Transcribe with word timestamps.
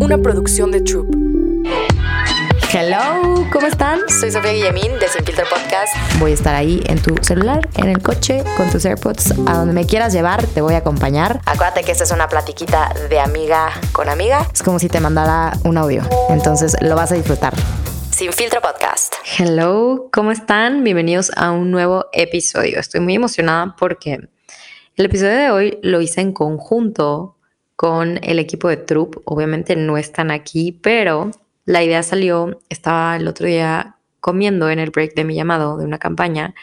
una 0.00 0.18
producción 0.18 0.70
de 0.70 0.80
Troop. 0.80 1.06
Hello, 2.72 3.46
¿cómo 3.52 3.66
están? 3.66 4.00
Soy 4.08 4.30
Sofía 4.30 4.52
Guillemín 4.52 4.92
de 5.00 5.08
Sin 5.08 5.24
Filtro 5.24 5.44
Podcast. 5.48 5.94
Voy 6.18 6.32
a 6.32 6.34
estar 6.34 6.54
ahí 6.54 6.82
en 6.86 7.00
tu 7.00 7.14
celular, 7.22 7.66
en 7.76 7.88
el 7.88 8.02
coche, 8.02 8.44
con 8.56 8.70
tus 8.70 8.84
AirPods, 8.84 9.32
a 9.46 9.54
donde 9.54 9.72
me 9.72 9.86
quieras 9.86 10.12
llevar, 10.12 10.44
te 10.46 10.60
voy 10.60 10.74
a 10.74 10.78
acompañar. 10.78 11.40
Acuérdate 11.46 11.82
que 11.84 11.92
esta 11.92 12.04
es 12.04 12.10
una 12.10 12.28
platiquita 12.28 12.92
de 13.08 13.20
amiga 13.20 13.70
con 13.92 14.08
amiga. 14.08 14.46
Es 14.52 14.62
como 14.62 14.78
si 14.78 14.88
te 14.88 15.00
mandara 15.00 15.56
un 15.64 15.78
audio, 15.78 16.02
entonces 16.28 16.76
lo 16.80 16.94
vas 16.94 17.12
a 17.12 17.14
disfrutar. 17.14 17.54
Sin 18.10 18.32
Filtro 18.32 18.60
Podcast. 18.60 19.14
Hello, 19.38 20.08
¿cómo 20.12 20.30
están? 20.30 20.84
Bienvenidos 20.84 21.30
a 21.36 21.52
un 21.52 21.70
nuevo 21.70 22.06
episodio. 22.12 22.80
Estoy 22.80 23.00
muy 23.00 23.14
emocionada 23.14 23.74
porque 23.78 24.28
el 24.96 25.04
episodio 25.04 25.36
de 25.36 25.50
hoy 25.50 25.78
lo 25.82 26.00
hice 26.00 26.20
en 26.20 26.32
conjunto 26.32 27.35
con 27.76 28.18
el 28.22 28.38
equipo 28.38 28.68
de 28.68 28.78
Troop. 28.78 29.22
Obviamente 29.24 29.76
no 29.76 29.98
están 29.98 30.30
aquí, 30.30 30.72
pero 30.82 31.30
la 31.64 31.84
idea 31.84 32.02
salió, 32.02 32.60
estaba 32.68 33.16
el 33.16 33.28
otro 33.28 33.46
día 33.46 33.96
comiendo 34.20 34.68
en 34.70 34.80
el 34.80 34.90
break 34.90 35.14
de 35.14 35.24
mi 35.24 35.34
llamado 35.34 35.76
de 35.76 35.84
una 35.84 35.98
campaña 35.98 36.54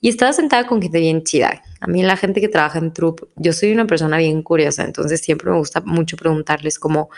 y 0.00 0.08
estaba 0.08 0.32
sentada 0.32 0.66
con 0.66 0.80
gente 0.80 1.00
bien 1.00 1.24
chida. 1.24 1.62
A 1.80 1.86
mí 1.86 2.02
la 2.02 2.16
gente 2.16 2.40
que 2.40 2.48
trabaja 2.48 2.78
en 2.78 2.92
Troop, 2.92 3.28
yo 3.36 3.52
soy 3.52 3.72
una 3.72 3.86
persona 3.86 4.16
bien 4.18 4.42
curiosa, 4.42 4.84
entonces 4.84 5.20
siempre 5.20 5.50
me 5.50 5.56
gusta 5.56 5.80
mucho 5.80 6.16
preguntarles 6.16 6.78
cómo 6.78 7.10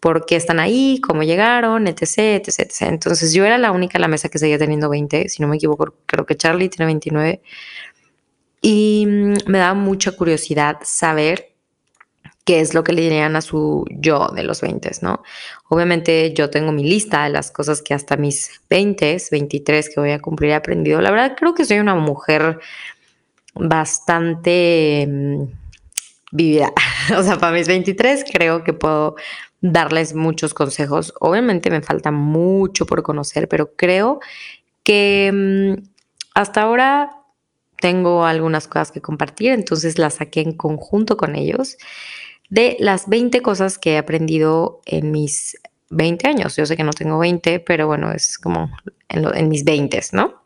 por 0.00 0.26
qué 0.26 0.36
están 0.36 0.60
ahí, 0.60 1.00
cómo 1.00 1.22
llegaron, 1.22 1.86
etc, 1.86 2.02
etc, 2.18 2.60
etc. 2.60 2.82
Entonces 2.82 3.32
yo 3.32 3.44
era 3.44 3.58
la 3.58 3.72
única 3.72 3.98
en 3.98 4.02
la 4.02 4.08
mesa 4.08 4.28
que 4.28 4.38
seguía 4.38 4.58
teniendo 4.58 4.88
20, 4.88 5.28
si 5.28 5.42
no 5.42 5.48
me 5.48 5.56
equivoco, 5.56 5.94
creo 6.06 6.26
que 6.26 6.36
Charlie 6.36 6.68
tiene 6.68 6.86
29. 6.86 7.40
Y 8.62 9.06
mm, 9.06 9.34
me 9.46 9.58
daba 9.58 9.74
mucha 9.74 10.12
curiosidad 10.12 10.78
saber 10.82 11.55
qué 12.46 12.60
es 12.60 12.74
lo 12.74 12.84
que 12.84 12.92
le 12.92 13.02
dirían 13.02 13.34
a 13.34 13.40
su 13.40 13.84
yo 13.90 14.28
de 14.28 14.44
los 14.44 14.60
20, 14.60 14.90
¿no? 15.02 15.22
Obviamente 15.68 16.32
yo 16.32 16.48
tengo 16.48 16.70
mi 16.70 16.84
lista 16.84 17.24
de 17.24 17.30
las 17.30 17.50
cosas 17.50 17.82
que 17.82 17.92
hasta 17.92 18.16
mis 18.16 18.60
20, 18.70 19.18
23 19.32 19.90
que 19.90 20.00
voy 20.00 20.12
a 20.12 20.20
cumplir 20.20 20.52
he 20.52 20.54
aprendido. 20.54 21.00
La 21.00 21.10
verdad 21.10 21.34
creo 21.36 21.54
que 21.54 21.64
soy 21.64 21.80
una 21.80 21.96
mujer 21.96 22.60
bastante 23.54 25.06
mm, 25.08 25.42
vivida. 26.32 26.72
O 27.18 27.22
sea, 27.22 27.36
para 27.36 27.52
mis 27.52 27.68
23 27.68 28.24
creo 28.32 28.62
que 28.64 28.72
puedo 28.72 29.16
darles 29.60 30.14
muchos 30.14 30.54
consejos. 30.54 31.14
Obviamente 31.20 31.70
me 31.70 31.82
falta 31.82 32.12
mucho 32.12 32.86
por 32.86 33.02
conocer, 33.02 33.48
pero 33.48 33.72
creo 33.74 34.20
que 34.84 35.32
mm, 35.32 35.82
hasta 36.34 36.62
ahora 36.62 37.10
tengo 37.80 38.24
algunas 38.24 38.68
cosas 38.68 38.92
que 38.92 39.00
compartir, 39.00 39.50
entonces 39.50 39.98
las 39.98 40.14
saqué 40.14 40.42
en 40.42 40.52
conjunto 40.52 41.16
con 41.16 41.34
ellos 41.34 41.76
de 42.50 42.76
las 42.78 43.08
20 43.08 43.42
cosas 43.42 43.78
que 43.78 43.94
he 43.94 43.98
aprendido 43.98 44.80
en 44.86 45.10
mis 45.10 45.58
20 45.90 46.28
años. 46.28 46.56
Yo 46.56 46.66
sé 46.66 46.76
que 46.76 46.84
no 46.84 46.92
tengo 46.92 47.18
20, 47.18 47.60
pero 47.60 47.86
bueno, 47.86 48.12
es 48.12 48.38
como 48.38 48.70
en, 49.08 49.48
mis 49.48 49.64
20, 49.64 50.00
¿no? 50.12 50.42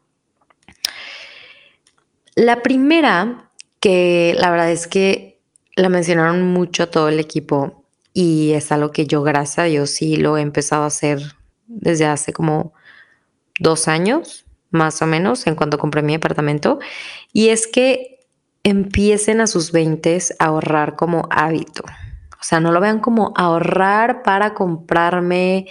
La 2.35 2.63
primera, 2.63 3.51
que 3.81 4.35
la 4.39 4.51
verdad 4.51 4.71
es 4.71 4.87
que 4.87 5.41
la 5.77 5.89
mencionaron 5.89 6.43
mucho 6.43 6.89
todo 6.89 7.09
el 7.09 7.19
equipo 7.19 7.85
y 8.13 8.53
es 8.53 8.73
algo 8.73 8.91
que 8.91 9.07
yo, 9.07 9.23
gracias 9.23 9.59
a 9.59 9.65
Dios, 9.65 9.91
sí 9.91 10.17
lo 10.17 10.37
he 10.37 10.43
empezado 10.43 10.85
a 10.85 10.87
hacer 10.87 11.21
desde 11.67 12.07
hace 12.07 12.33
como 12.33 12.73
dos 13.59 13.89
años, 13.89 14.47
más 14.71 15.01
o 15.03 15.07
menos, 15.07 15.47
en 15.47 15.55
cuanto 15.55 15.79
compré 15.79 16.03
mi 16.03 16.15
apartamento. 16.15 16.81
Y 17.33 17.49
es 17.49 17.67
que 17.67 18.20
empiecen 18.63 19.41
a 19.41 19.47
sus 19.47 19.73
20 19.73 20.19
a 20.39 20.45
ahorrar 20.45 20.97
como 20.97 21.27
hábito. 21.31 21.83
O 22.41 22.43
sea, 22.43 22.61
no 22.61 22.73
lo 22.73 22.81
vean 22.81 23.01
como 23.01 23.33
ahorrar 23.37 24.23
para 24.23 24.55
comprarme 24.55 25.67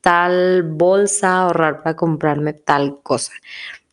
tal 0.00 0.62
bolsa, 0.62 1.42
ahorrar 1.42 1.82
para 1.82 1.96
comprarme 1.96 2.52
tal 2.52 3.00
cosa. 3.02 3.32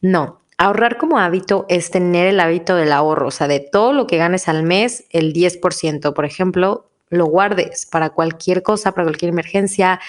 No, 0.02 0.42
ahorrar 0.58 0.98
como 0.98 1.20
hábito 1.20 1.66
es 1.70 1.92
tener 1.92 2.28
el 2.28 2.40
hábito 2.40 2.76
del 2.76 2.92
ahorro, 2.92 3.28
o 3.28 3.32
sea, 3.32 3.48
de 3.48 3.60
todo 3.60 3.94
lo 3.94 4.08
que 4.08 4.18
ganes 4.18 4.48
al 4.48 4.64
mes, 4.64 5.06
el 5.10 5.34
10%, 5.34 6.14
por 6.14 6.26
ejemplo, 6.26 6.90
lo 7.10 7.26
guardes 7.26 7.86
para 7.86 8.12
cualquier 8.12 8.64
cosa, 8.64 8.94
para 8.94 9.06
cualquier 9.06 9.30
emergencia, 9.30 10.00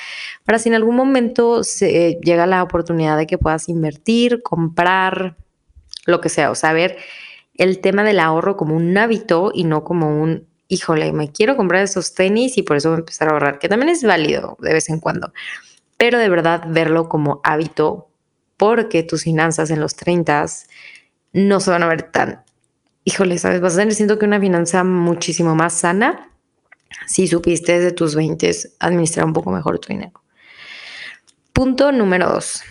para 0.44 0.58
si 0.58 0.68
en 0.68 0.76
algún 0.76 0.94
momento 0.94 1.64
se 1.64 2.18
llega 2.22 2.46
la 2.46 2.62
oportunidad 2.62 3.16
de 3.16 3.26
que 3.26 3.38
puedas 3.38 3.68
invertir, 3.68 4.42
comprar, 4.42 5.36
lo 6.06 6.20
que 6.20 6.28
sea, 6.28 6.50
o 6.50 6.54
sea, 6.54 6.72
ver 6.72 6.96
el 7.54 7.80
tema 7.80 8.02
del 8.04 8.20
ahorro 8.20 8.56
como 8.56 8.74
un 8.74 8.96
hábito 8.96 9.50
y 9.54 9.64
no 9.64 9.84
como 9.84 10.20
un, 10.22 10.46
híjole, 10.68 11.12
me 11.12 11.30
quiero 11.30 11.56
comprar 11.56 11.82
esos 11.82 12.14
tenis 12.14 12.56
y 12.58 12.62
por 12.62 12.76
eso 12.76 12.90
voy 12.90 12.96
a 12.96 13.00
empezar 13.00 13.28
a 13.28 13.32
ahorrar, 13.32 13.58
que 13.58 13.68
también 13.68 13.90
es 13.90 14.02
válido 14.02 14.56
de 14.60 14.72
vez 14.72 14.88
en 14.88 15.00
cuando, 15.00 15.32
pero 15.96 16.18
de 16.18 16.28
verdad 16.28 16.64
verlo 16.68 17.08
como 17.08 17.40
hábito 17.44 18.08
porque 18.56 19.02
tus 19.02 19.24
finanzas 19.24 19.70
en 19.70 19.80
los 19.80 19.96
30 19.96 20.46
no 21.32 21.60
se 21.60 21.70
van 21.70 21.82
a 21.82 21.88
ver 21.88 22.02
tan, 22.02 22.42
híjole, 23.04 23.38
¿sabes? 23.38 23.60
Vas 23.60 23.74
a 23.74 23.78
tener, 23.78 23.94
siento 23.94 24.18
que 24.18 24.26
una 24.26 24.40
finanza 24.40 24.84
muchísimo 24.84 25.54
más 25.54 25.74
sana 25.74 26.28
si 27.06 27.26
supiste 27.26 27.78
desde 27.78 27.92
tus 27.92 28.14
20 28.14 28.50
administrar 28.78 29.26
un 29.26 29.32
poco 29.32 29.50
mejor 29.50 29.78
tu 29.78 29.88
dinero. 29.88 30.22
Punto 31.52 31.92
número 31.92 32.28
dos. 32.28 32.62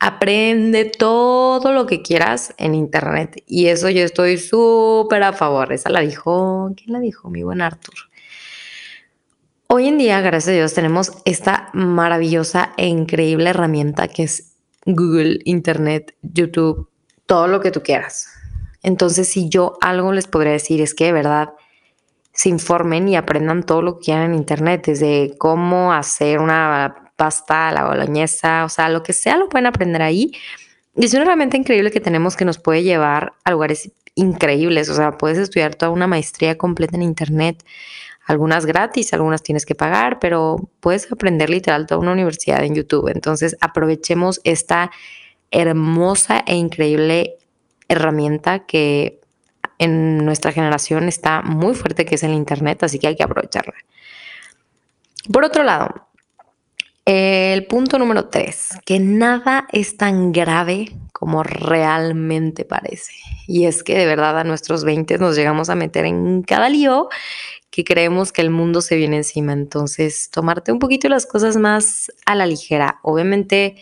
Aprende 0.00 0.84
todo 0.84 1.72
lo 1.72 1.86
que 1.86 2.02
quieras 2.02 2.54
en 2.58 2.74
Internet. 2.74 3.42
Y 3.46 3.66
eso 3.66 3.88
yo 3.88 4.04
estoy 4.04 4.38
súper 4.38 5.22
a 5.22 5.32
favor. 5.32 5.72
Esa 5.72 5.90
la 5.90 6.00
dijo, 6.00 6.72
¿quién 6.76 6.92
la 6.92 7.00
dijo? 7.00 7.30
Mi 7.30 7.42
buen 7.42 7.60
Arthur. 7.60 7.94
Hoy 9.66 9.88
en 9.88 9.98
día, 9.98 10.20
gracias 10.20 10.50
a 10.50 10.56
Dios, 10.56 10.74
tenemos 10.74 11.12
esta 11.24 11.70
maravillosa 11.72 12.74
e 12.76 12.86
increíble 12.86 13.50
herramienta 13.50 14.08
que 14.08 14.24
es 14.24 14.54
Google, 14.84 15.40
Internet, 15.44 16.14
YouTube, 16.22 16.88
todo 17.26 17.48
lo 17.48 17.60
que 17.60 17.70
tú 17.70 17.82
quieras. 17.82 18.28
Entonces, 18.82 19.28
si 19.28 19.48
yo 19.48 19.78
algo 19.80 20.12
les 20.12 20.26
podría 20.26 20.52
decir 20.52 20.80
es 20.82 20.94
que 20.94 21.06
de 21.06 21.12
verdad 21.12 21.54
se 22.32 22.50
informen 22.50 23.08
y 23.08 23.16
aprendan 23.16 23.62
todo 23.62 23.80
lo 23.80 23.98
que 23.98 24.04
quieran 24.04 24.30
en 24.30 24.34
Internet, 24.34 24.84
desde 24.86 25.34
cómo 25.38 25.92
hacer 25.92 26.40
una 26.40 27.03
pasta, 27.16 27.70
la 27.72 27.86
boloñesa, 27.86 28.64
o 28.64 28.68
sea, 28.68 28.88
lo 28.88 29.02
que 29.02 29.12
sea 29.12 29.36
lo 29.36 29.48
pueden 29.48 29.66
aprender 29.66 30.02
ahí. 30.02 30.32
Y 30.96 31.04
es 31.04 31.14
una 31.14 31.22
herramienta 31.22 31.56
increíble 31.56 31.90
que 31.90 32.00
tenemos 32.00 32.36
que 32.36 32.44
nos 32.44 32.58
puede 32.58 32.82
llevar 32.82 33.34
a 33.44 33.50
lugares 33.50 33.90
increíbles, 34.14 34.88
o 34.88 34.94
sea, 34.94 35.18
puedes 35.18 35.38
estudiar 35.38 35.74
toda 35.74 35.90
una 35.90 36.06
maestría 36.06 36.56
completa 36.56 36.96
en 36.96 37.02
Internet, 37.02 37.64
algunas 38.26 38.64
gratis, 38.64 39.12
algunas 39.12 39.42
tienes 39.42 39.66
que 39.66 39.74
pagar, 39.74 40.18
pero 40.18 40.70
puedes 40.80 41.10
aprender 41.12 41.50
literal 41.50 41.86
toda 41.86 42.00
una 42.00 42.12
universidad 42.12 42.64
en 42.64 42.74
YouTube. 42.74 43.08
Entonces, 43.08 43.56
aprovechemos 43.60 44.40
esta 44.44 44.90
hermosa 45.50 46.42
e 46.46 46.54
increíble 46.56 47.36
herramienta 47.88 48.60
que 48.60 49.20
en 49.78 50.24
nuestra 50.24 50.52
generación 50.52 51.08
está 51.08 51.42
muy 51.42 51.74
fuerte, 51.74 52.04
que 52.04 52.14
es 52.14 52.22
el 52.22 52.32
Internet, 52.32 52.82
así 52.82 52.98
que 52.98 53.08
hay 53.08 53.16
que 53.16 53.24
aprovecharla. 53.24 53.74
Por 55.32 55.44
otro 55.44 55.62
lado, 55.62 56.08
el 57.04 57.66
punto 57.66 57.98
número 57.98 58.28
tres, 58.28 58.70
que 58.86 58.98
nada 58.98 59.66
es 59.72 59.96
tan 59.96 60.32
grave 60.32 60.96
como 61.12 61.42
realmente 61.42 62.64
parece. 62.64 63.12
Y 63.46 63.66
es 63.66 63.82
que 63.82 63.96
de 63.96 64.06
verdad 64.06 64.38
a 64.38 64.44
nuestros 64.44 64.84
20 64.84 65.18
nos 65.18 65.36
llegamos 65.36 65.68
a 65.68 65.74
meter 65.74 66.06
en 66.06 66.42
cada 66.42 66.68
lío 66.68 67.08
que 67.70 67.84
creemos 67.84 68.30
que 68.30 68.40
el 68.40 68.50
mundo 68.50 68.80
se 68.80 68.96
viene 68.96 69.16
encima. 69.16 69.52
Entonces, 69.52 70.30
tomarte 70.30 70.70
un 70.70 70.78
poquito 70.78 71.08
las 71.08 71.26
cosas 71.26 71.56
más 71.56 72.10
a 72.24 72.34
la 72.34 72.46
ligera. 72.46 73.00
Obviamente, 73.02 73.76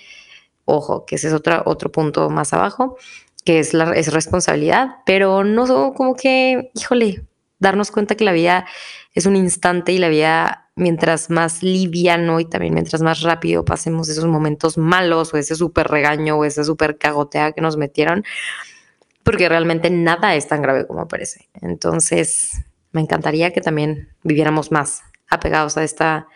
ojo, 0.64 1.04
que 1.04 1.16
ese 1.16 1.28
es 1.28 1.34
otro, 1.34 1.62
otro 1.66 1.92
punto 1.92 2.30
más 2.30 2.52
abajo, 2.52 2.96
que 3.44 3.58
es, 3.58 3.74
la, 3.74 3.92
es 3.92 4.12
responsabilidad, 4.12 4.96
pero 5.04 5.44
no 5.44 5.92
como 5.94 6.16
que, 6.16 6.70
híjole, 6.74 7.24
darnos 7.58 7.90
cuenta 7.90 8.14
que 8.14 8.24
la 8.24 8.32
vida 8.32 8.66
es 9.14 9.26
un 9.26 9.36
instante 9.36 9.92
y 9.92 9.98
la 9.98 10.08
vida 10.08 10.61
mientras 10.82 11.30
más 11.30 11.62
liviano 11.62 12.40
y 12.40 12.44
también 12.44 12.74
mientras 12.74 13.02
más 13.02 13.22
rápido 13.22 13.64
pasemos 13.64 14.08
esos 14.08 14.26
momentos 14.26 14.76
malos 14.76 15.32
o 15.32 15.36
ese 15.38 15.54
súper 15.54 15.88
regaño 15.88 16.36
o 16.36 16.44
esa 16.44 16.64
súper 16.64 16.98
cagotea 16.98 17.52
que 17.52 17.60
nos 17.60 17.76
metieron, 17.76 18.24
porque 19.22 19.48
realmente 19.48 19.90
nada 19.90 20.34
es 20.34 20.48
tan 20.48 20.62
grave 20.62 20.86
como 20.86 21.08
parece. 21.08 21.48
Entonces, 21.60 22.62
me 22.92 23.00
encantaría 23.00 23.52
que 23.52 23.60
también 23.60 24.10
viviéramos 24.22 24.70
más 24.70 25.02
apegados 25.30 25.76
a 25.76 25.84
esta, 25.84 26.26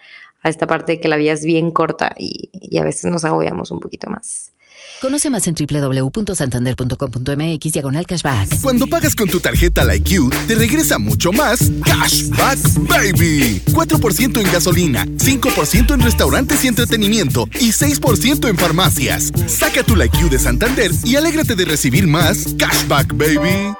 a 0.43 0.49
esta 0.49 0.67
parte 0.67 0.93
de 0.93 1.01
que 1.01 1.09
la 1.09 1.17
vida 1.17 1.33
es 1.33 1.45
bien 1.45 1.71
corta 1.71 2.15
y, 2.17 2.51
y 2.53 2.79
a 2.79 2.85
veces 2.85 3.11
nos 3.11 3.25
agobiamos 3.25 3.71
un 3.71 3.81
poquito 3.81 4.09
más. 4.09 4.53
Conoce 5.01 5.31
más 5.31 5.47
en 5.47 5.55
www.santander.com.mx 5.55 7.73
diagonal 7.73 8.05
cashback. 8.07 8.61
Cuando 8.63 8.87
pagas 8.87 9.15
con 9.15 9.29
tu 9.29 9.41
tarjeta 9.41 9.85
Like 9.85 10.07
te 10.49 10.55
regresa 10.55 10.99
mucho 10.99 11.33
más 11.33 11.71
Cashback 11.85 12.59
Baby. 12.89 13.61
4% 13.67 14.41
en 14.41 14.53
gasolina, 14.53 15.05
5% 15.05 15.93
en 15.95 16.01
restaurantes 16.01 16.65
y 16.65 16.69
entretenimiento 16.69 17.47
y 17.61 17.73
6% 17.73 18.49
en 18.49 18.57
farmacias. 18.57 19.31
Saca 19.47 19.83
tu 19.83 19.95
Like 19.97 20.17
de 20.31 20.39
Santander 20.39 20.91
y 21.05 21.17
alégrate 21.17 21.55
de 21.55 21.67
recibir 21.67 22.07
más 22.07 22.55
Cashback 22.59 23.15
Baby. 23.15 23.75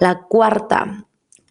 La 0.00 0.20
cuarta 0.20 1.06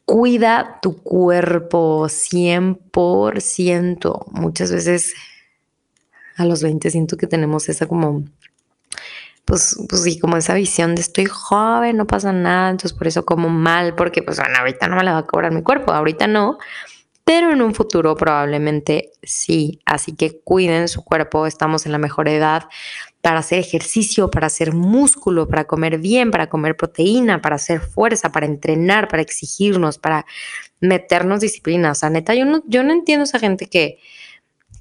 cuida 0.05 0.79
tu 0.81 0.95
cuerpo 0.97 2.05
100%. 2.05 4.31
Muchas 4.31 4.71
veces 4.71 5.13
a 6.35 6.45
los 6.45 6.63
20 6.63 6.89
siento 6.89 7.17
que 7.17 7.27
tenemos 7.27 7.69
esa 7.69 7.85
como, 7.87 8.23
pues, 9.45 9.77
pues 9.89 10.03
sí, 10.03 10.19
como 10.19 10.37
esa 10.37 10.53
visión 10.53 10.95
de 10.95 11.01
estoy 11.01 11.25
joven, 11.25 11.97
no 11.97 12.07
pasa 12.07 12.31
nada, 12.31 12.69
entonces 12.69 12.97
por 12.97 13.07
eso 13.07 13.25
como 13.25 13.49
mal, 13.49 13.95
porque 13.95 14.23
pues 14.23 14.37
bueno, 14.37 14.57
ahorita 14.59 14.87
no 14.87 14.95
me 14.95 15.03
la 15.03 15.13
va 15.13 15.19
a 15.19 15.25
cobrar 15.25 15.51
mi 15.51 15.63
cuerpo, 15.63 15.91
ahorita 15.91 16.27
no, 16.27 16.57
pero 17.25 17.51
en 17.51 17.61
un 17.61 17.73
futuro 17.73 18.15
probablemente 18.15 19.11
sí. 19.23 19.79
Así 19.85 20.13
que 20.13 20.41
cuiden 20.41 20.87
su 20.87 21.03
cuerpo, 21.03 21.47
estamos 21.47 21.85
en 21.85 21.93
la 21.93 21.97
mejor 21.97 22.27
edad 22.27 22.67
para 23.21 23.39
hacer 23.39 23.59
ejercicio, 23.59 24.29
para 24.29 24.47
hacer 24.47 24.73
músculo, 24.73 25.47
para 25.47 25.63
comer 25.65 25.99
bien, 25.99 26.31
para 26.31 26.49
comer 26.49 26.75
proteína, 26.75 27.41
para 27.41 27.55
hacer 27.55 27.79
fuerza, 27.79 28.31
para 28.33 28.45
entrenar, 28.45 29.07
para 29.07 29.21
exigirnos, 29.21 29.97
para 29.97 30.25
meternos 30.81 31.39
disciplina. 31.39 31.91
O 31.91 31.95
sea, 31.95 32.09
neta, 32.09 32.35
yo 32.35 32.45
no, 32.45 32.61
yo 32.67 32.83
no 32.83 32.91
entiendo 32.91 33.23
esa 33.23 33.39
gente 33.39 33.67
que, 33.67 33.99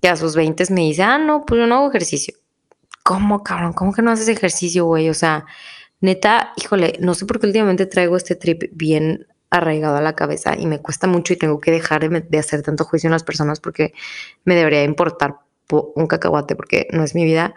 que 0.01 0.09
a 0.09 0.17
sus 0.17 0.35
20 0.35 0.65
me 0.71 0.83
dice, 0.83 1.05
ah, 1.05 1.19
no, 1.19 1.45
pues 1.47 1.61
yo 1.61 1.67
no 1.69 1.77
hago 1.77 1.91
ejercicio. 1.91 2.35
¿Cómo, 3.03 3.43
cabrón? 3.43 3.73
¿Cómo 3.73 3.93
que 3.93 4.03
no 4.03 4.11
haces 4.11 4.29
ejercicio, 4.29 4.85
güey? 4.85 5.09
O 5.09 5.15
sea, 5.15 5.45
neta, 6.01 6.53
híjole, 6.57 6.97
no 7.01 7.15
sé 7.15 7.27
por 7.27 7.41
qué 7.41 7.47
últimamente 7.47 7.87
traigo 7.87 8.17
este 8.17 8.37
trip 8.37 8.65
bien 8.73 9.27
arraigado 9.51 9.97
a 9.97 10.01
la 10.01 10.15
cabeza 10.15 10.57
y 10.59 10.67
me 10.67 10.81
cuesta 10.81 11.07
mucho 11.07 11.33
y 11.33 11.37
tengo 11.37 11.61
que 11.61 11.71
dejar 11.71 12.09
de, 12.09 12.39
hacer 12.39 12.63
tanto 12.63 12.85
juicio 12.85 13.09
en 13.09 13.13
las 13.13 13.23
personas 13.23 13.61
porque 13.61 13.93
me 14.45 14.55
debería 14.55 14.83
importar 14.83 15.37
un 15.71 16.07
cacahuate 16.07 16.57
porque 16.57 16.89
no 16.91 17.05
es 17.05 17.15
mi 17.15 17.25
vida. 17.25 17.55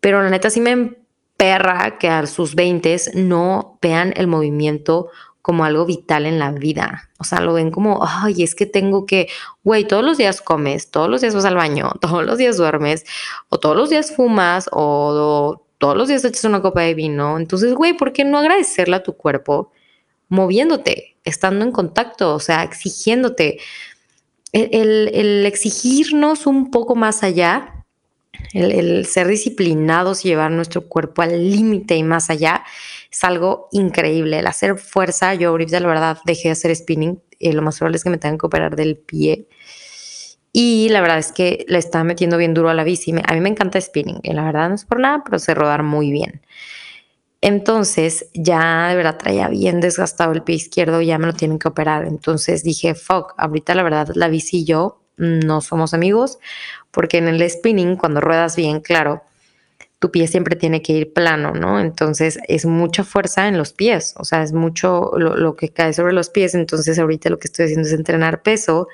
Pero 0.00 0.22
la 0.22 0.30
neta 0.30 0.50
sí 0.50 0.60
me 0.60 0.70
emperra 0.70 1.98
que 1.98 2.08
a 2.08 2.26
sus 2.26 2.54
20 2.54 2.96
no 3.14 3.78
vean 3.82 4.12
el 4.16 4.26
movimiento 4.26 5.10
como 5.42 5.64
algo 5.64 5.84
vital 5.84 6.24
en 6.24 6.38
la 6.38 6.52
vida. 6.52 7.10
O 7.18 7.24
sea, 7.24 7.40
lo 7.40 7.52
ven 7.52 7.72
como, 7.72 8.00
ay, 8.06 8.44
es 8.44 8.54
que 8.54 8.64
tengo 8.64 9.04
que, 9.06 9.28
güey, 9.64 9.84
todos 9.84 10.04
los 10.04 10.16
días 10.16 10.40
comes, 10.40 10.90
todos 10.90 11.10
los 11.10 11.20
días 11.20 11.34
vas 11.34 11.44
al 11.44 11.56
baño, 11.56 11.92
todos 12.00 12.24
los 12.24 12.38
días 12.38 12.56
duermes, 12.56 13.04
o 13.48 13.58
todos 13.58 13.76
los 13.76 13.90
días 13.90 14.14
fumas, 14.14 14.70
o, 14.72 15.60
todos 15.78 15.96
los 15.96 16.06
días 16.06 16.24
echas 16.24 16.44
una 16.44 16.62
copa 16.62 16.82
de 16.82 16.94
vino. 16.94 17.36
Entonces, 17.36 17.74
güey, 17.74 17.92
¿por 17.94 18.12
qué 18.12 18.24
no 18.24 18.38
agradecerle 18.38 18.96
a 18.96 19.02
tu 19.02 19.14
cuerpo 19.16 19.72
moviéndote, 20.28 21.16
estando 21.24 21.64
en 21.64 21.72
contacto, 21.72 22.34
o 22.36 22.40
sea, 22.40 22.62
exigiéndote? 22.62 23.58
El, 24.52 25.10
el 25.12 25.44
exigirnos 25.46 26.46
un 26.46 26.70
poco 26.70 26.94
más 26.94 27.24
allá, 27.24 27.84
el, 28.52 28.70
el 28.70 29.06
ser 29.06 29.26
disciplinados 29.26 30.24
y 30.24 30.28
llevar 30.28 30.52
nuestro 30.52 30.86
cuerpo 30.86 31.22
al 31.22 31.50
límite 31.50 31.96
y 31.96 32.04
más 32.04 32.30
allá, 32.30 32.64
es 33.12 33.24
algo 33.24 33.68
increíble. 33.72 34.38
El 34.38 34.46
hacer 34.46 34.78
fuerza, 34.78 35.34
yo 35.34 35.50
ahorita 35.50 35.78
la 35.80 35.88
verdad 35.88 36.18
dejé 36.24 36.48
de 36.48 36.52
hacer 36.52 36.74
spinning, 36.74 37.22
eh, 37.38 37.52
lo 37.52 37.60
más 37.60 37.78
probable 37.78 37.96
es 37.96 38.04
que 38.04 38.10
me 38.10 38.18
tengan 38.18 38.38
que 38.38 38.46
operar 38.46 38.74
del 38.74 38.96
pie. 38.96 39.48
Y 40.50 40.88
la 40.88 41.00
verdad 41.00 41.18
es 41.18 41.32
que 41.32 41.64
le 41.68 41.78
estaba 41.78 42.04
metiendo 42.04 42.36
bien 42.38 42.54
duro 42.54 42.70
a 42.70 42.74
la 42.74 42.84
bici. 42.84 43.12
A 43.24 43.34
mí 43.34 43.40
me 43.40 43.50
encanta 43.50 43.80
spinning, 43.80 44.20
y 44.22 44.32
la 44.32 44.44
verdad 44.44 44.68
no 44.70 44.74
es 44.74 44.84
por 44.84 44.98
nada, 44.98 45.22
pero 45.24 45.38
sé 45.38 45.54
rodar 45.54 45.82
muy 45.82 46.10
bien. 46.10 46.42
Entonces 47.42 48.28
ya 48.34 48.88
de 48.88 48.96
verdad 48.96 49.18
traía 49.18 49.48
bien 49.48 49.80
desgastado 49.80 50.32
el 50.32 50.42
pie 50.42 50.56
izquierdo, 50.56 51.02
ya 51.02 51.18
me 51.18 51.26
lo 51.26 51.34
tienen 51.34 51.58
que 51.58 51.68
operar. 51.68 52.06
Entonces 52.06 52.64
dije, 52.64 52.94
fuck, 52.94 53.34
ahorita 53.36 53.74
la 53.74 53.82
verdad 53.82 54.08
la 54.14 54.28
bici 54.28 54.60
y 54.60 54.64
yo 54.64 55.02
no 55.16 55.60
somos 55.60 55.92
amigos, 55.92 56.38
porque 56.90 57.18
en 57.18 57.28
el 57.28 57.48
spinning, 57.50 57.96
cuando 57.96 58.20
ruedas 58.20 58.56
bien, 58.56 58.80
claro, 58.80 59.22
tu 60.02 60.10
pie 60.10 60.26
siempre 60.26 60.56
tiene 60.56 60.82
que 60.82 60.94
ir 60.94 61.12
plano, 61.12 61.52
¿no? 61.52 61.78
Entonces 61.78 62.40
es 62.48 62.66
mucha 62.66 63.04
fuerza 63.04 63.46
en 63.46 63.56
los 63.56 63.72
pies, 63.72 64.14
o 64.18 64.24
sea, 64.24 64.42
es 64.42 64.52
mucho 64.52 65.12
lo, 65.16 65.54
que 65.54 65.68
cae 65.68 65.92
sobre 65.92 66.12
los 66.12 66.28
pies. 66.28 66.56
Entonces 66.56 66.98
ahorita 66.98 67.30
lo 67.30 67.38
que 67.38 67.46
estoy 67.46 67.66
haciendo 67.66 67.86
es 67.86 67.94
entrenar 67.94 68.42
peso 68.42 68.88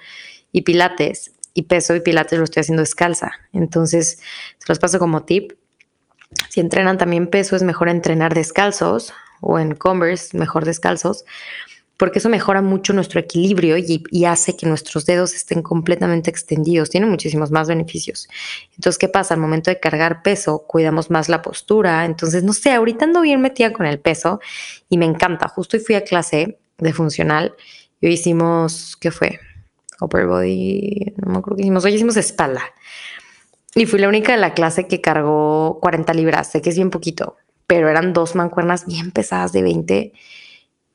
y 0.52 0.62
pilates, 0.62 1.32
y 1.54 1.62
peso 1.62 1.96
y 1.96 2.00
pilates 2.00 2.38
lo 2.38 2.44
estoy 2.44 2.60
haciendo 2.60 2.82
descalza. 2.82 3.32
Entonces, 3.54 4.20
se 4.58 4.66
los 4.68 4.78
paso 4.78 4.98
como 4.98 5.24
tip. 5.24 5.52
Si 6.50 6.60
entrenan 6.60 6.98
también 6.98 7.28
peso, 7.28 7.56
es 7.56 7.62
mejor 7.62 7.88
entrenar 7.88 8.34
descalzos 8.34 9.14
o 9.40 9.58
en 9.58 9.74
Converse, 9.76 10.36
mejor 10.36 10.66
descalzos, 10.66 11.24
porque 11.98 12.20
eso 12.20 12.28
mejora 12.28 12.62
mucho 12.62 12.92
nuestro 12.92 13.18
equilibrio 13.18 13.76
y, 13.76 14.24
hace 14.24 14.56
que 14.56 14.66
nuestros 14.66 15.04
dedos 15.04 15.34
estén 15.34 15.62
completamente 15.62 16.30
extendidos. 16.30 16.90
Tiene 16.90 17.06
muchísimos 17.06 17.50
más 17.50 17.66
beneficios. 17.66 18.28
Entonces, 18.76 18.98
¿qué 18.98 19.08
pasa? 19.08 19.34
Al 19.34 19.40
momento 19.40 19.68
de 19.68 19.80
cargar 19.80 20.22
peso, 20.22 20.64
cuidamos 20.68 21.10
más 21.10 21.28
la 21.28 21.42
postura. 21.42 22.04
Entonces, 22.04 22.44
no 22.44 22.52
sé, 22.52 22.70
ahorita 22.70 23.04
ando 23.04 23.20
bien 23.20 23.40
metida 23.40 23.72
con 23.72 23.84
el 23.84 23.98
peso 23.98 24.40
y 24.88 24.96
me 24.96 25.06
encanta. 25.06 25.48
Justo 25.48 25.76
hoy 25.76 25.82
fui 25.82 25.96
a 25.96 26.04
clase 26.04 26.60
de 26.78 26.92
funcional 26.92 27.56
y 28.00 28.06
hoy 28.06 28.12
hicimos, 28.12 28.96
¿qué 29.00 29.10
fue? 29.10 29.40
Upper 30.00 30.26
body, 30.28 31.14
no 31.16 31.32
me 31.32 31.38
acuerdo 31.38 31.56
qué 31.56 31.62
hicimos. 31.62 31.84
Hoy 31.84 31.94
hicimos 31.94 32.16
espalda. 32.16 32.62
Y 33.74 33.86
fui 33.86 33.98
la 33.98 34.08
única 34.08 34.32
de 34.32 34.38
la 34.38 34.54
clase 34.54 34.86
que 34.86 35.00
cargó 35.00 35.80
40 35.80 36.14
libras. 36.14 36.52
Sé 36.52 36.62
que 36.62 36.70
es 36.70 36.76
bien 36.76 36.90
poquito, 36.90 37.36
pero 37.66 37.88
eran 37.88 38.12
dos 38.12 38.36
mancuernas 38.36 38.86
bien 38.86 39.10
pesadas 39.10 39.50
de 39.50 39.62
20 39.62 40.12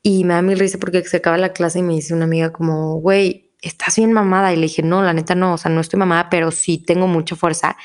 y 0.06 0.22
me 0.24 0.34
da 0.34 0.42
mil 0.42 0.58
risa 0.58 0.76
porque 0.78 1.02
se 1.04 1.16
acaba 1.16 1.38
la 1.38 1.54
clase 1.54 1.78
y 1.78 1.82
me 1.82 1.94
dice 1.94 2.12
una 2.12 2.26
amiga 2.26 2.52
como, 2.52 3.00
güey, 3.00 3.50
estás 3.62 3.96
bien 3.96 4.12
mamada. 4.12 4.52
Y 4.52 4.56
le 4.56 4.62
dije, 4.62 4.82
no, 4.82 5.02
la 5.02 5.14
neta 5.14 5.34
no, 5.34 5.54
o 5.54 5.58
sea, 5.58 5.70
no 5.70 5.80
estoy 5.80 5.98
mamada, 5.98 6.28
pero 6.28 6.50
sí 6.50 6.76
tengo 6.76 7.06
mucha 7.06 7.36
fuerza. 7.36 7.78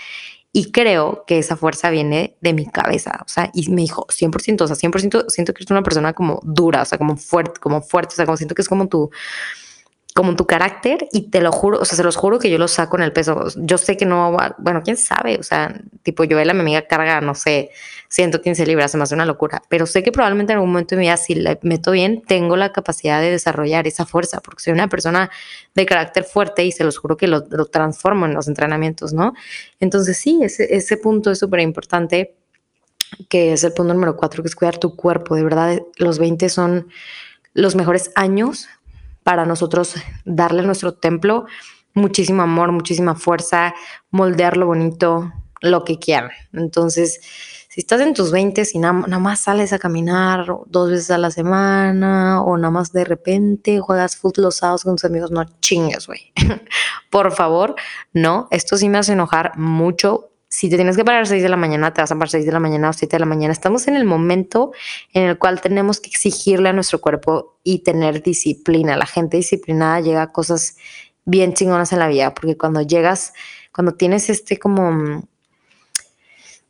Y 0.52 0.74
creo 0.74 1.24
que 1.26 1.40
esa 1.40 1.56
fuerza 1.56 1.90
viene 1.90 2.36
de 2.42 2.54
mi 2.54 2.66
cabeza. 2.66 3.22
O 3.26 3.30
sea, 3.30 3.50
y 3.54 3.70
me 3.70 3.84
dijo 3.84 4.06
100%, 4.08 4.62
o 4.64 4.68
sea, 4.68 4.76
100% 4.76 5.30
siento 5.30 5.54
que 5.54 5.64
eres 5.64 5.72
una 5.72 5.82
persona 5.82 6.12
como 6.12 6.42
dura, 6.44 6.82
o 6.82 6.86
sea, 6.86 6.98
como 6.98 7.16
fuerte, 7.16 7.58
como 7.62 7.82
fuerte, 7.82 8.14
o 8.14 8.16
sea, 8.18 8.26
como 8.26 8.36
siento 8.36 8.54
que 8.54 8.64
es 8.64 8.70
como 8.70 8.90
tu, 8.90 9.10
como 10.20 10.36
tu 10.36 10.46
carácter 10.46 11.08
y 11.14 11.30
te 11.30 11.40
lo 11.40 11.54
juro, 11.54 11.80
o 11.80 11.86
sea, 11.86 11.96
se 11.96 12.04
los 12.04 12.18
juro 12.18 12.40
que 12.40 12.50
yo 12.50 12.58
lo 12.58 12.68
saco 12.68 12.98
en 12.98 13.04
el 13.04 13.14
peso. 13.14 13.46
Yo 13.56 13.78
sé 13.78 13.96
que 13.96 14.06
no, 14.06 14.36
bueno, 14.58 14.82
quién 14.84 14.98
sabe, 14.98 15.38
o 15.38 15.44
sea, 15.44 15.82
tipo, 16.04 16.26
yo 16.26 16.38
la 16.44 16.54
mi 16.54 16.60
amiga 16.60 16.82
carga, 16.82 17.22
no 17.22 17.36
sé, 17.36 17.70
115 18.10 18.66
libras, 18.66 18.92
se 18.92 18.98
me 18.98 19.04
hace 19.04 19.16
una 19.16 19.26
locura, 19.26 19.62
pero 19.70 19.86
sé 19.86 20.04
que 20.04 20.12
probablemente 20.12 20.52
en 20.52 20.58
algún 20.58 20.72
momento 20.74 20.96
de 20.96 21.00
mi 21.00 21.06
vida, 21.06 21.16
si 21.16 21.36
la 21.36 21.58
meto 21.62 21.92
bien, 21.92 22.22
tengo 22.22 22.58
la 22.58 22.74
capacidad 22.74 23.22
de 23.22 23.32
desarrollar 23.32 23.88
esa 23.88 24.06
fuerza, 24.06 24.42
porque 24.42 24.62
soy 24.62 24.74
una 24.74 24.90
persona 24.90 25.32
de 25.74 25.86
carácter 25.86 26.26
fuerte 26.26 26.66
y 26.66 26.74
se 26.74 26.84
los 26.84 26.98
juro 26.98 27.16
que 27.16 27.30
lo, 27.30 27.46
transformo 27.68 28.26
en 28.26 28.34
los 28.34 28.50
entrenamientos, 28.50 29.14
¿no? 29.14 29.32
Entonces, 29.80 30.18
sí, 30.18 30.42
ese, 30.44 30.76
ese 30.76 30.98
punto 30.98 31.32
es 31.32 31.40
súper 31.40 31.62
importante, 31.62 32.36
que 33.30 33.54
es 33.54 33.64
el 33.64 33.72
punto 33.72 33.94
número 33.94 34.18
cuatro, 34.18 34.44
que 34.44 34.50
es 34.50 34.56
cuidar 34.56 34.80
tu 34.80 34.98
cuerpo. 34.98 35.36
De 35.36 35.44
verdad, 35.44 35.80
los 35.96 36.20
20 36.20 36.50
son 36.50 36.90
los 37.54 37.76
mejores 37.76 38.12
años 38.16 38.68
para 39.30 39.46
nosotros 39.46 39.94
darle 40.26 40.62
a 40.62 40.66
nuestro 40.66 40.96
templo 40.96 41.46
muchísimo 41.94 42.42
amor, 42.42 42.72
muchísima 42.72 43.14
fuerza, 43.14 43.76
moldearlo 44.10 44.66
bonito, 44.66 45.32
lo 45.62 45.84
que 45.84 46.00
quieran. 46.00 46.32
Entonces, 46.52 47.22
si 47.70 47.82
estás 47.82 48.02
en 48.02 48.16
tus 48.16 48.32
20 48.32 48.64
y 48.74 48.80
nada, 48.80 49.20
más 49.20 49.42
sales 49.42 49.72
a 49.72 49.78
caminar 49.78 50.48
dos 50.66 50.90
veces 50.90 51.12
a 51.12 51.20
la 51.20 51.30
semana 51.30 52.42
o 52.42 52.58
nada 52.58 52.72
más 52.72 52.92
de 52.92 53.06
repente 53.06 53.80
juegas 53.80 54.18
fútbol 54.18 54.46
los 54.46 54.56
sábados 54.56 54.84
con 54.84 54.96
tus 54.96 55.06
amigos, 55.06 55.30
no 55.30 55.46
chingues, 55.62 56.08
güey. 56.08 56.34
Por 57.12 57.32
favor, 57.32 57.76
no. 58.14 58.48
Esto 58.50 58.78
sí 58.78 58.90
me 58.90 58.98
hace 58.98 59.14
enojar 59.14 59.56
mucho 59.60 60.29
si 60.50 60.68
te 60.68 60.78
tienes 60.78 60.98
que 60.98 61.06
parar 61.06 61.22
a 61.22 61.26
6 61.26 61.44
de 61.44 61.48
la 61.50 61.58
mañana, 61.58 61.94
te 61.94 62.02
vas 62.02 62.12
a 62.12 62.16
parar 62.16 62.28
a 62.28 62.32
6 62.32 62.46
de 62.46 62.52
la 62.52 62.60
mañana 62.60 62.90
o 62.90 62.94
7 62.94 63.16
de 63.16 63.20
la 63.20 63.28
mañana. 63.28 63.54
Estamos 63.54 63.88
en 63.88 63.96
el 63.96 64.04
momento 64.04 64.72
en 65.14 65.24
el 65.24 65.38
cual 65.38 65.62
tenemos 65.62 66.02
que 66.02 66.10
exigirle 66.10 66.70
a 66.70 66.74
nuestro 66.74 67.00
cuerpo 67.00 67.60
y 67.64 67.84
tener 67.84 68.24
disciplina. 68.24 68.98
La 68.98 69.06
gente 69.06 69.38
disciplinada 69.38 70.00
llega 70.02 70.24
a 70.24 70.32
cosas 70.32 70.76
bien 71.24 71.54
chingonas 71.54 71.94
en 71.94 72.00
la 72.00 72.08
vida, 72.08 72.34
porque 72.34 72.58
cuando 72.58 72.82
llegas, 72.82 73.34
cuando 73.72 73.94
tienes 73.94 74.32
este 74.32 74.58
como 74.58 74.92
mm, 74.92 75.24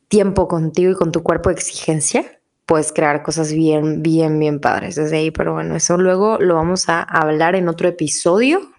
tiempo 0.09 0.49
contigo 0.49 0.91
y 0.91 0.95
con 0.95 1.13
tu 1.13 1.23
cuerpo 1.23 1.47
de 1.47 1.55
exigencia, 1.55 2.37
puedes 2.65 2.91
crear 2.91 3.23
cosas 3.23 3.53
bien, 3.53 4.03
bien, 4.03 4.37
bien 4.39 4.59
padres 4.59 4.95
desde 4.95 5.17
ahí. 5.17 5.31
Pero 5.31 5.53
bueno, 5.53 5.77
eso 5.77 5.97
luego 5.97 6.37
lo 6.37 6.55
vamos 6.55 6.89
a 6.89 7.01
hablar 7.01 7.55
en 7.55 7.69
otro 7.69 7.87
episodio 7.87 8.73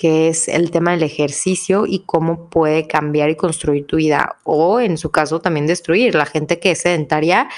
que 0.00 0.28
es 0.28 0.48
el 0.48 0.70
tema 0.70 0.92
del 0.92 1.02
ejercicio 1.02 1.84
y 1.86 2.04
cómo 2.06 2.48
puede 2.48 2.86
cambiar 2.86 3.28
y 3.28 3.36
construir 3.36 3.86
tu 3.86 3.96
vida 3.96 4.38
o 4.44 4.80
en 4.80 4.96
su 4.96 5.10
caso 5.10 5.40
también 5.40 5.66
destruir. 5.66 6.14
La 6.14 6.24
gente 6.24 6.58
que 6.58 6.70
es 6.70 6.80
sedentaria 6.80 7.50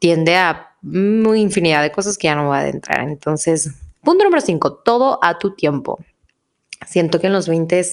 tiende 0.00 0.34
a 0.34 0.74
infinidad 0.82 1.80
de 1.82 1.92
cosas 1.92 2.18
que 2.18 2.26
ya 2.26 2.34
no 2.34 2.48
va 2.48 2.58
a 2.58 2.60
adentrar. 2.62 3.08
Entonces, 3.08 3.70
punto 4.02 4.24
número 4.24 4.40
cinco, 4.40 4.72
todo 4.72 5.20
a 5.22 5.38
tu 5.38 5.54
tiempo. 5.54 6.00
Siento 6.88 7.20
que 7.20 7.28
en 7.28 7.34
los 7.34 7.46
20 7.46 7.84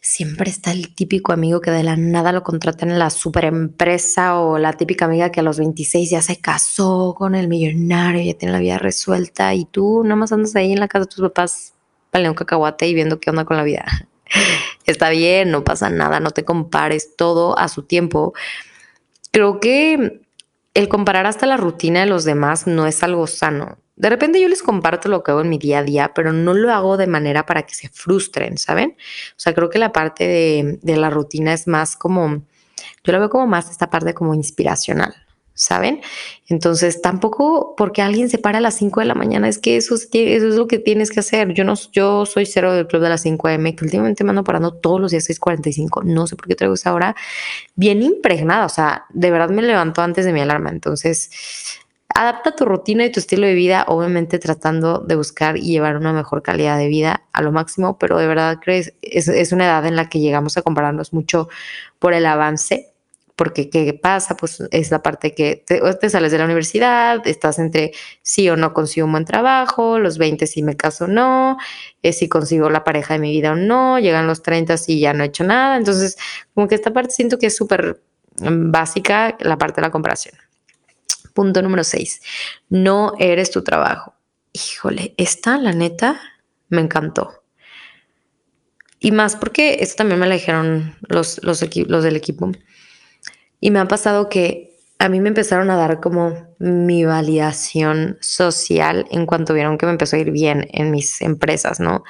siempre 0.00 0.48
está 0.48 0.70
el 0.70 0.94
típico 0.94 1.32
amigo 1.32 1.60
que 1.60 1.72
de 1.72 1.82
la 1.82 1.96
nada 1.96 2.30
lo 2.30 2.44
contratan 2.44 2.92
en 2.92 3.00
la 3.00 3.10
super 3.10 3.46
empresa 3.46 4.38
o 4.38 4.58
la 4.58 4.74
típica 4.74 5.06
amiga 5.06 5.32
que 5.32 5.40
a 5.40 5.42
los 5.42 5.58
26 5.58 6.08
ya 6.08 6.22
se 6.22 6.36
casó 6.36 7.16
con 7.18 7.34
el 7.34 7.48
millonario, 7.48 8.22
ya 8.22 8.38
tiene 8.38 8.52
la 8.52 8.60
vida 8.60 8.78
resuelta 8.78 9.52
y 9.54 9.64
tú 9.64 10.04
nada 10.04 10.14
más 10.14 10.30
andas 10.30 10.54
ahí 10.54 10.70
en 10.70 10.78
la 10.78 10.86
casa 10.86 11.06
de 11.06 11.10
tus 11.10 11.20
papás 11.20 11.74
un 12.22 12.34
cacahuate 12.34 12.86
y 12.86 12.94
viendo 12.94 13.20
qué 13.20 13.30
onda 13.30 13.44
con 13.44 13.56
la 13.56 13.64
vida. 13.64 13.84
Está 14.86 15.10
bien, 15.10 15.50
no 15.50 15.64
pasa 15.64 15.90
nada, 15.90 16.20
no 16.20 16.30
te 16.30 16.44
compares 16.44 17.16
todo 17.16 17.58
a 17.58 17.68
su 17.68 17.82
tiempo. 17.82 18.34
Creo 19.30 19.60
que 19.60 20.20
el 20.74 20.88
comparar 20.88 21.26
hasta 21.26 21.46
la 21.46 21.56
rutina 21.56 22.00
de 22.00 22.06
los 22.06 22.24
demás 22.24 22.66
no 22.66 22.86
es 22.86 23.02
algo 23.02 23.26
sano. 23.26 23.78
de 23.96 24.10
repente 24.10 24.40
yo 24.40 24.48
les 24.48 24.62
comparto 24.62 25.08
lo 25.08 25.22
que 25.22 25.30
hago 25.30 25.40
en 25.40 25.48
mi 25.48 25.58
día 25.58 25.78
a 25.78 25.82
día, 25.84 26.12
pero 26.14 26.32
no 26.32 26.52
lo 26.52 26.72
hago 26.72 26.96
de 26.96 27.06
manera 27.06 27.46
para 27.46 27.62
que 27.62 27.74
se 27.74 27.88
frustren, 27.88 28.58
¿saben? 28.58 28.96
O 29.30 29.34
sea, 29.36 29.54
creo 29.54 29.70
que 29.70 29.78
la 29.78 29.92
parte 29.92 30.26
de, 30.26 30.78
de 30.82 30.96
la 30.96 31.10
rutina 31.10 31.52
es 31.52 31.68
más 31.68 31.96
como, 31.96 32.42
yo 33.04 33.12
la 33.12 33.20
veo 33.20 33.30
como 33.30 33.46
más 33.46 33.70
esta 33.70 33.90
parte 33.90 34.12
como 34.12 34.34
inspiracional. 34.34 35.14
¿Saben? 35.54 36.02
Entonces, 36.48 37.00
tampoco 37.00 37.74
porque 37.76 38.02
alguien 38.02 38.28
se 38.28 38.38
para 38.38 38.58
a 38.58 38.60
las 38.60 38.74
5 38.74 39.00
de 39.00 39.06
la 39.06 39.14
mañana, 39.14 39.48
es 39.48 39.58
que 39.58 39.76
eso, 39.76 39.94
eso 39.94 40.08
es 40.12 40.42
lo 40.42 40.66
que 40.66 40.78
tienes 40.78 41.10
que 41.10 41.20
hacer. 41.20 41.54
Yo 41.54 41.64
no 41.64 41.74
yo 41.92 42.26
soy 42.26 42.44
cero 42.46 42.72
del 42.72 42.86
club 42.86 43.02
de 43.02 43.08
las 43.08 43.22
5 43.22 43.48
m, 43.48 43.74
que 43.76 43.84
últimamente 43.84 44.24
me 44.24 44.30
ando 44.30 44.44
parando 44.44 44.74
todos 44.74 45.00
los 45.00 45.10
días 45.12 45.24
6:45. 45.24 46.02
No 46.04 46.26
sé 46.26 46.36
por 46.36 46.48
qué 46.48 46.54
traigo 46.54 46.74
esa 46.74 46.92
hora 46.92 47.14
bien 47.76 48.02
impregnada, 48.02 48.66
o 48.66 48.68
sea, 48.68 49.04
de 49.10 49.30
verdad 49.30 49.50
me 49.50 49.62
levanto 49.62 50.02
antes 50.02 50.24
de 50.24 50.32
mi 50.32 50.40
alarma. 50.40 50.70
Entonces, 50.70 51.30
adapta 52.14 52.54
tu 52.56 52.64
rutina 52.64 53.04
y 53.04 53.12
tu 53.12 53.20
estilo 53.20 53.46
de 53.46 53.54
vida, 53.54 53.84
obviamente 53.88 54.38
tratando 54.38 54.98
de 55.00 55.16
buscar 55.16 55.56
y 55.56 55.62
llevar 55.62 55.96
una 55.96 56.12
mejor 56.12 56.42
calidad 56.42 56.78
de 56.78 56.88
vida 56.88 57.22
a 57.32 57.42
lo 57.42 57.52
máximo, 57.52 57.98
pero 57.98 58.18
de 58.18 58.26
verdad 58.26 58.58
crees 58.62 58.94
es, 59.02 59.28
es 59.28 59.52
una 59.52 59.66
edad 59.66 59.86
en 59.86 59.96
la 59.96 60.08
que 60.08 60.20
llegamos 60.20 60.56
a 60.56 60.62
compararnos 60.62 61.12
mucho 61.12 61.48
por 61.98 62.14
el 62.14 62.26
avance 62.26 62.93
porque 63.36 63.68
¿qué 63.68 63.94
pasa? 63.94 64.36
Pues 64.36 64.62
es 64.70 64.90
la 64.90 65.02
parte 65.02 65.34
que 65.34 65.64
te, 65.66 66.10
sales 66.10 66.30
de 66.30 66.38
la 66.38 66.44
universidad, 66.44 67.26
estás 67.26 67.58
entre 67.58 67.92
sí 68.22 68.48
o 68.48 68.56
no 68.56 68.72
consigo 68.72 69.06
un 69.06 69.12
buen 69.12 69.24
trabajo, 69.24 69.98
los 69.98 70.18
20 70.18 70.46
si 70.46 70.62
me 70.62 70.76
caso 70.76 71.04
o 71.04 71.08
no, 71.08 71.56
eh, 72.02 72.12
si 72.12 72.28
consigo 72.28 72.70
la 72.70 72.84
pareja 72.84 73.14
de 73.14 73.20
mi 73.20 73.30
vida 73.30 73.52
o 73.52 73.56
no, 73.56 73.98
llegan 73.98 74.26
los 74.26 74.42
30 74.42 74.76
si 74.76 75.00
ya 75.00 75.12
no 75.12 75.24
he 75.24 75.28
hecho 75.28 75.44
nada, 75.44 75.76
entonces 75.76 76.16
como 76.54 76.68
que 76.68 76.76
esta 76.76 76.92
parte 76.92 77.12
siento 77.12 77.38
que 77.38 77.46
es 77.46 77.56
súper 77.56 78.00
mm, 78.38 78.70
básica 78.70 79.36
la 79.40 79.58
parte 79.58 79.80
de 79.80 79.86
la 79.86 79.90
comparación. 79.90 80.36
Punto 81.32 81.62
número 81.62 81.82
6, 81.82 82.22
no 82.68 83.14
eres 83.18 83.50
tu 83.50 83.62
trabajo. 83.64 84.14
Híjole, 84.52 85.14
esta 85.16 85.58
la 85.58 85.72
neta 85.72 86.20
me 86.68 86.80
encantó. 86.80 87.42
Y 89.00 89.10
más 89.10 89.34
porque 89.34 89.78
esto 89.80 89.96
también 89.96 90.20
me 90.20 90.28
la 90.28 90.34
dijeron 90.34 90.96
los, 91.08 91.42
los, 91.42 91.60
los 91.88 92.04
del 92.04 92.16
equipo 92.16 92.52
y 93.60 93.70
me 93.70 93.78
ha 93.78 93.86
pasado 93.86 94.28
que 94.28 94.74
a 94.98 95.08
mí 95.08 95.20
me 95.20 95.28
empezaron 95.28 95.70
a 95.70 95.76
dar 95.76 96.00
como 96.00 96.54
mi 96.58 97.04
validación 97.04 98.16
social 98.20 99.06
en 99.10 99.26
cuanto 99.26 99.54
vieron 99.54 99.76
que 99.76 99.86
me 99.86 99.92
empezó 99.92 100.16
a 100.16 100.20
ir 100.20 100.30
bien 100.30 100.68
en 100.72 100.90
mis 100.90 101.20
empresas, 101.20 101.80
¿no? 101.80 102.04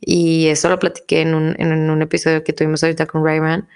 Y 0.00 0.48
eso 0.48 0.68
lo 0.68 0.78
platiqué 0.78 1.20
en 1.20 1.34
un, 1.34 1.54
en 1.58 1.90
un 1.90 2.02
episodio 2.02 2.42
que 2.42 2.52
tuvimos 2.52 2.82
ahorita 2.82 3.06
con 3.06 3.24
Rayman, 3.24 3.68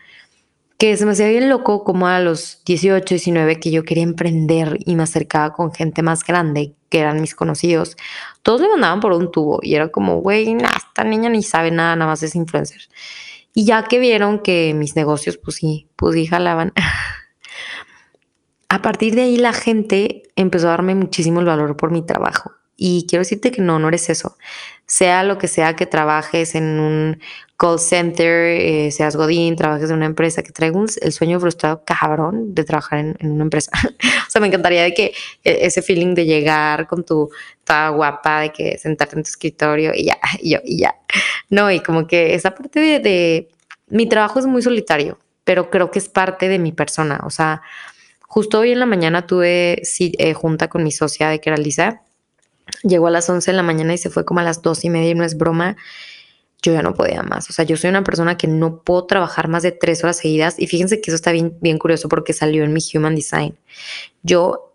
que 0.78 0.96
se 0.96 1.06
me 1.06 1.12
hacía 1.12 1.28
bien 1.28 1.48
loco 1.48 1.84
como 1.84 2.06
a 2.06 2.20
los 2.20 2.62
18, 2.66 3.14
19 3.14 3.60
que 3.60 3.70
yo 3.70 3.84
quería 3.84 4.02
emprender 4.02 4.78
y 4.84 4.94
me 4.96 5.04
acercaba 5.04 5.52
con 5.52 5.72
gente 5.72 6.02
más 6.02 6.24
grande, 6.24 6.74
que 6.90 6.98
eran 7.00 7.20
mis 7.20 7.34
conocidos. 7.34 7.96
Todos 8.42 8.60
me 8.60 8.68
mandaban 8.68 9.00
por 9.00 9.12
un 9.12 9.30
tubo 9.30 9.60
y 9.62 9.74
era 9.74 9.88
como, 9.88 10.20
güey, 10.20 10.56
esta 10.56 11.04
niña 11.04 11.30
ni 11.30 11.42
sabe 11.42 11.70
nada, 11.70 11.96
nada 11.96 12.10
más 12.10 12.22
es 12.22 12.34
influencer. 12.34 12.82
Y 13.58 13.64
ya 13.64 13.84
que 13.84 13.98
vieron 13.98 14.40
que 14.40 14.74
mis 14.74 14.96
negocios, 14.96 15.38
pues 15.38 15.56
sí, 15.56 15.88
pues 15.96 16.14
sí 16.14 16.26
jalaban. 16.26 16.74
a 18.68 18.82
partir 18.82 19.14
de 19.14 19.22
ahí 19.22 19.38
la 19.38 19.54
gente 19.54 20.24
empezó 20.36 20.66
a 20.66 20.72
darme 20.72 20.94
muchísimo 20.94 21.40
el 21.40 21.46
valor 21.46 21.74
por 21.74 21.90
mi 21.90 22.04
trabajo. 22.04 22.52
Y 22.76 23.06
quiero 23.08 23.22
decirte 23.22 23.52
que 23.52 23.62
no, 23.62 23.78
no 23.78 23.88
eres 23.88 24.10
eso. 24.10 24.36
Sea 24.84 25.22
lo 25.22 25.38
que 25.38 25.48
sea 25.48 25.74
que 25.74 25.86
trabajes 25.86 26.54
en 26.54 26.78
un 26.78 27.18
call 27.56 27.78
center, 27.78 28.46
eh, 28.60 28.90
seas 28.90 29.16
Godín, 29.16 29.56
trabajes 29.56 29.90
en 29.90 29.96
una 29.96 30.06
empresa, 30.06 30.42
que 30.42 30.52
traigas 30.52 30.96
el 30.98 31.12
sueño 31.12 31.40
frustrado 31.40 31.82
cabrón 31.84 32.54
de 32.54 32.64
trabajar 32.64 32.98
en, 32.98 33.30
una 33.30 33.44
empresa. 33.44 33.70
o 34.26 34.30
sea, 34.30 34.40
me 34.40 34.48
encantaría 34.48 34.82
de 34.82 34.94
que 34.94 35.12
e, 35.44 35.66
ese 35.66 35.82
feeling 35.82 36.14
de 36.14 36.26
llegar 36.26 36.86
con 36.86 37.04
tu 37.04 37.30
toda 37.64 37.88
guapa, 37.90 38.40
de 38.40 38.52
que 38.52 38.78
sentarte 38.78 39.16
en 39.16 39.22
tu 39.22 39.28
escritorio 39.28 39.92
y 39.94 40.06
ya, 40.06 40.18
y 40.40 40.50
yo, 40.50 40.58
y 40.64 40.78
ya. 40.78 40.94
No, 41.50 41.70
y 41.70 41.80
como 41.80 42.06
que 42.06 42.34
esa 42.34 42.54
parte 42.54 42.80
de, 42.80 43.00
de 43.00 43.48
mi 43.88 44.08
trabajo 44.08 44.38
es 44.38 44.46
muy 44.46 44.62
solitario, 44.62 45.18
pero 45.44 45.70
creo 45.70 45.90
que 45.90 45.98
es 45.98 46.08
parte 46.08 46.48
de 46.48 46.58
mi 46.58 46.72
persona. 46.72 47.20
O 47.24 47.30
sea, 47.30 47.62
Justo 48.36 48.58
hoy 48.58 48.72
en 48.72 48.80
la 48.80 48.84
mañana 48.84 49.26
tuve 49.26 49.80
eh, 49.98 50.34
junta 50.34 50.68
con 50.68 50.84
mi 50.84 50.92
socia 50.92 51.30
de 51.30 51.40
que 51.40 51.48
era 51.48 51.56
Lisa. 51.56 52.02
Llegó 52.82 53.06
a 53.06 53.10
las 53.10 53.30
11 53.30 53.50
de 53.50 53.56
la 53.56 53.62
mañana 53.62 53.94
y 53.94 53.96
se 53.96 54.10
fue 54.10 54.26
como 54.26 54.40
a 54.40 54.42
las 54.42 54.60
2 54.60 54.84
y 54.84 54.90
media 54.90 55.10
y 55.12 55.14
no 55.14 55.24
es 55.24 55.38
broma. 55.38 55.78
Yo 56.66 56.72
ya 56.72 56.82
no 56.82 56.94
podía 56.94 57.22
más. 57.22 57.48
O 57.48 57.52
sea, 57.52 57.64
yo 57.64 57.76
soy 57.76 57.90
una 57.90 58.02
persona 58.02 58.36
que 58.36 58.48
no 58.48 58.82
puedo 58.82 59.06
trabajar 59.06 59.46
más 59.46 59.62
de 59.62 59.70
tres 59.70 60.02
horas 60.02 60.16
seguidas. 60.16 60.58
Y 60.58 60.66
fíjense 60.66 61.00
que 61.00 61.12
eso 61.12 61.14
está 61.14 61.30
bien, 61.30 61.56
bien 61.60 61.78
curioso 61.78 62.08
porque 62.08 62.32
salió 62.32 62.64
en 62.64 62.72
mi 62.72 62.80
Human 62.92 63.14
Design. 63.14 63.56
Yo 64.24 64.72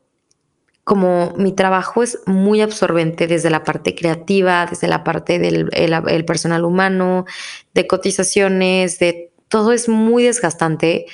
como 0.86 1.34
mi 1.38 1.52
trabajo 1.52 2.02
es 2.02 2.20
muy 2.26 2.62
absorbente 2.62 3.28
desde 3.28 3.50
la 3.50 3.66
parte 3.66 3.94
creativa, 3.94 4.66
desde 4.66 4.88
la 4.88 5.04
parte 5.04 5.38
del 5.38 5.70
el 5.74 6.26
personal 6.26 6.64
humano, 6.64 7.26
de 7.74 7.88
cotizaciones, 7.88 8.98
de 9.00 9.32
todo 9.50 9.74
es 9.74 9.90
muy 9.90 10.24
desgastante. 10.24 11.08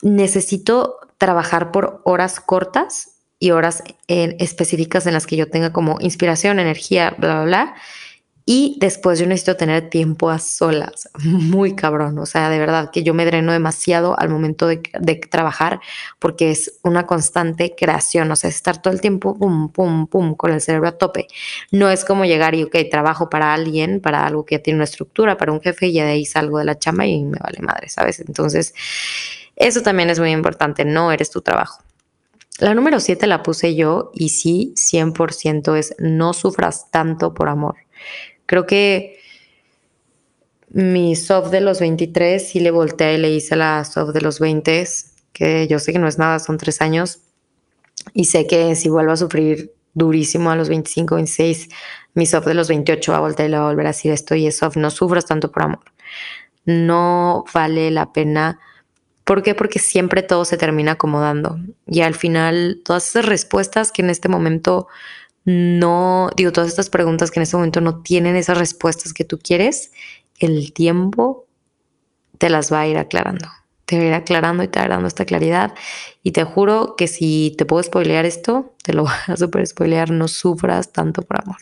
Necesito 0.00 0.96
trabajar 1.18 1.70
por 1.70 2.00
horas 2.04 2.40
cortas 2.40 3.18
y 3.38 3.50
horas 3.50 3.82
en, 4.08 4.36
específicas 4.40 5.06
en 5.06 5.12
las 5.12 5.26
que 5.26 5.36
yo 5.36 5.48
tenga 5.50 5.70
como 5.70 5.98
inspiración, 6.00 6.58
energía, 6.58 7.14
bla, 7.18 7.42
bla, 7.42 7.44
bla. 7.44 7.74
Y 8.48 8.76
después 8.78 9.18
yo 9.18 9.26
necesito 9.26 9.56
tener 9.56 9.90
tiempo 9.90 10.30
a 10.30 10.38
solas, 10.38 11.08
muy 11.24 11.74
cabrón. 11.74 12.16
O 12.20 12.26
sea, 12.26 12.48
de 12.48 12.60
verdad 12.60 12.92
que 12.92 13.02
yo 13.02 13.12
me 13.12 13.24
dreno 13.24 13.52
demasiado 13.52 14.16
al 14.18 14.28
momento 14.28 14.68
de, 14.68 14.78
trabajar 15.28 15.80
porque 16.20 16.52
es 16.52 16.78
una 16.84 17.06
constante 17.06 17.74
creación. 17.76 18.30
O 18.30 18.36
sea, 18.36 18.48
estar 18.48 18.80
todo 18.80 18.94
el 18.94 19.00
tiempo 19.00 19.36
pum, 19.36 19.72
pum, 19.72 20.06
pum, 20.06 20.36
con 20.36 20.52
el 20.52 20.60
cerebro 20.60 20.88
a 20.88 20.92
tope. 20.92 21.26
No 21.72 21.90
es 21.90 22.04
como 22.04 22.24
llegar 22.24 22.54
y, 22.54 22.62
ok, 22.62 22.76
trabajo 22.88 23.28
para 23.28 23.52
alguien, 23.52 24.00
para 24.00 24.24
algo 24.24 24.44
que 24.46 24.60
tiene 24.60 24.76
una 24.76 24.84
estructura, 24.84 25.36
para 25.36 25.50
un 25.50 25.60
jefe 25.60 25.88
y 25.88 25.94
ya 25.94 26.04
de 26.04 26.12
ahí 26.12 26.24
salgo 26.24 26.58
de 26.60 26.66
la 26.66 26.78
chamba 26.78 27.04
y 27.04 27.24
me 27.24 27.38
vale 27.40 27.58
madre, 27.62 27.88
¿sabes? 27.88 28.20
Entonces, 28.20 28.74
eso 29.56 29.82
también 29.82 30.08
es 30.08 30.20
muy 30.20 30.30
importante, 30.30 30.84
no 30.84 31.10
eres 31.10 31.30
tu 31.30 31.40
trabajo. 31.42 31.82
La 32.60 32.74
número 32.74 33.00
7 33.00 33.26
la 33.26 33.42
puse 33.42 33.74
yo 33.74 34.12
y 34.14 34.28
sí, 34.28 34.72
100% 34.76 35.76
es 35.76 35.96
no 35.98 36.32
sufras 36.32 36.90
tanto 36.92 37.34
por 37.34 37.48
amor. 37.48 37.74
Creo 38.46 38.66
que 38.66 39.18
mi 40.68 41.16
soft 41.16 41.50
de 41.50 41.60
los 41.60 41.80
23 41.80 42.46
sí 42.46 42.60
le 42.60 42.70
volteé 42.70 43.14
y 43.14 43.18
le 43.18 43.30
hice 43.30 43.56
la 43.56 43.84
soft 43.84 44.12
de 44.12 44.20
los 44.20 44.40
20, 44.40 44.86
que 45.32 45.66
yo 45.68 45.78
sé 45.78 45.92
que 45.92 45.98
no 45.98 46.08
es 46.08 46.18
nada, 46.18 46.38
son 46.38 46.58
tres 46.58 46.80
años. 46.80 47.20
Y 48.14 48.26
sé 48.26 48.46
que 48.46 48.74
si 48.74 48.88
vuelvo 48.88 49.12
a 49.12 49.16
sufrir 49.16 49.72
durísimo 49.94 50.50
a 50.50 50.56
los 50.56 50.68
25, 50.68 51.14
26, 51.16 51.68
mi 52.14 52.26
soft 52.26 52.46
de 52.46 52.54
los 52.54 52.68
28 52.68 53.12
va 53.12 53.18
a 53.18 53.20
voltear 53.20 53.48
y 53.48 53.52
va 53.52 53.60
a 53.60 53.68
volver 53.68 53.86
a 53.86 53.90
decir 53.90 54.12
esto 54.12 54.34
y 54.34 54.46
es 54.46 54.56
soft, 54.56 54.76
no 54.76 54.90
sufras 54.90 55.26
tanto 55.26 55.50
por 55.50 55.62
amor. 55.62 55.84
No 56.64 57.44
vale 57.52 57.90
la 57.90 58.12
pena 58.12 58.58
¿Por 59.26 59.42
qué? 59.42 59.56
Porque 59.56 59.80
siempre 59.80 60.22
todo 60.22 60.44
se 60.44 60.56
termina 60.56 60.92
acomodando 60.92 61.58
y 61.84 62.02
al 62.02 62.14
final 62.14 62.80
todas 62.84 63.08
esas 63.08 63.26
respuestas 63.26 63.90
que 63.90 64.02
en 64.02 64.10
este 64.10 64.28
momento 64.28 64.86
no, 65.46 66.28
digo, 66.36 66.50
todas 66.50 66.68
estas 66.68 66.90
preguntas 66.90 67.30
que 67.30 67.38
en 67.38 67.44
este 67.44 67.56
momento 67.56 67.80
no 67.80 68.02
tienen 68.02 68.34
esas 68.34 68.58
respuestas 68.58 69.12
que 69.12 69.24
tú 69.24 69.38
quieres, 69.38 69.92
el 70.40 70.72
tiempo 70.72 71.46
te 72.38 72.50
las 72.50 72.72
va 72.72 72.80
a 72.80 72.88
ir 72.88 72.98
aclarando. 72.98 73.46
Te 73.84 73.96
va 73.96 74.02
a 74.02 74.06
ir 74.06 74.14
aclarando 74.14 74.64
y 74.64 74.68
te 74.68 74.80
va 74.80 74.88
dando 74.88 75.06
esta 75.06 75.24
claridad. 75.24 75.72
Y 76.24 76.32
te 76.32 76.42
juro 76.42 76.96
que 76.96 77.06
si 77.06 77.54
te 77.56 77.64
puedo 77.64 77.80
spoilear 77.80 78.26
esto, 78.26 78.74
te 78.82 78.92
lo 78.92 79.02
voy 79.04 79.12
a 79.28 79.36
super 79.36 79.64
spoilear, 79.64 80.10
no 80.10 80.26
sufras 80.26 80.92
tanto 80.92 81.22
por 81.22 81.40
amor. 81.40 81.58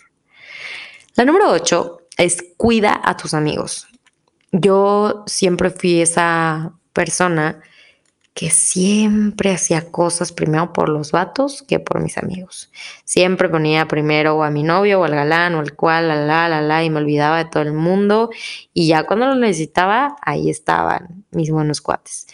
La 1.15 1.27
número 1.27 1.51
8 1.51 1.99
es 2.17 2.43
cuida 2.57 2.99
a 3.05 3.19
tus 3.19 3.35
amigos. 3.35 3.87
Yo 4.51 5.25
siempre 5.27 5.69
fui 5.69 6.01
esa 6.01 6.73
persona 6.95 7.61
que 8.35 8.51
siempre 8.51 9.53
hacía 9.53 9.93
cosas 9.93 10.33
primero 10.33 10.73
por 10.73 10.89
los 10.89 11.13
vatos 11.13 11.63
que 11.63 11.79
por 11.79 12.03
mis 12.03 12.19
amigos. 12.19 12.71
Siempre 13.05 13.49
ponía 13.49 13.87
primero 13.87 14.43
a 14.43 14.51
mi 14.51 14.65
novio 14.65 15.01
o 15.01 15.05
al 15.05 15.15
galán 15.15 15.55
o 15.55 15.61
al 15.61 15.75
cual, 15.75 16.09
la, 16.09 16.17
la, 16.17 16.49
la, 16.49 16.61
la, 16.61 16.85
y 16.85 16.91
me 16.91 16.99
olvidaba 16.99 17.39
de 17.39 17.45
todo 17.45 17.63
el 17.63 17.73
mundo. 17.73 18.31
Y 18.73 18.89
ya 18.89 19.05
cuando 19.05 19.27
lo 19.27 19.37
necesitaba, 19.37 20.17
ahí 20.21 20.51
estaban 20.51 21.25
mis 21.31 21.51
buenos 21.51 21.81
cuates. 21.81 22.27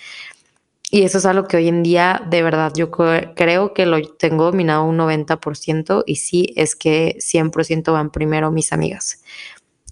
Y 0.90 1.02
eso 1.02 1.19
es 1.19 1.26
algo 1.26 1.47
que 1.47 1.59
hoy 1.59 1.69
en 1.69 1.83
día, 1.83 2.23
de 2.28 2.42
verdad, 2.42 2.73
yo 2.75 2.90
creo 2.90 3.75
que 3.75 3.87
lo 3.87 4.02
tengo 4.02 4.45
dominado 4.45 4.85
un 4.85 4.99
90% 4.99 6.02
y 6.04 6.16
sí, 6.16 6.52
es 6.57 6.75
que 6.75 7.16
100% 7.19 7.92
van 7.92 8.11
primero 8.11 8.50
mis 8.50 8.73
amigas. 8.73 9.23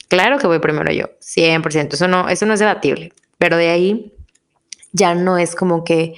Claro 0.08 0.38
que 0.38 0.48
voy 0.48 0.58
primero 0.58 0.90
yo, 0.90 1.10
100%, 1.20 1.92
eso 1.92 2.08
no, 2.08 2.28
eso 2.28 2.46
no 2.46 2.54
es 2.54 2.60
debatible, 2.60 3.12
pero 3.36 3.58
de 3.58 3.68
ahí 3.68 4.17
ya 4.92 5.14
no 5.14 5.38
es 5.38 5.54
como 5.54 5.84
que 5.84 6.14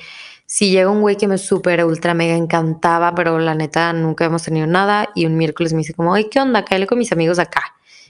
si 0.46 0.70
llega 0.70 0.90
un 0.90 1.00
güey 1.00 1.16
que 1.16 1.28
me 1.28 1.38
súper, 1.38 1.84
ultra, 1.84 2.12
mega 2.12 2.34
encantaba, 2.34 3.14
pero 3.14 3.38
la 3.38 3.54
neta 3.54 3.92
nunca 3.92 4.24
hemos 4.24 4.42
tenido 4.42 4.66
nada 4.66 5.08
y 5.14 5.26
un 5.26 5.36
miércoles 5.36 5.72
me 5.72 5.78
dice 5.78 5.94
como, 5.94 6.12
ay, 6.12 6.28
¿qué 6.28 6.40
onda? 6.40 6.64
Cállate 6.64 6.88
con 6.88 6.98
mis 6.98 7.12
amigos 7.12 7.38
acá. 7.38 7.62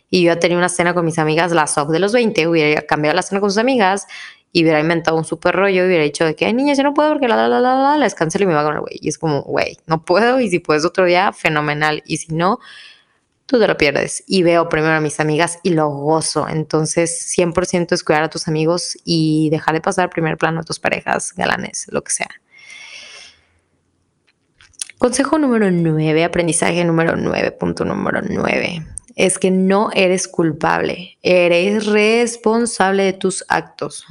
Y 0.08 0.22
yo 0.22 0.32
ya 0.32 0.40
tenía 0.40 0.56
una 0.56 0.70
cena 0.70 0.94
con 0.94 1.04
mis 1.04 1.18
amigas, 1.18 1.52
la 1.52 1.66
soft 1.66 1.90
de 1.90 1.98
los 1.98 2.12
20, 2.12 2.48
hubiera 2.48 2.80
cambiado 2.82 3.14
la 3.14 3.22
cena 3.22 3.40
con 3.40 3.50
sus 3.50 3.58
amigas 3.58 4.06
y 4.52 4.62
hubiera 4.62 4.80
inventado 4.80 5.16
un 5.16 5.24
súper 5.24 5.54
rollo 5.54 5.84
y 5.84 5.86
hubiera 5.86 6.02
dicho 6.02 6.24
de 6.24 6.34
que, 6.34 6.46
ay, 6.46 6.54
niña, 6.54 6.74
yo 6.74 6.82
no 6.82 6.94
puedo 6.94 7.10
porque 7.10 7.28
la, 7.28 7.36
la, 7.36 7.48
la, 7.48 7.60
la, 7.60 7.74
la, 7.74 7.98
les 7.98 8.14
cancelo 8.14 8.44
y 8.44 8.48
me 8.48 8.54
va 8.54 8.64
con 8.64 8.74
el 8.74 8.80
güey. 8.80 8.98
Y 9.00 9.08
es 9.08 9.18
como, 9.18 9.42
güey, 9.42 9.78
no 9.86 10.04
puedo 10.04 10.40
y 10.40 10.48
si 10.48 10.58
puedes 10.58 10.84
otro 10.84 11.04
día, 11.04 11.32
fenomenal. 11.32 12.02
Y 12.06 12.16
si 12.16 12.34
no, 12.34 12.58
tú 13.50 13.58
te 13.58 13.66
lo 13.66 13.76
pierdes. 13.76 14.22
Y 14.28 14.44
veo 14.44 14.68
primero 14.68 14.94
a 14.94 15.00
mis 15.00 15.18
amigas 15.18 15.58
y 15.64 15.70
lo 15.70 15.88
gozo. 15.88 16.48
Entonces, 16.48 17.34
100% 17.36 17.92
es 17.92 18.04
cuidar 18.04 18.22
a 18.22 18.30
tus 18.30 18.46
amigos 18.46 18.96
y 19.04 19.50
dejar 19.50 19.74
de 19.74 19.80
pasar 19.80 20.08
primer 20.08 20.38
plano 20.38 20.60
a 20.60 20.62
tus 20.62 20.78
parejas, 20.78 21.34
galanes, 21.34 21.88
lo 21.90 22.04
que 22.04 22.12
sea. 22.12 22.28
Consejo 24.98 25.38
número 25.38 25.68
9, 25.68 26.22
aprendizaje 26.22 26.84
número 26.84 27.16
9, 27.16 27.50
punto 27.52 27.84
número 27.84 28.20
9, 28.22 28.86
es 29.16 29.38
que 29.38 29.50
no 29.50 29.90
eres 29.94 30.28
culpable, 30.28 31.18
eres 31.22 31.86
responsable 31.86 33.04
de 33.04 33.14
tus 33.14 33.44
actos. 33.48 34.06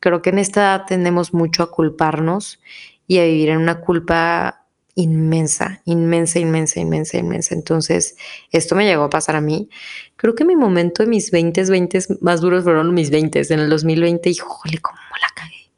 Creo 0.00 0.22
que 0.22 0.30
en 0.30 0.38
esta 0.38 0.60
edad 0.62 0.86
tendemos 0.86 1.34
mucho 1.34 1.62
a 1.62 1.70
culparnos 1.70 2.60
y 3.06 3.18
a 3.18 3.24
vivir 3.24 3.50
en 3.50 3.58
una 3.58 3.80
culpa 3.80 4.61
inmensa, 4.94 5.80
inmensa, 5.84 6.38
inmensa, 6.38 6.80
inmensa, 6.80 7.18
inmensa. 7.18 7.54
Entonces, 7.54 8.16
esto 8.50 8.74
me 8.74 8.84
llegó 8.84 9.04
a 9.04 9.10
pasar 9.10 9.36
a 9.36 9.40
mí. 9.40 9.68
Creo 10.16 10.34
que 10.34 10.44
mi 10.44 10.56
momento 10.56 11.02
de 11.02 11.08
mis 11.08 11.30
20, 11.30 11.64
20 11.64 12.00
más 12.20 12.40
duros 12.40 12.64
fueron 12.64 12.92
mis 12.94 13.10
20 13.10 13.42
en 13.48 13.60
el 13.60 13.70
2020. 13.70 14.30
Y, 14.30 14.34
jole, 14.34 14.78
cómo 14.78 14.98
la 15.20 15.28
cagué. 15.34 15.70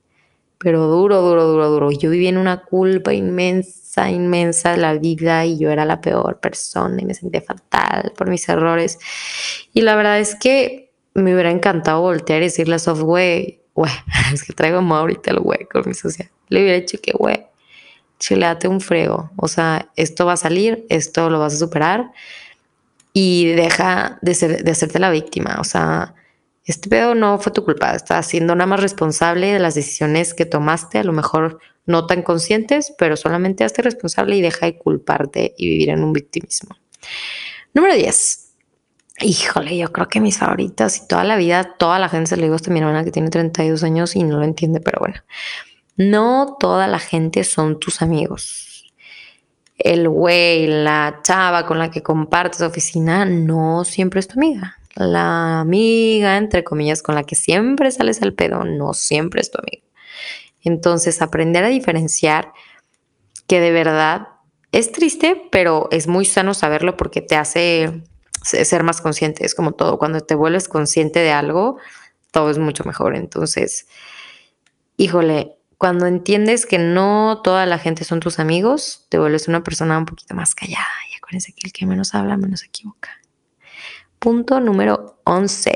Pero 0.58 0.86
duro, 0.86 1.20
duro, 1.22 1.46
duro, 1.46 1.70
duro. 1.70 1.90
Yo 1.92 2.10
viví 2.10 2.26
en 2.26 2.38
una 2.38 2.62
culpa 2.62 3.12
inmensa 3.12 3.84
inmensa 4.10 4.72
de 4.72 4.78
la 4.78 4.94
vida 4.94 5.46
y 5.46 5.58
yo 5.58 5.70
era 5.70 5.84
la 5.84 6.00
peor 6.00 6.40
persona 6.40 7.00
y 7.00 7.04
me 7.04 7.14
sentía 7.14 7.40
fatal 7.40 8.12
por 8.16 8.28
mis 8.28 8.48
errores. 8.48 8.98
Y 9.72 9.82
la 9.82 9.96
verdad 9.96 10.18
es 10.18 10.34
que 10.34 10.92
me 11.14 11.32
hubiera 11.32 11.50
encantado 11.50 12.00
voltear 12.00 12.42
y 12.42 12.46
decirle 12.46 12.76
a 12.76 12.78
Soft, 12.78 13.02
güey, 13.02 13.60
es 14.32 14.42
que 14.44 14.52
traigo 14.52 14.78
ahorita 14.78 15.30
el 15.30 15.40
güey 15.40 15.66
con 15.70 15.84
mi 15.86 15.94
social. 15.94 16.28
Le 16.48 16.62
hubiera 16.62 16.78
dicho 16.78 16.98
que, 17.00 17.12
güey, 17.12 17.46
chileate 18.18 18.68
un 18.68 18.80
frego. 18.80 19.30
O 19.36 19.48
sea, 19.48 19.90
esto 19.96 20.26
va 20.26 20.34
a 20.34 20.36
salir, 20.36 20.86
esto 20.88 21.30
lo 21.30 21.38
vas 21.38 21.54
a 21.54 21.58
superar 21.58 22.12
y 23.12 23.46
deja 23.52 24.18
de, 24.22 24.34
ser, 24.34 24.64
de 24.64 24.70
hacerte 24.70 24.98
la 24.98 25.10
víctima. 25.10 25.58
O 25.60 25.64
sea, 25.64 26.14
este 26.64 26.88
pedo 26.88 27.14
no 27.14 27.38
fue 27.38 27.52
tu 27.52 27.64
culpa, 27.64 27.94
estás 27.94 28.26
siendo 28.26 28.54
nada 28.54 28.66
más 28.66 28.80
responsable 28.80 29.52
de 29.52 29.58
las 29.58 29.74
decisiones 29.74 30.34
que 30.34 30.46
tomaste, 30.46 30.98
a 30.98 31.04
lo 31.04 31.12
mejor 31.12 31.60
no 31.86 32.06
tan 32.06 32.22
conscientes, 32.22 32.94
pero 32.98 33.16
solamente 33.16 33.64
hazte 33.64 33.82
responsable 33.82 34.36
y 34.36 34.40
deja 34.40 34.66
de 34.66 34.78
culparte 34.78 35.54
y 35.58 35.68
vivir 35.68 35.90
en 35.90 36.02
un 36.02 36.12
victimismo. 36.12 36.76
Número 37.74 37.94
10. 37.94 38.40
Híjole, 39.20 39.76
yo 39.76 39.92
creo 39.92 40.08
que 40.08 40.20
mis 40.20 40.38
favoritas 40.38 40.96
y 40.96 41.06
toda 41.06 41.22
la 41.24 41.36
vida, 41.36 41.74
toda 41.78 41.98
la 41.98 42.08
gente 42.08 42.30
se 42.30 42.36
le 42.36 42.44
digo 42.44 42.56
a 42.56 42.70
mi 42.70 42.78
hermana 42.80 43.04
que 43.04 43.12
tiene 43.12 43.30
32 43.30 43.84
años 43.84 44.16
y 44.16 44.24
no 44.24 44.38
lo 44.38 44.44
entiende, 44.44 44.80
pero 44.80 44.98
bueno. 45.00 45.16
No 45.96 46.56
toda 46.58 46.88
la 46.88 46.98
gente 46.98 47.44
son 47.44 47.78
tus 47.78 48.02
amigos. 48.02 48.92
El 49.76 50.08
güey, 50.08 50.66
la 50.66 51.20
chava 51.22 51.66
con 51.66 51.78
la 51.78 51.90
que 51.90 52.02
compartes 52.02 52.60
oficina, 52.60 53.24
no 53.24 53.84
siempre 53.84 54.20
es 54.20 54.28
tu 54.28 54.38
amiga. 54.38 54.78
La 54.94 55.60
amiga, 55.60 56.36
entre 56.36 56.62
comillas, 56.62 57.02
con 57.02 57.14
la 57.14 57.24
que 57.24 57.34
siempre 57.34 57.90
sales 57.90 58.22
al 58.22 58.34
pedo, 58.34 58.64
no 58.64 58.94
siempre 58.94 59.40
es 59.40 59.50
tu 59.50 59.58
amiga. 59.58 59.84
Entonces, 60.62 61.20
aprender 61.20 61.64
a 61.64 61.68
diferenciar 61.68 62.52
que 63.46 63.60
de 63.60 63.72
verdad 63.72 64.28
es 64.72 64.92
triste, 64.92 65.48
pero 65.50 65.88
es 65.90 66.06
muy 66.06 66.24
sano 66.24 66.54
saberlo 66.54 66.96
porque 66.96 67.20
te 67.20 67.36
hace 67.36 68.02
ser 68.42 68.82
más 68.82 69.00
consciente. 69.00 69.44
Es 69.44 69.54
como 69.54 69.72
todo, 69.72 69.98
cuando 69.98 70.20
te 70.20 70.34
vuelves 70.34 70.68
consciente 70.68 71.20
de 71.20 71.32
algo, 71.32 71.78
todo 72.30 72.50
es 72.50 72.58
mucho 72.58 72.84
mejor. 72.84 73.16
Entonces, 73.16 73.86
híjole, 74.96 75.53
cuando 75.78 76.06
entiendes 76.06 76.66
que 76.66 76.78
no 76.78 77.40
toda 77.42 77.66
la 77.66 77.78
gente 77.78 78.04
son 78.04 78.20
tus 78.20 78.38
amigos, 78.38 79.06
te 79.08 79.18
vuelves 79.18 79.48
una 79.48 79.62
persona 79.62 79.98
un 79.98 80.06
poquito 80.06 80.34
más 80.34 80.54
callada. 80.54 80.86
Y 81.12 81.16
acuérdense 81.16 81.52
que 81.52 81.66
el 81.66 81.72
que 81.72 81.86
menos 81.86 82.14
habla, 82.14 82.36
menos 82.36 82.60
se 82.60 82.66
equivoca. 82.66 83.10
Punto 84.18 84.60
número 84.60 85.20
11, 85.24 85.70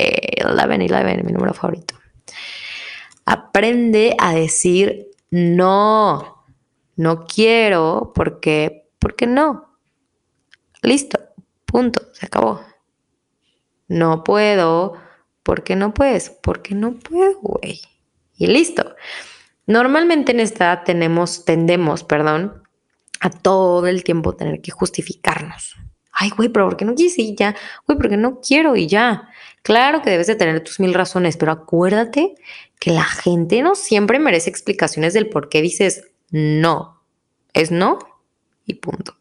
11, 0.47 0.95
11, 0.95 1.23
mi 1.25 1.33
número 1.33 1.53
favorito. 1.53 1.95
Aprende 3.25 4.17
a 4.19 4.33
decir 4.33 5.09
no, 5.31 6.45
no 6.97 7.27
quiero 7.27 8.13
porque, 8.15 8.91
porque 8.99 9.27
no. 9.27 9.79
Listo, 10.83 11.19
punto, 11.67 12.09
se 12.15 12.27
acabó. 12.27 12.63
No 13.89 14.25
puedo 14.25 14.95
porque 15.43 15.77
no 15.77 15.95
puedes, 15.95 16.31
porque 16.31 16.75
no 16.75 16.93
puedo, 16.95 17.41
güey. 17.41 17.81
Y 18.37 18.47
listo. 18.47 18.95
Normalmente 19.69 20.33
en 20.33 20.41
esta 20.41 20.83
tenemos, 20.83 21.45
tendemos, 21.45 22.03
perdón, 22.03 22.63
a 23.21 23.29
todo 23.29 23.87
el 23.87 24.03
tiempo 24.03 24.35
tener 24.35 24.63
que 24.63 24.71
justificarnos. 24.71 25.77
Ay, 26.11 26.31
güey, 26.31 26.49
pero 26.49 26.67
¿por 26.67 26.79
qué 26.79 26.87
no 26.87 26.95
quise 26.95 27.21
y 27.21 27.37
ya? 27.37 27.55
Güey, 27.87 27.99
porque 27.99 28.17
no 28.17 28.41
quiero 28.41 28.77
y 28.77 28.87
ya. 28.87 29.29
Claro 29.63 30.01
que 30.01 30.09
debes 30.09 30.27
de 30.27 30.37
tener 30.37 30.65
tus 30.65 30.81
mil 30.81 30.95
razones, 30.95 31.37
pero 31.37 31.53
acuérdate 31.53 32.35
que 32.81 32.93
la 32.93 33.05
gente 33.05 33.61
no 33.61 33.75
siempre 33.75 34.19
merece 34.19 34.49
explicaciones 34.49 35.13
del 35.13 35.29
por 35.29 35.51
qué 35.51 35.61
dices 35.61 36.09
no. 36.31 37.03
Es 37.53 37.71
no 37.71 37.99
y 38.65 38.73
punto. 38.75 39.19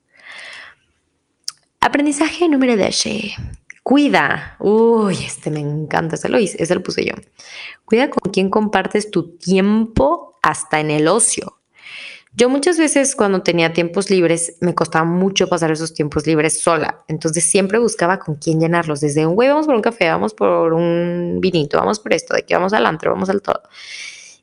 Aprendizaje 1.81 2.47
número 2.47 2.77
10. 2.77 3.35
Cuida. 3.83 4.55
Uy, 4.59 5.15
este 5.25 5.51
me 5.51 5.59
encanta. 5.59 6.15
Ese 6.15 6.29
lo 6.29 6.39
hice, 6.39 6.61
ese 6.63 6.73
lo 6.73 6.83
puse 6.83 7.05
yo. 7.05 7.15
Cuida 7.83 8.09
con 8.09 8.31
quién 8.31 8.49
compartes 8.49 9.11
tu 9.11 9.35
tiempo 9.37 10.36
hasta 10.47 10.79
en 10.79 10.91
el 10.91 11.09
ocio. 11.09 11.59
Yo 12.33 12.49
muchas 12.49 12.77
veces 12.77 13.15
cuando 13.15 13.41
tenía 13.41 13.73
tiempos 13.73 14.09
libres 14.09 14.55
me 14.61 14.73
costaba 14.73 15.03
mucho 15.03 15.49
pasar 15.49 15.71
esos 15.71 15.93
tiempos 15.93 16.25
libres 16.25 16.61
sola, 16.61 17.03
entonces 17.09 17.43
siempre 17.43 17.79
buscaba 17.79 18.19
con 18.19 18.35
quién 18.35 18.59
llenarlos, 18.59 19.01
desde 19.01 19.25
un 19.25 19.35
güey, 19.35 19.49
vamos 19.49 19.65
por 19.65 19.75
un 19.75 19.81
café, 19.81 20.07
vamos 20.09 20.33
por 20.33 20.73
un 20.73 21.39
vinito, 21.41 21.77
vamos 21.77 21.99
por 21.99 22.13
esto, 22.13 22.33
de 22.33 22.43
que 22.43 22.53
vamos 22.53 22.71
al 22.71 22.85
antro, 22.85 23.11
vamos 23.11 23.29
al 23.29 23.41
todo. 23.41 23.61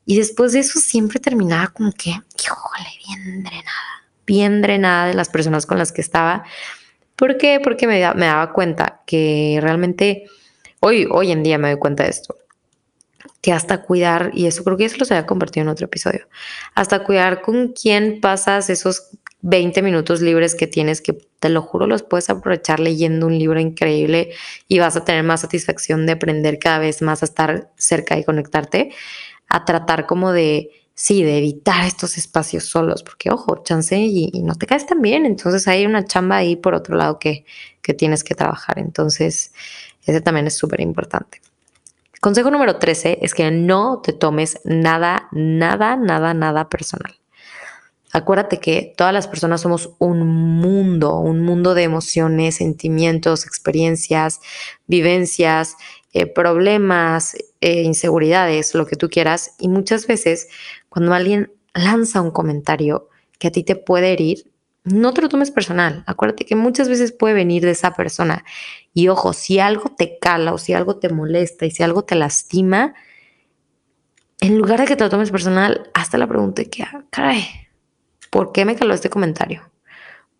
Y 0.04 0.18
después 0.18 0.52
de 0.52 0.58
eso 0.58 0.78
siempre 0.78 1.20
terminaba 1.20 1.68
como 1.68 1.92
que, 1.92 2.10
híjole, 2.10 2.90
bien 3.06 3.44
drenada, 3.44 4.04
bien 4.26 4.60
drenada 4.60 5.06
de 5.06 5.14
las 5.14 5.30
personas 5.30 5.64
con 5.64 5.78
las 5.78 5.90
que 5.90 6.02
estaba. 6.02 6.44
¿Por 7.16 7.38
qué? 7.38 7.60
Porque 7.62 7.86
me, 7.86 8.00
me 8.14 8.26
daba 8.26 8.52
cuenta 8.52 9.00
que 9.06 9.58
realmente 9.62 10.26
hoy, 10.80 11.06
hoy 11.10 11.32
en 11.32 11.42
día 11.42 11.56
me 11.56 11.70
doy 11.70 11.78
cuenta 11.78 12.02
de 12.02 12.10
esto 12.10 12.36
que 13.40 13.52
hasta 13.52 13.82
cuidar, 13.82 14.30
y 14.34 14.46
eso 14.46 14.64
creo 14.64 14.76
que 14.76 14.84
eso 14.84 14.96
los 14.98 15.10
había 15.10 15.26
compartido 15.26 15.62
en 15.62 15.68
otro 15.68 15.86
episodio, 15.86 16.26
hasta 16.74 17.04
cuidar 17.04 17.42
con 17.42 17.72
quién 17.72 18.20
pasas 18.20 18.70
esos 18.70 19.10
20 19.46 19.82
minutos 19.82 20.22
libres 20.22 20.54
que 20.54 20.66
tienes, 20.66 21.02
que 21.02 21.18
te 21.38 21.50
lo 21.50 21.60
juro, 21.60 21.86
los 21.86 22.02
puedes 22.02 22.30
aprovechar 22.30 22.80
leyendo 22.80 23.26
un 23.26 23.38
libro 23.38 23.60
increíble 23.60 24.30
y 24.68 24.78
vas 24.78 24.96
a 24.96 25.04
tener 25.04 25.22
más 25.22 25.42
satisfacción 25.42 26.06
de 26.06 26.12
aprender 26.12 26.58
cada 26.58 26.78
vez 26.78 27.02
más 27.02 27.20
a 27.20 27.26
estar 27.26 27.70
cerca 27.76 28.18
y 28.18 28.24
conectarte, 28.24 28.92
a 29.48 29.66
tratar 29.66 30.06
como 30.06 30.32
de, 30.32 30.70
sí, 30.94 31.22
de 31.22 31.36
evitar 31.36 31.84
estos 31.84 32.16
espacios 32.16 32.64
solos, 32.64 33.02
porque 33.02 33.30
ojo, 33.30 33.62
chance 33.62 33.98
y, 33.98 34.30
no 34.42 34.54
te 34.54 34.66
caes 34.66 34.86
tan 34.86 35.02
bien, 35.02 35.26
entonces 35.26 35.68
hay 35.68 35.84
una 35.84 36.06
chamba 36.06 36.38
ahí 36.38 36.56
por 36.56 36.72
otro 36.72 36.96
lado 36.96 37.18
que, 37.18 37.44
que 37.82 37.92
tienes 37.92 38.24
que 38.24 38.34
trabajar, 38.34 38.78
entonces 38.78 39.52
ese 40.06 40.22
también 40.22 40.46
es 40.46 40.56
súper 40.56 40.80
importante. 40.80 41.42
Consejo 42.24 42.50
número 42.50 42.76
13 42.76 43.18
es 43.20 43.34
que 43.34 43.50
no 43.50 44.00
te 44.00 44.14
tomes 44.14 44.58
nada, 44.64 45.28
nada, 45.30 45.94
nada, 45.94 46.32
nada 46.32 46.70
personal. 46.70 47.14
Acuérdate 48.14 48.60
que 48.60 48.94
todas 48.96 49.12
las 49.12 49.28
personas 49.28 49.60
somos 49.60 49.90
un 49.98 50.26
mundo, 50.26 51.18
un 51.18 51.42
mundo 51.42 51.74
de 51.74 51.82
emociones, 51.82 52.54
sentimientos, 52.54 53.44
experiencias, 53.44 54.40
vivencias, 54.86 55.76
eh, 56.14 56.24
problemas, 56.24 57.36
eh, 57.60 57.82
inseguridades, 57.82 58.74
lo 58.74 58.86
que 58.86 58.96
tú 58.96 59.10
quieras. 59.10 59.54
Y 59.58 59.68
muchas 59.68 60.06
veces 60.06 60.48
cuando 60.88 61.12
alguien 61.12 61.52
lanza 61.74 62.22
un 62.22 62.30
comentario 62.30 63.10
que 63.38 63.48
a 63.48 63.52
ti 63.52 63.64
te 63.64 63.76
puede 63.76 64.14
herir, 64.14 64.50
no 64.84 65.14
te 65.14 65.22
lo 65.22 65.28
tomes 65.28 65.50
personal. 65.50 66.04
Acuérdate 66.06 66.44
que 66.44 66.56
muchas 66.56 66.88
veces 66.88 67.12
puede 67.12 67.34
venir 67.34 67.64
de 67.64 67.70
esa 67.70 67.94
persona. 67.94 68.44
Y 68.92 69.08
ojo, 69.08 69.32
si 69.32 69.58
algo 69.58 69.90
te 69.96 70.18
cala 70.18 70.52
o 70.52 70.58
si 70.58 70.74
algo 70.74 70.98
te 70.98 71.08
molesta 71.08 71.66
y 71.66 71.70
si 71.70 71.82
algo 71.82 72.04
te 72.04 72.14
lastima, 72.14 72.94
en 74.40 74.58
lugar 74.58 74.80
de 74.80 74.86
que 74.86 74.96
te 74.96 75.04
lo 75.04 75.10
tomes 75.10 75.30
personal, 75.30 75.90
hazte 75.94 76.18
la 76.18 76.26
pregunta 76.26 76.64
que, 76.66 76.82
ah, 76.82 77.04
caray, 77.10 77.44
¿por 78.30 78.52
qué 78.52 78.66
me 78.66 78.76
caló 78.76 78.92
este 78.92 79.08
comentario? 79.08 79.62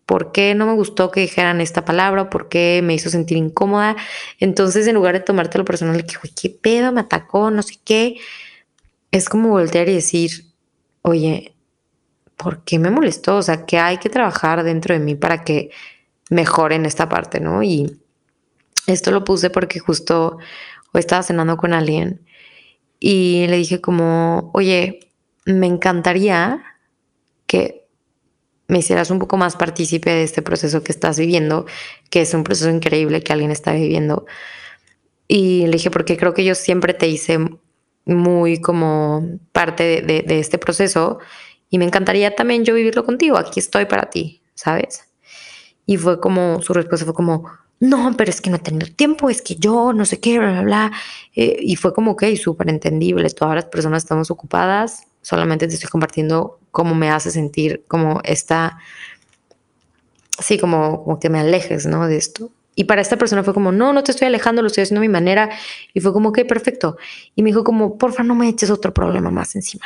¿Por 0.05 0.31
qué 0.31 0.53
no 0.53 0.67
me 0.67 0.73
gustó 0.73 1.09
que 1.09 1.21
dijeran 1.21 1.59
esta 1.61 1.83
palabra? 1.83 2.29
¿Por 2.29 2.47
qué 2.47 2.81
me 2.83 2.93
hizo 2.93 3.09
sentir 3.09 3.37
incómoda? 3.37 3.95
Entonces, 4.39 4.85
en 4.85 4.93
lugar 4.93 5.15
de 5.15 5.21
tomártelo 5.21 5.65
personal, 5.65 6.05
que, 6.05 6.15
¿qué 6.39 6.49
pedo? 6.51 6.91
Me 6.91 7.01
atacó, 7.01 7.49
no 7.49 7.63
sé 7.63 7.79
qué. 7.83 8.17
Es 9.09 9.27
como 9.27 9.49
voltear 9.49 9.89
y 9.89 9.95
decir, 9.95 10.53
oye, 11.01 11.54
¿por 12.37 12.63
qué 12.63 12.79
me 12.79 12.91
molestó? 12.91 13.37
O 13.37 13.41
sea, 13.41 13.65
que 13.65 13.77
hay 13.77 13.97
que 13.97 14.09
trabajar 14.09 14.63
dentro 14.63 14.93
de 14.93 14.99
mí 14.99 15.15
para 15.15 15.43
que 15.43 15.71
mejore 16.29 16.75
en 16.75 16.85
esta 16.85 17.09
parte, 17.09 17.39
¿no? 17.39 17.63
Y 17.63 17.99
esto 18.87 19.11
lo 19.11 19.23
puse 19.23 19.49
porque 19.49 19.79
justo 19.79 20.37
estaba 20.93 21.23
cenando 21.23 21.57
con 21.57 21.73
alguien 21.73 22.21
y 22.99 23.47
le 23.47 23.57
dije 23.57 23.81
como, 23.81 24.51
oye, 24.53 25.11
me 25.45 25.67
encantaría 25.67 26.63
que 27.47 27.85
me 28.67 28.79
hicieras 28.79 29.11
un 29.11 29.19
poco 29.19 29.37
más 29.37 29.55
partícipe 29.55 30.09
de 30.09 30.23
este 30.23 30.41
proceso 30.41 30.83
que 30.83 30.91
estás 30.91 31.19
viviendo, 31.19 31.65
que 32.09 32.21
es 32.21 32.33
un 32.33 32.43
proceso 32.43 32.69
increíble 32.69 33.21
que 33.21 33.33
alguien 33.33 33.51
está 33.51 33.73
viviendo. 33.73 34.25
Y 35.27 35.67
le 35.67 35.73
dije, 35.73 35.91
porque 35.91 36.17
creo 36.17 36.33
que 36.33 36.43
yo 36.43 36.55
siempre 36.55 36.93
te 36.93 37.07
hice 37.07 37.39
muy 38.05 38.61
como 38.61 39.39
parte 39.51 40.01
de 40.01 40.39
este 40.39 40.57
proceso 40.57 41.19
y 41.75 41.77
me 41.77 41.83
encantaría 41.83 42.33
también 42.33 42.63
yo 42.63 42.73
vivirlo 42.73 43.03
contigo, 43.03 43.37
aquí 43.37 43.59
estoy 43.59 43.83
para 43.83 44.09
ti, 44.09 44.41
¿sabes? 44.53 45.03
Y 45.85 45.97
fue 45.97 46.21
como, 46.21 46.61
su 46.61 46.71
respuesta 46.71 47.03
fue 47.03 47.13
como, 47.13 47.51
no, 47.81 48.13
pero 48.15 48.29
es 48.29 48.39
que 48.39 48.49
no 48.49 48.55
he 48.55 48.59
tenido 48.59 48.87
tiempo, 48.87 49.29
es 49.29 49.41
que 49.41 49.57
yo 49.57 49.91
no 49.91 50.05
sé 50.05 50.21
qué, 50.21 50.39
bla, 50.39 50.51
bla, 50.53 50.61
bla. 50.61 50.91
Eh, 51.35 51.57
y 51.59 51.75
fue 51.75 51.93
como, 51.93 52.11
ok, 52.11 52.23
súper 52.41 52.69
entendible, 52.69 53.29
todas 53.31 53.55
las 53.55 53.65
personas 53.65 54.03
estamos 54.03 54.31
ocupadas, 54.31 55.03
solamente 55.21 55.67
te 55.67 55.73
estoy 55.73 55.89
compartiendo 55.89 56.59
cómo 56.71 56.95
me 56.95 57.09
hace 57.09 57.29
sentir 57.29 57.83
como 57.89 58.21
esta, 58.23 58.77
sí, 60.39 60.57
como, 60.57 61.19
que 61.19 61.29
me 61.29 61.41
alejes, 61.41 61.85
¿no? 61.85 62.07
De 62.07 62.15
esto. 62.15 62.51
Y 62.73 62.85
para 62.85 63.01
esta 63.01 63.17
persona 63.17 63.43
fue 63.43 63.53
como, 63.53 63.73
no, 63.73 63.91
no 63.91 64.01
te 64.01 64.13
estoy 64.13 64.27
alejando, 64.27 64.61
lo 64.61 64.67
estoy 64.67 64.83
haciendo 64.83 65.01
a 65.01 65.07
mi 65.09 65.09
manera. 65.09 65.49
Y 65.93 65.99
fue 65.99 66.13
como, 66.13 66.29
ok, 66.29 66.39
perfecto. 66.47 66.95
Y 67.35 67.43
me 67.43 67.49
dijo 67.49 67.65
como, 67.65 67.97
porfa, 67.97 68.23
no 68.23 68.33
me 68.33 68.47
eches 68.47 68.69
otro 68.69 68.93
problema 68.93 69.29
más 69.29 69.57
encima. 69.57 69.85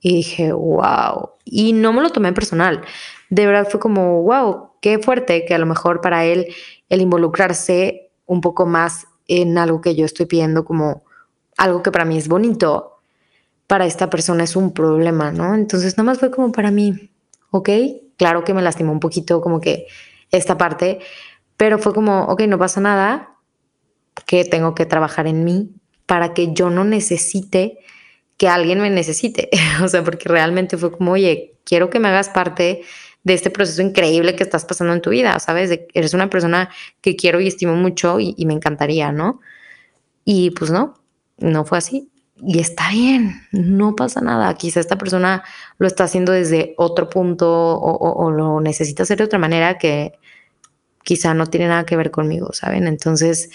Y 0.00 0.14
dije, 0.16 0.52
wow. 0.52 1.30
Y 1.44 1.72
no 1.72 1.92
me 1.92 2.02
lo 2.02 2.10
tomé 2.10 2.32
personal. 2.32 2.82
De 3.28 3.46
verdad 3.46 3.68
fue 3.70 3.80
como, 3.80 4.22
wow, 4.22 4.70
qué 4.80 4.98
fuerte 4.98 5.44
que 5.44 5.54
a 5.54 5.58
lo 5.58 5.66
mejor 5.66 6.00
para 6.00 6.24
él 6.24 6.46
el 6.88 7.00
involucrarse 7.00 8.10
un 8.26 8.40
poco 8.40 8.66
más 8.66 9.06
en 9.28 9.58
algo 9.58 9.80
que 9.80 9.94
yo 9.94 10.04
estoy 10.04 10.26
pidiendo 10.26 10.64
como 10.64 11.04
algo 11.56 11.82
que 11.82 11.92
para 11.92 12.04
mí 12.04 12.16
es 12.16 12.28
bonito, 12.28 13.00
para 13.66 13.86
esta 13.86 14.10
persona 14.10 14.44
es 14.44 14.56
un 14.56 14.72
problema, 14.72 15.30
¿no? 15.30 15.54
Entonces 15.54 15.96
nada 15.96 16.10
más 16.10 16.18
fue 16.18 16.30
como 16.30 16.50
para 16.50 16.70
mí, 16.70 17.10
¿ok? 17.50 17.68
Claro 18.16 18.42
que 18.42 18.54
me 18.54 18.62
lastimó 18.62 18.92
un 18.92 19.00
poquito 19.00 19.40
como 19.40 19.60
que 19.60 19.86
esta 20.30 20.58
parte, 20.58 21.00
pero 21.56 21.78
fue 21.78 21.92
como, 21.92 22.24
ok, 22.24 22.42
no 22.42 22.58
pasa 22.58 22.80
nada, 22.80 23.36
que 24.26 24.44
tengo 24.44 24.74
que 24.74 24.86
trabajar 24.86 25.26
en 25.26 25.44
mí 25.44 25.70
para 26.06 26.34
que 26.34 26.52
yo 26.52 26.70
no 26.70 26.84
necesite 26.84 27.78
que 28.40 28.48
alguien 28.48 28.80
me 28.80 28.88
necesite. 28.88 29.50
o 29.84 29.88
sea, 29.88 30.02
porque 30.02 30.26
realmente 30.26 30.78
fue 30.78 30.90
como, 30.90 31.12
oye, 31.12 31.58
quiero 31.62 31.90
que 31.90 32.00
me 32.00 32.08
hagas 32.08 32.30
parte 32.30 32.80
de 33.22 33.34
este 33.34 33.50
proceso 33.50 33.82
increíble 33.82 34.34
que 34.34 34.42
estás 34.42 34.64
pasando 34.64 34.94
en 34.94 35.02
tu 35.02 35.10
vida, 35.10 35.38
¿sabes? 35.40 35.78
eres 35.92 36.14
una 36.14 36.30
persona 36.30 36.70
que 37.02 37.16
quiero 37.16 37.38
y 37.38 37.48
estimo 37.48 37.74
mucho 37.74 38.18
y, 38.18 38.34
me 38.46 38.54
encantaría, 38.54 39.12
¿no? 39.12 39.42
Y 40.24 40.52
pues 40.52 40.70
no, 40.70 40.94
no 41.36 41.66
fue 41.66 41.76
así. 41.76 42.10
Y 42.38 42.60
está 42.60 42.88
bien, 42.88 43.42
no 43.52 43.94
pasa 43.94 44.22
nada. 44.22 44.54
Quizá 44.54 44.80
esta 44.80 44.96
persona 44.96 45.44
lo 45.76 45.86
está 45.86 46.04
haciendo 46.04 46.32
desde 46.32 46.72
otro 46.78 47.10
punto 47.10 47.46
o, 47.46 48.30
lo 48.30 48.62
necesita 48.62 49.02
hacer 49.02 49.18
de 49.18 49.24
otra 49.24 49.38
manera 49.38 49.76
que 49.76 50.14
quizá 51.04 51.34
no 51.34 51.46
tiene 51.46 51.68
nada 51.68 51.84
que 51.84 51.96
ver 51.96 52.10
conmigo, 52.10 52.54
¿saben? 52.54 52.86
Entonces, 52.86 53.50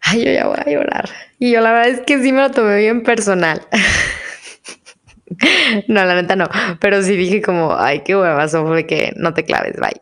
ay, 0.00 0.24
yo 0.24 0.32
ya 0.32 0.48
voy 0.48 0.58
a 0.58 0.68
llorar. 0.68 1.08
Y 1.42 1.50
yo 1.50 1.60
la 1.60 1.72
verdad 1.72 1.88
es 1.88 2.00
que 2.02 2.22
sí 2.22 2.30
me 2.30 2.40
lo 2.40 2.52
tomé 2.52 2.78
bien 2.78 3.02
personal. 3.02 3.66
no, 5.88 6.04
la 6.04 6.14
neta 6.14 6.36
no. 6.36 6.48
Pero 6.78 7.02
sí 7.02 7.16
dije 7.16 7.42
como, 7.42 7.74
ay, 7.76 8.04
qué 8.04 8.14
hueva, 8.14 8.46
de 8.46 8.86
que 8.86 9.12
no 9.16 9.34
te 9.34 9.44
claves, 9.44 9.74
bye. 9.80 10.00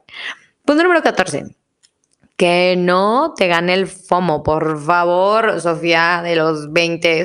Punto 0.67 0.83
número 0.83 1.03
14. 1.03 1.47
Que 2.37 2.75
no 2.77 3.33
te 3.35 3.47
gane 3.47 3.73
el 3.73 3.87
FOMO, 3.87 4.43
por 4.43 4.85
favor, 4.85 5.59
Sofía, 5.63 6.21
de 6.23 6.37
los 6.37 6.75
20. 6.75 7.25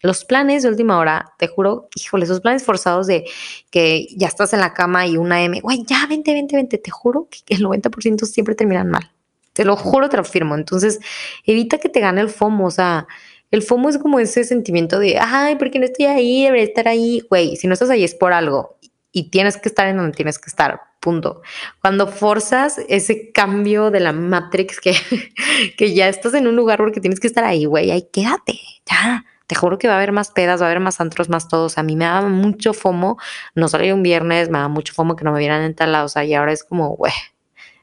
Los 0.00 0.24
planes 0.24 0.62
de 0.62 0.70
última 0.70 0.96
hora, 0.96 1.34
te 1.36 1.46
juro, 1.46 1.90
híjole, 1.94 2.24
esos 2.24 2.40
planes 2.40 2.64
forzados 2.64 3.06
de 3.06 3.26
que 3.70 4.06
ya 4.16 4.28
estás 4.28 4.54
en 4.54 4.60
la 4.60 4.72
cama 4.72 5.06
y 5.06 5.18
una 5.18 5.42
M, 5.42 5.60
güey, 5.60 5.84
ya, 5.86 6.06
vente, 6.08 6.32
vente, 6.32 6.56
vente, 6.56 6.78
te 6.78 6.90
juro 6.90 7.28
que 7.28 7.54
el 7.54 7.62
90% 7.62 8.24
siempre 8.24 8.54
terminan 8.54 8.88
mal. 8.88 9.12
Te 9.52 9.66
lo 9.66 9.76
juro, 9.76 10.08
te 10.08 10.16
lo 10.16 10.24
firmo. 10.24 10.54
Entonces, 10.54 11.00
evita 11.44 11.76
que 11.76 11.90
te 11.90 12.00
gane 12.00 12.22
el 12.22 12.30
FOMO, 12.30 12.64
o 12.64 12.70
sea, 12.70 13.06
el 13.52 13.62
FOMO 13.62 13.90
es 13.90 13.98
como 13.98 14.18
ese 14.18 14.44
sentimiento 14.44 14.98
de, 14.98 15.18
ay, 15.20 15.56
¿por 15.56 15.70
qué 15.70 15.78
no 15.78 15.84
estoy 15.84 16.06
ahí? 16.06 16.44
Debería 16.44 16.64
estar 16.64 16.88
ahí. 16.88 17.22
Güey, 17.28 17.56
si 17.56 17.68
no 17.68 17.74
estás 17.74 17.90
ahí 17.90 18.02
es 18.02 18.14
por 18.14 18.32
algo 18.32 18.78
y 19.12 19.28
tienes 19.28 19.58
que 19.58 19.68
estar 19.68 19.86
en 19.86 19.98
donde 19.98 20.16
tienes 20.16 20.38
que 20.38 20.48
estar. 20.48 20.80
Punto. 21.00 21.42
Cuando 21.80 22.06
forzas 22.06 22.80
ese 22.88 23.30
cambio 23.30 23.90
de 23.90 24.00
la 24.00 24.12
Matrix 24.12 24.80
que, 24.80 24.94
que 25.76 25.94
ya 25.94 26.08
estás 26.08 26.32
en 26.32 26.46
un 26.46 26.56
lugar 26.56 26.78
porque 26.78 27.00
tienes 27.00 27.20
que 27.20 27.26
estar 27.26 27.44
ahí, 27.44 27.66
güey, 27.66 27.90
ahí 27.90 28.08
quédate, 28.10 28.58
ya. 28.86 29.24
Te 29.46 29.54
juro 29.54 29.76
que 29.76 29.86
va 29.86 29.94
a 29.94 29.96
haber 29.98 30.12
más 30.12 30.30
pedas, 30.30 30.62
va 30.62 30.66
a 30.66 30.68
haber 30.70 30.80
más 30.80 30.98
antros, 31.02 31.28
más 31.28 31.46
todos. 31.46 31.76
A 31.76 31.82
mí 31.82 31.94
me 31.94 32.06
daba 32.06 32.28
mucho 32.28 32.72
FOMO 32.72 33.18
no 33.54 33.68
salir 33.68 33.92
un 33.92 34.02
viernes, 34.02 34.48
me 34.48 34.56
daba 34.56 34.68
mucho 34.68 34.94
FOMO 34.94 35.14
que 35.14 35.24
no 35.24 35.32
me 35.32 35.40
vieran 35.40 35.62
en 35.62 35.74
tal 35.74 35.92
lado. 35.92 36.06
O 36.06 36.08
sea, 36.08 36.24
y 36.24 36.32
ahora 36.32 36.52
es 36.52 36.64
como, 36.64 36.96
güey, 36.96 37.12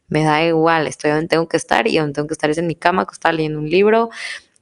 me 0.07 0.23
da 0.23 0.43
igual, 0.43 0.87
estoy 0.87 1.11
donde 1.11 1.27
tengo 1.27 1.47
que 1.47 1.57
estar 1.57 1.87
y 1.87 1.97
donde 1.97 2.13
tengo 2.13 2.27
que 2.27 2.33
estar 2.33 2.49
es 2.49 2.57
en 2.57 2.65
mi 2.65 2.73
cama, 2.73 3.05
estar 3.11 3.35
leyendo 3.35 3.59
un 3.59 3.69
libro, 3.69 4.09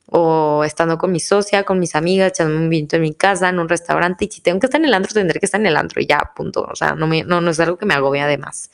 o 0.07 0.63
estando 0.63 0.97
con 0.97 1.11
mi 1.11 1.19
socia, 1.19 1.63
con 1.63 1.79
mis 1.79 1.95
amigas, 1.95 2.29
echando 2.31 2.55
un 2.55 2.69
vinito 2.69 2.95
en 2.95 3.01
mi 3.01 3.13
casa, 3.13 3.49
en 3.49 3.59
un 3.59 3.67
restaurante, 3.67 4.25
y 4.25 4.31
si 4.31 4.41
tengo 4.41 4.59
que 4.59 4.67
estar 4.67 4.79
en 4.79 4.85
el 4.85 4.93
antro, 4.93 5.13
tendré 5.13 5.39
que 5.39 5.45
estar 5.45 5.59
en 5.59 5.67
el 5.67 5.77
antro 5.77 6.01
y 6.01 6.07
ya, 6.07 6.31
punto. 6.35 6.65
O 6.69 6.75
sea, 6.75 6.95
no, 6.95 7.07
me, 7.07 7.23
no, 7.23 7.41
no 7.41 7.51
es 7.51 7.59
algo 7.59 7.77
que 7.77 7.85
me 7.85 7.93
agobie 7.93 8.21
además. 8.21 8.71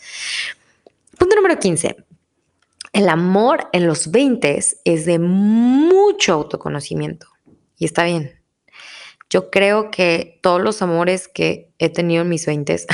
Punto 1.17 1.35
número 1.35 1.57
15. 1.57 1.97
El 2.93 3.09
amor 3.09 3.69
en 3.73 3.87
los 3.87 4.11
20 4.11 4.63
es 4.83 5.05
de 5.05 5.17
mucho 5.17 6.33
autoconocimiento 6.33 7.27
y 7.77 7.85
está 7.85 8.03
bien. 8.03 8.39
Yo 9.29 9.49
creo 9.49 9.89
que 9.89 10.39
todos 10.43 10.61
los 10.61 10.83
amores 10.83 11.27
que 11.27 11.71
he 11.79 11.89
tenido 11.89 12.21
en 12.21 12.29
mis 12.29 12.45
20, 12.45 12.85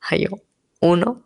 hay 0.00 0.26
uno, 0.80 1.22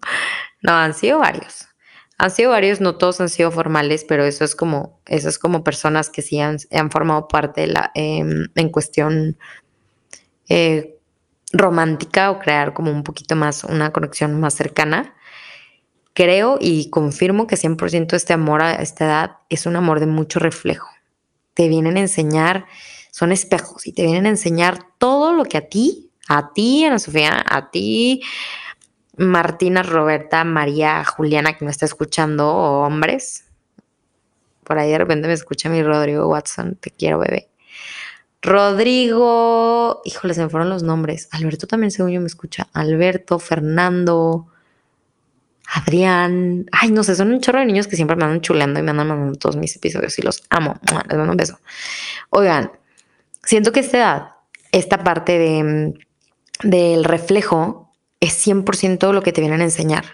no, 0.61 0.72
han 0.72 0.92
sido 0.92 1.20
varios 1.20 1.68
han 2.16 2.31
sido 2.31 2.50
varios, 2.50 2.81
no 2.81 2.96
todos 2.96 3.20
han 3.20 3.29
sido 3.29 3.50
formales, 3.50 4.05
pero 4.05 4.24
eso 4.24 4.44
es 4.44 4.55
como, 4.55 5.00
eso 5.07 5.29
es 5.29 5.38
como 5.38 5.64
personas 5.64 6.11
que 6.11 6.22
sí 6.22 6.40
han, 6.40 6.59
formado 6.90 7.29
parte 7.29 7.62
de 7.62 7.66
la, 7.68 7.90
em, 7.94 8.48
en 8.55 8.68
cuestión 8.70 9.37
eh, 10.48 10.98
romántica 11.53 12.31
o 12.31 12.38
crear 12.38 12.74
como 12.74 12.90
un 12.90 13.03
poquito 13.03 13.37
más, 13.37 13.64
una 13.64 13.92
conexión 13.92 14.38
más 14.40 14.55
cercana. 14.55 15.14
Creo 16.12 16.59
y 16.61 16.90
confirmo 16.90 17.46
que 17.46 17.57
100% 17.57 18.14
este 18.14 18.33
amor 18.33 18.62
a 18.62 18.74
esta 18.74 19.05
edad 19.05 19.31
es 19.48 19.66
un 19.66 19.74
amor 19.77 19.98
de 19.98 20.07
mucho 20.07 20.38
reflejo. 20.38 20.88
Te 21.55 21.68
vienen 21.68 21.96
a 21.96 22.00
enseñar, 22.00 22.66
son 23.11 23.33
espejos 23.33 23.87
y 23.87 23.92
te 23.92 24.03
vienen 24.03 24.27
a 24.27 24.31
enseñar 24.31 24.79
todo 24.98 25.33
lo 25.33 25.44
que 25.44 25.57
a 25.57 25.68
ti, 25.68 26.11
a 26.29 26.53
ti, 26.53 26.85
Ana 26.85 26.98
Sofía, 26.98 27.44
a 27.44 27.70
ti, 27.70 28.22
Martina, 29.16 29.83
Roberta, 29.83 30.44
María, 30.44 31.05
Juliana 31.05 31.57
que 31.57 31.64
me 31.64 31.70
está 31.70 31.87
escuchando, 31.87 32.48
o 32.48 32.87
hombres. 32.87 33.44
Por 34.64 34.79
ahí 34.79 34.90
de 34.90 34.98
repente 34.98 35.29
me 35.29 35.35
escucha 35.35 35.68
mi 35.68 35.83
Rodrigo 35.83 36.27
Watson, 36.27 36.77
te 36.81 36.90
quiero, 36.90 37.18
bebé. 37.18 37.48
Rodrigo, 38.44 40.03
híjole, 40.05 40.35
se 40.35 40.42
me 40.42 40.50
fueron 40.50 40.68
los 40.68 40.83
nombres. 40.83 41.29
Alberto 41.33 41.66
también, 41.66 41.90
según 41.90 42.12
yo, 42.12 42.20
me 42.20 42.27
escucha. 42.27 42.68
Alberto, 42.74 43.38
Fernando, 43.38 44.48
Adrián. 45.66 46.66
Ay, 46.70 46.90
no 46.90 47.03
sé, 47.05 47.16
son 47.16 47.33
un 47.33 47.40
chorro 47.40 47.61
de 47.61 47.66
niños 47.66 47.87
que 47.87 47.96
siempre 47.96 48.16
me 48.16 48.24
andan 48.24 48.42
chuleando 48.42 48.79
y 48.79 48.83
me 48.83 48.90
andan 48.90 49.09
mandando 49.09 49.38
todos 49.38 49.57
mis 49.57 49.74
episodios 49.77 50.18
y 50.18 50.22
los 50.22 50.44
amo. 50.50 50.79
Les 51.09 51.16
mando 51.16 51.33
un 51.33 51.37
beso. 51.38 51.59
Oigan, 52.29 52.70
siento 53.42 53.72
que 53.72 53.81
esta 53.81 53.96
edad, 53.96 54.29
esta 54.72 55.03
parte 55.03 55.38
de, 55.38 55.94
del 56.62 57.05
reflejo, 57.05 57.84
es 58.25 58.47
100% 58.47 59.13
lo 59.13 59.23
que 59.23 59.33
te 59.33 59.41
vienen 59.41 59.61
a 59.61 59.65
enseñar, 59.65 60.05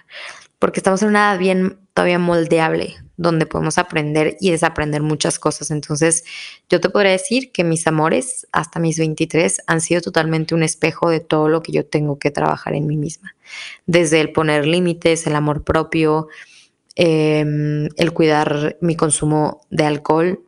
porque 0.59 0.81
estamos 0.81 1.03
en 1.03 1.09
una 1.09 1.31
edad 1.31 1.39
bien 1.39 1.79
todavía 1.95 2.19
moldeable, 2.19 2.97
donde 3.17 3.47
podemos 3.47 3.79
aprender 3.79 4.37
y 4.41 4.51
desaprender 4.51 5.03
muchas 5.03 5.39
cosas. 5.39 5.71
Entonces, 5.71 6.25
yo 6.69 6.81
te 6.81 6.89
podría 6.89 7.13
decir 7.13 7.53
que 7.53 7.65
mis 7.65 7.87
amores 7.87 8.47
hasta 8.53 8.81
mis 8.81 8.99
23 8.99 9.63
han 9.67 9.81
sido 9.81 10.01
totalmente 10.01 10.55
un 10.55 10.63
espejo 10.63 11.11
de 11.11 11.21
todo 11.21 11.49
lo 11.49 11.63
que 11.63 11.73
yo 11.73 11.87
tengo 11.87 12.19
que 12.19 12.31
trabajar 12.31 12.75
en 12.75 12.87
mí 12.87 12.97
misma. 12.97 13.35
Desde 13.87 14.21
el 14.21 14.33
poner 14.33 14.67
límites, 14.67 15.27
el 15.27 15.37
amor 15.37 15.65
propio, 15.65 16.29
em, 16.97 17.89
el 17.97 18.13
cuidar 18.13 18.77
mi 18.81 18.97
consumo 18.97 19.61
de 19.71 19.85
alcohol, 19.85 20.41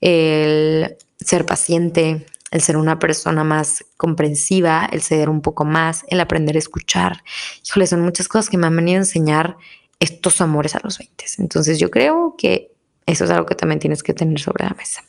el 0.00 0.96
ser 1.20 1.46
paciente, 1.46 2.26
el 2.52 2.60
ser 2.60 2.76
una 2.76 2.98
persona 2.98 3.44
más 3.44 3.84
comprensiva, 3.96 4.88
el 4.92 5.02
ceder 5.02 5.30
un 5.30 5.40
poco 5.40 5.64
más, 5.64 6.04
el 6.08 6.20
aprender 6.20 6.54
a 6.54 6.58
escuchar. 6.58 7.24
Híjole, 7.66 7.86
son 7.86 8.02
muchas 8.02 8.28
cosas 8.28 8.50
que 8.50 8.58
me 8.58 8.66
han 8.66 8.76
venido 8.76 8.98
a 8.98 9.00
enseñar 9.00 9.56
estos 9.98 10.40
amores 10.42 10.74
a 10.74 10.80
los 10.84 10.98
20. 10.98 11.24
Entonces 11.38 11.78
yo 11.78 11.90
creo 11.90 12.34
que 12.36 12.70
eso 13.06 13.24
es 13.24 13.30
algo 13.30 13.46
que 13.46 13.54
también 13.54 13.80
tienes 13.80 14.02
que 14.02 14.12
tener 14.12 14.38
sobre 14.38 14.64
la 14.64 14.74
mesa. 14.74 15.02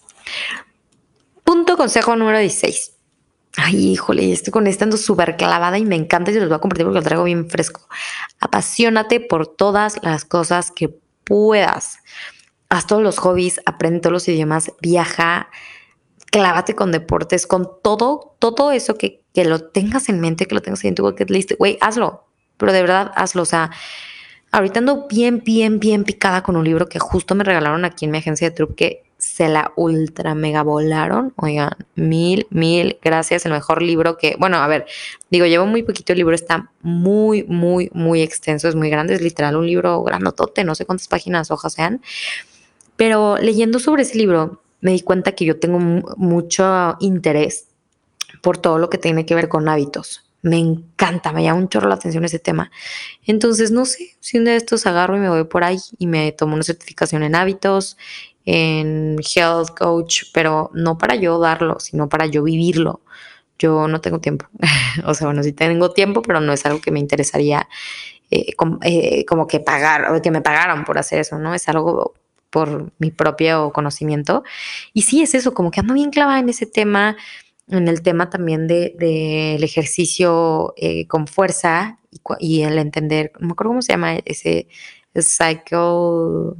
Punto 1.43 1.75
consejo 1.75 2.15
número 2.15 2.39
16. 2.39 2.93
Ay, 3.57 3.91
híjole, 3.91 4.31
estoy 4.31 4.51
con 4.51 4.65
esta 4.65 4.85
ando 4.85 4.95
súper 4.95 5.35
clavada 5.35 5.77
y 5.77 5.85
me 5.85 5.97
encanta 5.97 6.31
y 6.31 6.33
se 6.33 6.39
los 6.39 6.47
voy 6.47 6.55
a 6.55 6.61
compartir 6.61 6.85
porque 6.85 6.99
lo 6.99 7.03
traigo 7.03 7.25
bien 7.25 7.49
fresco. 7.49 7.87
Apasionate 8.39 9.19
por 9.19 9.47
todas 9.47 9.99
las 10.01 10.23
cosas 10.23 10.71
que 10.71 10.97
puedas. 11.25 11.99
Haz 12.69 12.87
todos 12.87 13.03
los 13.03 13.19
hobbies, 13.19 13.59
aprende 13.65 13.99
todos 13.99 14.13
los 14.13 14.27
idiomas, 14.29 14.71
viaja, 14.81 15.49
clávate 16.33 16.73
con 16.73 16.91
deportes, 16.91 17.45
con 17.45 17.69
todo, 17.83 18.35
todo 18.39 18.71
eso 18.71 18.95
que, 18.95 19.21
que 19.35 19.45
lo 19.45 19.69
tengas 19.69 20.09
en 20.09 20.19
mente, 20.19 20.47
que 20.47 20.55
lo 20.55 20.63
tengas 20.63 20.83
en 20.83 20.95
tu 20.95 21.03
bucket 21.03 21.29
list, 21.29 21.51
güey, 21.59 21.77
hazlo, 21.79 22.25
pero 22.57 22.73
de 22.73 22.81
verdad 22.81 23.11
hazlo, 23.15 23.43
o 23.43 23.45
sea, 23.45 23.69
ahorita 24.51 24.79
ando 24.79 25.05
bien, 25.07 25.43
bien, 25.45 25.79
bien 25.79 26.03
picada 26.03 26.41
con 26.41 26.55
un 26.55 26.65
libro 26.65 26.89
que 26.89 26.97
justo 26.97 27.35
me 27.35 27.43
regalaron 27.43 27.85
aquí 27.85 28.05
en 28.05 28.11
mi 28.11 28.17
agencia 28.17 28.49
de 28.49 28.55
trup 28.55 28.73
que 28.73 29.03
se 29.19 29.47
la 29.47 29.73
ultra 29.77 30.33
mega 30.33 30.63
volaron. 30.63 31.33
Oigan, 31.37 31.71
mil, 31.95 32.45
mil 32.49 32.97
gracias. 33.01 33.45
El 33.45 33.53
mejor 33.53 33.81
libro 33.81 34.17
que, 34.17 34.35
bueno, 34.37 34.57
a 34.57 34.67
ver, 34.67 34.85
digo, 35.29 35.45
llevo 35.45 35.65
muy 35.65 35.83
poquito 35.83 36.13
el 36.13 36.17
libro, 36.17 36.35
está 36.35 36.71
muy, 36.81 37.43
muy, 37.43 37.89
muy 37.93 38.21
extenso, 38.21 38.67
es 38.67 38.75
muy 38.75 38.89
grande, 38.89 39.13
es 39.13 39.21
literal 39.21 39.55
un 39.55 39.67
libro 39.67 40.03
grandotote, 40.03 40.63
no 40.63 40.73
sé 40.75 40.85
cuántas 40.85 41.07
páginas, 41.07 41.51
hojas 41.51 41.73
sean. 41.73 42.01
Pero 42.97 43.37
leyendo 43.37 43.79
sobre 43.79 44.01
ese 44.01 44.17
libro, 44.17 44.62
me 44.83 44.91
di 44.91 45.01
cuenta 45.01 45.31
que 45.31 45.45
yo 45.45 45.59
tengo 45.59 45.79
mucho 45.79 46.97
interés 46.99 47.67
por 48.41 48.57
todo 48.57 48.77
lo 48.77 48.89
que 48.89 48.97
tiene 48.97 49.25
que 49.25 49.33
ver 49.33 49.47
con 49.47 49.69
hábitos. 49.69 50.29
Me 50.41 50.57
encanta, 50.57 51.31
me 51.31 51.41
llama 51.41 51.59
un 51.59 51.69
chorro 51.69 51.87
la 51.87 51.95
atención 51.95 52.25
ese 52.25 52.37
tema. 52.37 52.69
Entonces, 53.25 53.71
no 53.71 53.85
sé, 53.85 54.17
si 54.19 54.37
un 54.37 54.43
de 54.43 54.57
estos 54.57 54.85
agarro 54.85 55.15
y 55.15 55.21
me 55.21 55.29
voy 55.29 55.45
por 55.45 55.63
ahí 55.63 55.77
y 55.97 56.07
me 56.07 56.33
tomo 56.33 56.55
una 56.55 56.63
certificación 56.63 57.23
en 57.23 57.33
hábitos 57.33 57.97
en 58.45 59.15
health 59.19 59.69
coach, 59.69 60.23
pero 60.33 60.69
no 60.73 60.97
para 60.97 61.15
yo 61.15 61.39
darlo, 61.39 61.79
sino 61.79 62.09
para 62.09 62.25
yo 62.25 62.43
vivirlo. 62.43 62.99
Yo 63.57 63.87
no 63.87 64.01
tengo 64.01 64.19
tiempo. 64.19 64.47
o 65.05 65.13
sea, 65.13 65.27
bueno, 65.27 65.43
sí 65.43 65.53
tengo 65.53 65.91
tiempo, 65.91 66.21
pero 66.21 66.41
no 66.41 66.51
es 66.51 66.65
algo 66.65 66.81
que 66.81 66.91
me 66.91 66.99
interesaría 66.99 67.69
eh, 68.31 68.53
eh, 68.81 69.25
como, 69.25 69.47
que 69.47 69.61
pagar, 69.61 70.11
o 70.11 70.21
que 70.21 70.31
me 70.31 70.41
pagaran 70.41 70.83
por 70.83 70.97
hacer 70.97 71.19
eso, 71.19 71.39
¿no? 71.39 71.53
Es 71.53 71.69
algo 71.69 72.15
por 72.53 72.93
mi 72.99 73.09
propio 73.09 73.73
conocimiento. 73.73 74.43
Y 74.93 75.01
sí, 75.01 75.23
es 75.23 75.33
eso, 75.33 75.55
como 75.55 75.71
que 75.71 75.79
ando 75.79 75.95
bien 75.95 76.11
clavada 76.11 76.39
en 76.39 76.49
ese 76.49 76.67
tema, 76.67 77.17
en 77.67 77.87
el 77.87 78.03
tema 78.03 78.29
también 78.29 78.67
del 78.67 78.95
de, 78.97 79.55
ejercicio 79.55 80.75
eh, 80.77 81.07
con 81.07 81.25
fuerza 81.25 81.97
y, 82.39 82.61
el 82.61 82.77
entender, 82.77 83.31
no 83.39 83.47
me 83.47 83.53
acuerdo 83.53 83.71
cómo 83.71 83.81
se 83.81 83.93
llama 83.93 84.17
ese 84.23 84.67
cycle 85.15 86.53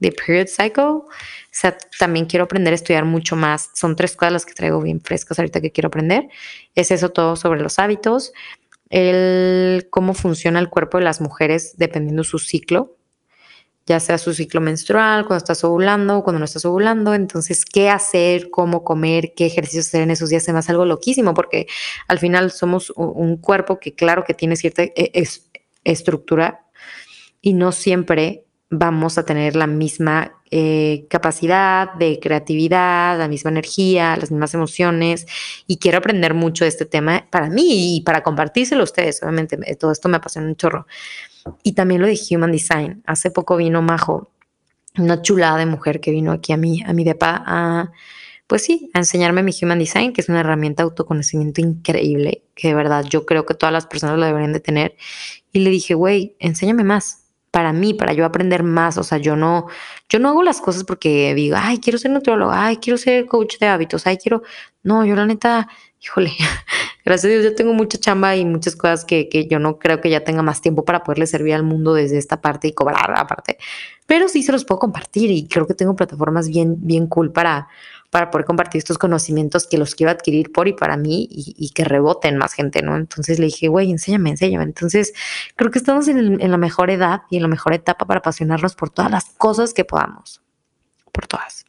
de 0.00 0.12
Period 0.12 0.48
Cycle. 0.48 0.84
O 0.84 1.08
sea, 1.50 1.78
también 1.98 2.26
quiero 2.26 2.44
aprender 2.44 2.72
a 2.72 2.76
estudiar 2.76 3.06
mucho 3.06 3.34
más. 3.34 3.70
Son 3.74 3.96
tres 3.96 4.16
cosas 4.16 4.32
las 4.34 4.44
que 4.44 4.52
traigo 4.52 4.82
bien 4.82 5.00
frescas 5.00 5.38
ahorita 5.38 5.62
que 5.62 5.72
quiero 5.72 5.86
aprender. 5.86 6.28
Es 6.74 6.90
eso 6.90 7.08
todo 7.08 7.36
sobre 7.36 7.62
los 7.62 7.78
hábitos, 7.78 8.34
el 8.90 9.88
cómo 9.88 10.12
funciona 10.12 10.58
el 10.58 10.68
cuerpo 10.68 10.98
de 10.98 11.04
las 11.04 11.22
mujeres 11.22 11.78
dependiendo 11.78 12.22
su 12.22 12.38
ciclo, 12.38 12.97
ya 13.88 14.00
sea 14.00 14.18
su 14.18 14.34
ciclo 14.34 14.60
menstrual, 14.60 15.26
cuando 15.26 15.38
estás 15.38 15.64
ovulando, 15.64 16.22
cuando 16.22 16.38
no 16.38 16.44
estás 16.44 16.66
ovulando. 16.66 17.14
Entonces, 17.14 17.64
qué 17.64 17.88
hacer, 17.88 18.50
cómo 18.50 18.84
comer, 18.84 19.32
qué 19.34 19.46
ejercicios 19.46 19.86
hacer 19.86 20.02
en 20.02 20.10
esos 20.10 20.28
días, 20.28 20.44
se 20.44 20.52
me 20.52 20.58
hace 20.58 20.72
algo 20.72 20.84
loquísimo 20.84 21.32
porque 21.32 21.66
al 22.06 22.18
final 22.18 22.50
somos 22.50 22.92
un 22.96 23.38
cuerpo 23.38 23.80
que 23.80 23.94
claro 23.94 24.24
que 24.24 24.34
tiene 24.34 24.56
cierta 24.56 24.82
e, 24.82 25.26
estructura 25.84 26.66
y 27.40 27.54
no 27.54 27.72
siempre 27.72 28.44
vamos 28.70 29.16
a 29.16 29.24
tener 29.24 29.56
la 29.56 29.66
misma 29.66 30.34
eh, 30.50 31.06
capacidad 31.08 31.94
de 31.94 32.20
creatividad, 32.20 33.18
la 33.18 33.28
misma 33.28 33.50
energía, 33.50 34.16
las 34.16 34.30
mismas 34.30 34.52
emociones 34.52 35.26
y 35.66 35.78
quiero 35.78 35.98
aprender 35.98 36.34
mucho 36.34 36.64
de 36.64 36.68
este 36.68 36.84
tema 36.84 37.26
para 37.30 37.48
mí 37.48 37.96
y 37.96 38.00
para 38.02 38.22
compartírselo 38.22 38.82
a 38.82 38.84
ustedes. 38.84 39.22
Obviamente 39.22 39.56
todo 39.76 39.92
esto 39.92 40.10
me 40.10 40.18
apasiona 40.18 40.48
un 40.48 40.56
chorro. 40.56 40.86
Y 41.62 41.72
también 41.72 42.00
lo 42.00 42.06
de 42.06 42.18
Human 42.30 42.52
Design. 42.52 43.02
Hace 43.06 43.30
poco 43.30 43.56
vino 43.56 43.82
Majo, 43.82 44.30
una 44.96 45.22
chulada 45.22 45.58
de 45.58 45.66
mujer 45.66 46.00
que 46.00 46.10
vino 46.10 46.32
aquí 46.32 46.52
a 46.52 46.56
mí, 46.56 46.82
a 46.86 46.92
mi 46.92 47.04
depa, 47.04 47.42
a, 47.46 47.92
pues 48.46 48.62
sí, 48.62 48.90
a 48.94 48.98
enseñarme 48.98 49.42
mi 49.42 49.52
Human 49.60 49.78
Design, 49.78 50.12
que 50.12 50.20
es 50.20 50.28
una 50.28 50.40
herramienta 50.40 50.82
de 50.82 50.88
autoconocimiento 50.88 51.60
increíble, 51.60 52.42
que 52.54 52.68
de 52.68 52.74
verdad 52.74 53.04
yo 53.08 53.26
creo 53.26 53.46
que 53.46 53.54
todas 53.54 53.72
las 53.72 53.86
personas 53.86 54.18
lo 54.18 54.26
deberían 54.26 54.52
de 54.52 54.60
tener. 54.60 54.96
Y 55.52 55.60
le 55.60 55.70
dije, 55.70 55.94
güey, 55.94 56.36
enséñame 56.38 56.84
más 56.84 57.28
para 57.50 57.72
mí, 57.72 57.94
para 57.94 58.12
yo 58.12 58.24
aprender 58.24 58.62
más. 58.62 58.98
O 58.98 59.02
sea, 59.02 59.18
yo 59.18 59.36
no, 59.36 59.66
yo 60.08 60.18
no 60.18 60.28
hago 60.28 60.42
las 60.42 60.60
cosas 60.60 60.84
porque 60.84 61.34
digo, 61.34 61.56
ay, 61.58 61.78
quiero 61.78 61.98
ser 61.98 62.10
nutriólogo, 62.10 62.52
ay, 62.52 62.76
quiero 62.76 62.98
ser 62.98 63.26
coach 63.26 63.58
de 63.58 63.66
hábitos, 63.66 64.06
ay, 64.06 64.16
quiero. 64.16 64.42
No, 64.82 65.04
yo 65.04 65.14
la 65.14 65.26
neta, 65.26 65.68
híjole, 66.00 66.32
gracias 67.04 67.24
a 67.24 67.28
Dios, 67.28 67.44
yo 67.44 67.54
tengo 67.54 67.72
mucha 67.72 67.98
chamba 67.98 68.36
y 68.36 68.44
muchas 68.44 68.76
cosas 68.76 69.04
que, 69.04 69.28
que 69.28 69.46
yo 69.46 69.58
no 69.58 69.78
creo 69.78 70.00
que 70.00 70.10
ya 70.10 70.24
tenga 70.24 70.42
más 70.42 70.60
tiempo 70.60 70.84
para 70.84 71.02
poderle 71.02 71.26
servir 71.26 71.54
al 71.54 71.62
mundo 71.62 71.94
desde 71.94 72.18
esta 72.18 72.40
parte 72.40 72.68
y 72.68 72.72
cobrar 72.72 73.12
aparte. 73.16 73.58
Pero 74.06 74.28
sí 74.28 74.42
se 74.42 74.52
los 74.52 74.64
puedo 74.64 74.78
compartir 74.78 75.30
y 75.30 75.48
creo 75.48 75.66
que 75.66 75.74
tengo 75.74 75.96
plataformas 75.96 76.48
bien, 76.48 76.76
bien 76.78 77.06
cool 77.06 77.32
para 77.32 77.68
para 78.10 78.30
poder 78.30 78.46
compartir 78.46 78.78
estos 78.78 78.98
conocimientos 78.98 79.66
que 79.66 79.76
los 79.76 79.94
quiero 79.94 80.10
adquirir 80.10 80.50
por 80.50 80.66
y 80.66 80.72
para 80.72 80.96
mí 80.96 81.28
y, 81.30 81.70
que 81.70 81.84
reboten 81.84 82.38
más 82.38 82.54
gente, 82.54 82.82
¿no? 82.82 82.96
Entonces 82.96 83.38
le 83.38 83.46
dije, 83.46 83.68
güey, 83.68 83.90
enséñame, 83.90 84.30
enséñame. 84.30 84.64
Entonces 84.64 85.12
creo 85.56 85.70
que 85.70 85.78
estamos 85.78 86.08
en, 86.08 86.40
en 86.40 86.50
la 86.50 86.56
mejor 86.56 86.90
edad 86.90 87.22
y 87.30 87.36
en 87.36 87.42
la 87.42 87.48
mejor 87.48 87.74
etapa 87.74 88.06
para 88.06 88.18
apasionarnos 88.18 88.74
por 88.74 88.90
todas 88.90 89.10
las 89.10 89.26
cosas 89.36 89.74
que 89.74 89.84
podamos, 89.84 90.40
por 91.12 91.26
todas. 91.26 91.66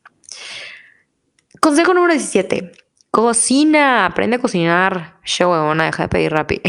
Consejo 1.60 1.94
número 1.94 2.14
17. 2.14 2.72
Cocina, 3.12 4.06
aprende 4.06 4.38
a 4.38 4.40
cocinar. 4.40 5.20
Show, 5.24 5.52
huevona, 5.52 5.86
deja 5.86 6.04
de 6.04 6.10
pedir 6.10 6.32
rápido. 6.32 6.62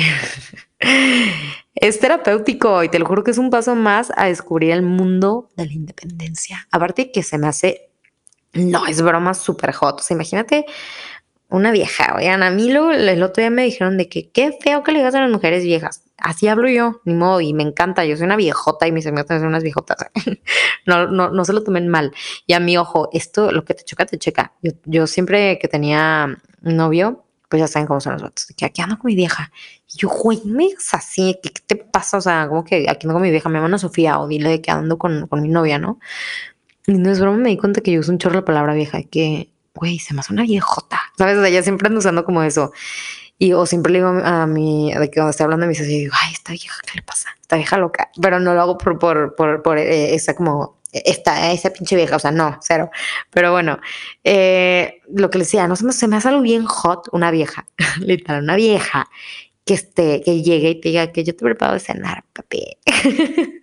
es 1.74 2.00
terapéutico 2.00 2.82
y 2.82 2.88
te 2.88 2.98
lo 2.98 3.06
juro 3.06 3.24
que 3.24 3.30
es 3.30 3.38
un 3.38 3.50
paso 3.50 3.74
más 3.74 4.12
a 4.16 4.26
descubrir 4.26 4.70
el 4.72 4.82
mundo 4.82 5.50
de 5.56 5.66
la 5.66 5.72
independencia. 5.72 6.66
Aparte 6.70 7.12
que 7.12 7.22
se 7.22 7.38
me 7.38 7.46
hace 7.46 7.90
no, 8.52 8.86
es 8.86 9.00
broma 9.02 9.34
súper 9.34 9.72
hot. 9.72 10.00
O 10.00 10.02
sea, 10.02 10.14
imagínate 10.14 10.66
una 11.48 11.70
vieja. 11.70 12.14
Oigan, 12.16 12.42
a 12.42 12.50
mí 12.50 12.70
lo, 12.70 12.90
el 12.90 13.22
otro 13.22 13.42
día 13.42 13.50
me 13.50 13.64
dijeron 13.64 13.96
de 13.96 14.08
que 14.08 14.30
qué 14.30 14.56
feo 14.60 14.82
que 14.82 14.92
le 14.92 14.98
digas 14.98 15.14
a 15.14 15.20
las 15.20 15.30
mujeres 15.30 15.64
viejas. 15.64 16.02
Así 16.20 16.48
hablo 16.48 16.68
yo, 16.68 17.00
ni 17.04 17.14
modo, 17.14 17.40
y 17.40 17.52
me 17.54 17.62
encanta. 17.62 18.04
Yo 18.04 18.16
soy 18.16 18.26
una 18.26 18.36
viejota 18.36 18.86
y 18.86 18.92
mis 18.92 19.06
amigos 19.06 19.26
también 19.26 19.42
son 19.42 19.48
unas 19.48 19.62
viejotas. 19.62 19.98
no, 20.86 21.06
no, 21.06 21.30
no 21.30 21.44
se 21.44 21.52
lo 21.52 21.62
tomen 21.62 21.88
mal. 21.88 22.12
Y 22.46 22.52
a 22.52 22.60
mi 22.60 22.76
ojo, 22.76 23.08
esto, 23.12 23.52
lo 23.52 23.64
que 23.64 23.74
te 23.74 23.84
choca, 23.84 24.06
te 24.06 24.18
checa. 24.18 24.52
Yo, 24.62 24.72
yo 24.84 25.06
siempre 25.06 25.58
que 25.58 25.68
tenía 25.68 26.36
novio, 26.62 27.24
pues 27.50 27.60
ya 27.60 27.66
saben 27.66 27.88
cómo 27.88 28.00
son 28.00 28.12
los 28.14 28.22
vatos. 28.22 28.46
Que 28.56 28.64
aquí 28.64 28.80
ando 28.80 28.96
con 28.96 29.08
mi 29.08 29.16
vieja. 29.16 29.50
Y 29.92 29.98
yo, 29.98 30.08
güey, 30.08 30.40
me 30.44 30.68
digas 30.68 30.94
así, 30.94 31.38
¿qué, 31.42 31.50
te 31.66 31.74
pasa? 31.74 32.18
O 32.18 32.20
sea, 32.20 32.46
como 32.48 32.64
que 32.64 32.86
aquí 32.88 33.06
ando 33.06 33.14
con 33.14 33.22
mi 33.22 33.30
vieja, 33.30 33.48
mi 33.48 33.56
hermana 33.56 33.76
Sofía, 33.76 34.20
o 34.20 34.28
dile 34.28 34.62
que 34.62 34.70
ando 34.70 34.98
con, 34.98 35.26
con 35.26 35.42
mi 35.42 35.48
novia, 35.48 35.78
¿no? 35.80 35.98
Y 36.86 36.92
no 36.92 37.10
es 37.10 37.20
broma, 37.20 37.38
me 37.38 37.50
di 37.50 37.56
cuenta 37.56 37.80
que 37.80 37.90
yo 37.90 38.00
uso 38.00 38.12
un 38.12 38.18
chorro 38.18 38.36
la 38.36 38.44
palabra 38.44 38.74
vieja, 38.74 39.02
que, 39.02 39.50
güey, 39.74 39.98
se 39.98 40.14
me 40.14 40.20
hace 40.20 40.32
una 40.32 40.44
viejota. 40.44 41.00
¿Sabes? 41.18 41.38
O 41.38 41.40
sea, 41.40 41.50
ya 41.50 41.62
siempre 41.64 41.88
ando 41.88 41.98
usando 41.98 42.24
como 42.24 42.42
eso. 42.44 42.72
Y 43.42 43.54
o 43.54 43.64
siempre 43.64 43.90
le 43.90 44.00
digo 44.00 44.08
a 44.08 44.46
mi, 44.46 44.92
de 44.92 45.08
que 45.08 45.14
cuando 45.14 45.30
estoy 45.30 45.44
hablando 45.44 45.64
de 45.64 45.68
mis 45.68 45.86
digo, 45.86 46.14
ay, 46.20 46.34
esta 46.34 46.52
vieja, 46.52 46.76
¿qué 46.86 46.98
le 46.98 47.02
pasa? 47.02 47.30
Esta 47.40 47.56
vieja 47.56 47.78
loca. 47.78 48.10
Pero 48.20 48.38
no 48.38 48.52
lo 48.52 48.60
hago 48.60 48.76
por, 48.76 48.98
por, 48.98 49.34
por, 49.34 49.62
por 49.62 49.78
eh, 49.78 50.14
esa 50.14 50.34
como, 50.34 50.78
esta, 50.92 51.50
esa 51.50 51.70
pinche 51.70 51.96
vieja, 51.96 52.16
o 52.16 52.18
sea, 52.18 52.32
no, 52.32 52.58
cero. 52.60 52.90
Pero 53.30 53.50
bueno, 53.50 53.80
eh, 54.24 55.00
lo 55.08 55.30
que 55.30 55.38
le 55.38 55.44
decía, 55.44 55.66
no 55.68 55.74
se 55.74 55.86
me, 55.86 55.92
se 55.94 56.06
me 56.06 56.16
hace 56.16 56.28
algo 56.28 56.42
bien 56.42 56.66
hot, 56.66 57.08
una 57.12 57.30
vieja, 57.30 57.66
literal, 58.00 58.42
una 58.42 58.56
vieja 58.56 59.08
que 59.64 59.72
esté, 59.72 60.20
que 60.22 60.42
llegue 60.42 60.68
y 60.68 60.80
te 60.82 60.90
diga 60.90 61.10
que 61.10 61.24
yo 61.24 61.34
te 61.34 61.42
preparo 61.42 61.72
de 61.72 61.80
cenar, 61.80 62.24
papi. 62.34 62.76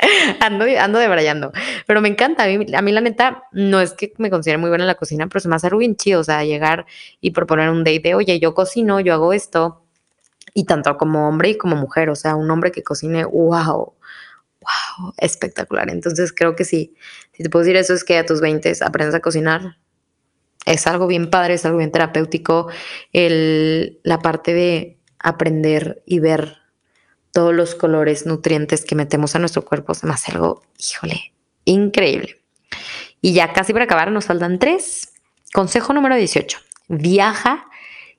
ando, 0.40 0.64
ando 0.78 0.98
debrayando. 0.98 1.52
Pero 1.86 2.00
me 2.00 2.08
encanta. 2.08 2.44
A 2.44 2.46
mí, 2.46 2.66
a 2.74 2.82
mí, 2.82 2.92
la 2.92 3.00
neta, 3.00 3.44
no 3.52 3.80
es 3.80 3.92
que 3.92 4.12
me 4.18 4.30
considere 4.30 4.58
muy 4.58 4.68
buena 4.68 4.84
en 4.84 4.88
la 4.88 4.94
cocina, 4.94 5.26
pero 5.26 5.40
se 5.40 5.48
me 5.48 5.56
hace 5.56 5.66
algo 5.66 5.78
bien 5.78 5.96
chido. 5.96 6.20
O 6.20 6.24
sea, 6.24 6.44
llegar 6.44 6.86
y 7.20 7.30
proponer 7.32 7.70
un 7.70 7.84
date 7.84 8.00
de, 8.00 8.14
oye, 8.14 8.38
yo 8.40 8.54
cocino, 8.54 9.00
yo 9.00 9.14
hago 9.14 9.32
esto. 9.32 9.82
Y 10.54 10.64
tanto 10.64 10.96
como 10.96 11.28
hombre 11.28 11.50
y 11.50 11.58
como 11.58 11.76
mujer. 11.76 12.10
O 12.10 12.16
sea, 12.16 12.34
un 12.36 12.50
hombre 12.50 12.72
que 12.72 12.82
cocine, 12.82 13.24
wow, 13.24 13.94
wow, 14.60 15.14
espectacular. 15.18 15.90
Entonces 15.90 16.32
creo 16.32 16.56
que 16.56 16.64
sí. 16.64 16.94
Si 17.32 17.42
te 17.42 17.50
puedo 17.50 17.64
decir 17.64 17.76
eso, 17.76 17.94
es 17.94 18.04
que 18.04 18.18
a 18.18 18.26
tus 18.26 18.40
20 18.40 18.72
aprendes 18.82 19.14
a 19.14 19.20
cocinar. 19.20 19.76
Es 20.66 20.86
algo 20.86 21.06
bien 21.06 21.30
padre, 21.30 21.54
es 21.54 21.64
algo 21.64 21.78
bien 21.78 21.90
terapéutico. 21.90 22.68
El, 23.12 24.00
la 24.02 24.18
parte 24.18 24.52
de 24.52 24.98
aprender 25.18 26.02
y 26.06 26.18
ver 26.18 26.59
todos 27.32 27.54
los 27.54 27.74
colores, 27.74 28.26
nutrientes 28.26 28.84
que 28.84 28.94
metemos 28.94 29.34
a 29.34 29.38
nuestro 29.38 29.64
cuerpo, 29.64 29.94
se 29.94 30.06
me 30.06 30.12
hace 30.12 30.32
algo, 30.32 30.62
híjole, 30.78 31.32
increíble. 31.64 32.40
Y 33.20 33.32
ya 33.34 33.52
casi 33.52 33.72
para 33.72 33.84
acabar, 33.84 34.10
nos 34.10 34.26
faltan 34.26 34.58
tres. 34.58 35.12
Consejo 35.52 35.92
número 35.92 36.16
18. 36.16 36.58
Viaja 36.88 37.66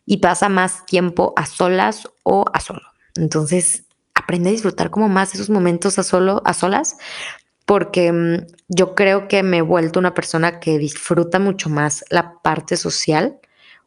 y 0.05 0.17
pasa 0.17 0.49
más 0.49 0.85
tiempo 0.85 1.33
a 1.35 1.45
solas 1.45 2.09
o 2.23 2.45
a 2.53 2.59
solo. 2.59 2.81
Entonces, 3.15 3.85
aprende 4.13 4.49
a 4.49 4.53
disfrutar 4.53 4.89
como 4.89 5.09
más 5.09 5.33
esos 5.33 5.49
momentos 5.49 5.97
a 5.99 6.03
solo, 6.03 6.41
a 6.45 6.53
solas, 6.53 6.97
porque 7.65 8.11
mm, 8.11 8.47
yo 8.67 8.95
creo 8.95 9.27
que 9.27 9.43
me 9.43 9.57
he 9.57 9.61
vuelto 9.61 9.99
una 9.99 10.13
persona 10.13 10.59
que 10.59 10.77
disfruta 10.77 11.39
mucho 11.39 11.69
más 11.69 12.03
la 12.09 12.41
parte 12.41 12.77
social 12.77 13.39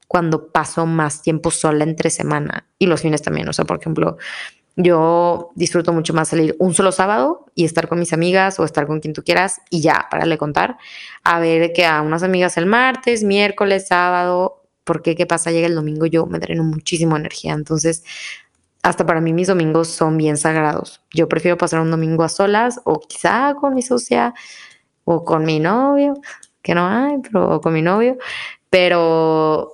cuando 0.09 0.53
paso 0.53 0.87
más 0.87 1.23
tiempo 1.23 1.51
sola 1.51 1.85
entre 1.85 2.11
semana 2.11 2.67
y 2.79 2.87
los 2.87 3.03
fines 3.03 3.23
también. 3.23 3.49
O 3.49 3.53
sea, 3.53 3.65
por 3.65 3.81
ejemplo, 3.81 4.17
yo 4.77 5.51
disfruto 5.55 5.93
mucho 5.93 6.15
más 6.15 6.29
salir 6.29 6.57
un 6.59 6.75
solo 6.75 6.91
sábado 6.91 7.47
y 7.55 7.65
estar 7.65 7.89
con 7.89 7.99
mis 7.99 8.13
amigas 8.13 8.59
o 8.59 8.65
estar 8.65 8.87
con 8.87 9.01
quien 9.01 9.15
tú 9.15 9.23
quieras 9.23 9.61
y 9.71 9.81
ya, 9.81 10.09
para 10.11 10.27
le 10.27 10.37
contar, 10.37 10.79
a 11.23 11.39
ver 11.39 11.73
que 11.73 11.87
a 11.87 12.03
unas 12.03 12.23
amigas 12.23 12.57
el 12.57 12.67
martes, 12.67 13.23
miércoles, 13.23 13.87
sábado, 13.89 14.63
porque 14.83 15.15
qué 15.15 15.27
pasa, 15.27 15.51
llega 15.51 15.67
el 15.67 15.75
domingo, 15.75 16.07
yo 16.07 16.27
me 16.27 16.39
dreno 16.39 16.65
muchísimo 16.65 17.17
energía, 17.17 17.53
entonces 17.53 18.05
hasta 18.83 19.07
para 19.07 19.21
mí 19.21 19.33
mis 19.33 19.49
domingos 19.49 19.89
son 19.89 20.19
bien 20.19 20.37
sagrados. 20.37 21.03
Yo 21.13 21.29
prefiero 21.29 21.57
pasar 21.57 21.81
un 21.81 21.91
domingo 21.91 22.23
a 22.23 22.29
solas 22.29 22.81
o 22.85 23.01
quizá 23.01 23.55
con 23.55 23.75
mi 23.75 23.81
socia 23.81 24.35
o 25.05 25.25
con 25.25 25.45
mi 25.45 25.59
novio, 25.59 26.15
que 26.61 26.75
no 26.75 26.87
hay, 26.87 27.19
pero 27.23 27.61
con 27.61 27.73
mi 27.73 27.81
novio, 27.81 28.19
pero 28.69 29.74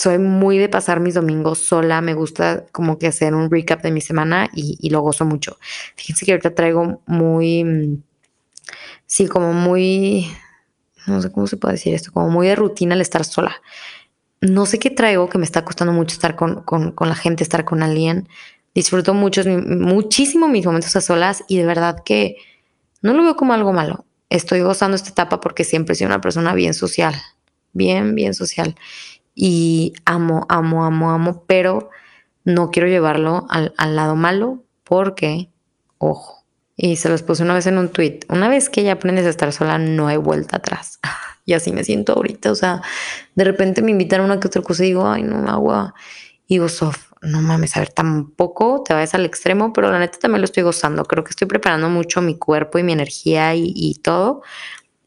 soy 0.00 0.18
muy 0.18 0.58
de 0.58 0.68
pasar 0.68 1.00
mis 1.00 1.14
domingos 1.14 1.58
sola, 1.58 2.00
me 2.00 2.14
gusta 2.14 2.64
como 2.72 2.98
que 2.98 3.08
hacer 3.08 3.34
un 3.34 3.50
recap 3.50 3.82
de 3.82 3.90
mi 3.90 4.00
semana 4.00 4.48
y, 4.54 4.78
y 4.80 4.90
lo 4.90 5.00
gozo 5.00 5.24
mucho. 5.24 5.58
Fíjense 5.96 6.24
que 6.24 6.32
ahorita 6.32 6.54
traigo 6.54 7.02
muy, 7.06 8.02
sí, 9.06 9.26
como 9.26 9.52
muy, 9.52 10.26
no 11.06 11.20
sé 11.20 11.30
cómo 11.30 11.46
se 11.46 11.56
puede 11.56 11.74
decir 11.74 11.94
esto, 11.94 12.12
como 12.12 12.30
muy 12.30 12.46
de 12.48 12.56
rutina 12.56 12.94
el 12.94 13.00
estar 13.00 13.24
sola 13.24 13.60
no 14.40 14.66
sé 14.66 14.78
qué 14.78 14.90
traigo, 14.90 15.28
que 15.28 15.38
me 15.38 15.44
está 15.44 15.64
costando 15.64 15.92
mucho 15.92 16.14
estar 16.14 16.34
con, 16.34 16.64
la 16.98 17.14
gente, 17.14 17.42
estar 17.42 17.64
con 17.64 17.82
alguien. 17.82 18.28
Disfruto 18.74 19.14
mucho, 19.14 19.42
muchísimo 19.44 20.48
mis 20.48 20.64
momentos 20.64 20.96
a 20.96 21.00
solas 21.00 21.44
y 21.48 21.58
de 21.58 21.66
verdad 21.66 22.02
que 22.04 22.36
no 23.02 23.12
lo 23.12 23.22
veo 23.22 23.36
como 23.36 23.52
algo 23.52 23.72
malo. 23.72 24.04
Estoy 24.30 24.60
gozando 24.60 24.94
esta 24.96 25.10
etapa 25.10 25.40
porque 25.40 25.64
siempre 25.64 25.94
sido 25.94 26.08
una 26.08 26.20
persona 26.20 26.54
bien 26.54 26.72
social, 26.72 27.14
bien, 27.72 28.14
bien 28.14 28.32
social. 28.32 28.76
Y 29.42 29.94
amo, 30.04 30.44
amo, 30.50 30.84
amo, 30.84 31.12
amo, 31.12 31.44
pero 31.46 31.88
no 32.44 32.70
quiero 32.70 32.88
llevarlo 32.88 33.46
al, 33.48 33.72
al 33.78 33.96
lado 33.96 34.14
malo 34.14 34.64
porque, 34.84 35.48
ojo, 35.96 36.44
y 36.76 36.96
se 36.96 37.08
los 37.08 37.22
puse 37.22 37.42
una 37.42 37.54
vez 37.54 37.66
en 37.66 37.78
un 37.78 37.88
tweet, 37.88 38.20
una 38.28 38.50
vez 38.50 38.68
que 38.68 38.82
ya 38.82 38.92
aprendes 38.92 39.24
a 39.24 39.30
estar 39.30 39.50
sola, 39.54 39.78
no 39.78 40.08
hay 40.08 40.18
vuelta 40.18 40.58
atrás. 40.58 40.98
Y 41.46 41.54
así 41.54 41.72
me 41.72 41.82
siento 41.82 42.12
ahorita. 42.12 42.52
O 42.52 42.54
sea, 42.54 42.82
de 43.34 43.44
repente 43.44 43.82
me 43.82 43.90
invitan 43.90 44.20
a 44.20 44.24
una 44.24 44.38
que 44.38 44.46
otra 44.46 44.62
cosa 44.62 44.84
y 44.84 44.88
digo, 44.88 45.08
ay, 45.08 45.24
no, 45.24 45.48
agua. 45.48 45.94
Y 46.46 46.54
digo, 46.56 46.68
Sof, 46.68 47.10
no 47.22 47.42
mames, 47.42 47.76
a 47.76 47.80
ver, 47.80 47.90
tampoco 47.90 48.82
te 48.84 48.94
vayas 48.94 49.14
al 49.14 49.24
extremo, 49.24 49.72
pero 49.72 49.90
la 49.90 49.98
neta 49.98 50.18
también 50.18 50.40
lo 50.40 50.44
estoy 50.44 50.62
gozando. 50.62 51.04
Creo 51.04 51.24
que 51.24 51.30
estoy 51.30 51.48
preparando 51.48 51.88
mucho 51.88 52.22
mi 52.22 52.38
cuerpo 52.38 52.78
y 52.78 52.82
mi 52.82 52.92
energía 52.92 53.54
y, 53.54 53.94
todo, 54.02 54.42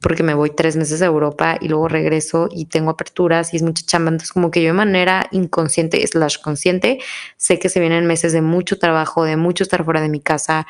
porque 0.03 0.21
me 0.21 0.33
voy 0.33 0.51
tres 0.51 0.75
meses 0.75 1.01
a 1.01 1.05
Europa 1.05 1.57
y 1.59 1.69
luego 1.69 1.87
regreso 1.87 2.49
y 2.51 2.65
tengo 2.65 2.91
aperturas 2.91 3.53
y 3.53 3.57
es 3.57 3.63
mucha 3.63 3.83
chamba. 3.85 4.09
Entonces, 4.09 4.33
como 4.33 4.51
que 4.51 4.61
yo 4.61 4.67
de 4.67 4.73
manera 4.73 5.27
inconsciente, 5.31 6.05
slash 6.05 6.39
consciente, 6.39 6.99
sé 7.37 7.57
que 7.57 7.69
se 7.69 7.79
vienen 7.79 8.05
meses 8.05 8.33
de 8.33 8.41
mucho 8.41 8.77
trabajo, 8.77 9.23
de 9.23 9.37
mucho 9.37 9.63
estar 9.63 9.83
fuera 9.85 10.01
de 10.01 10.09
mi 10.09 10.19
casa, 10.19 10.67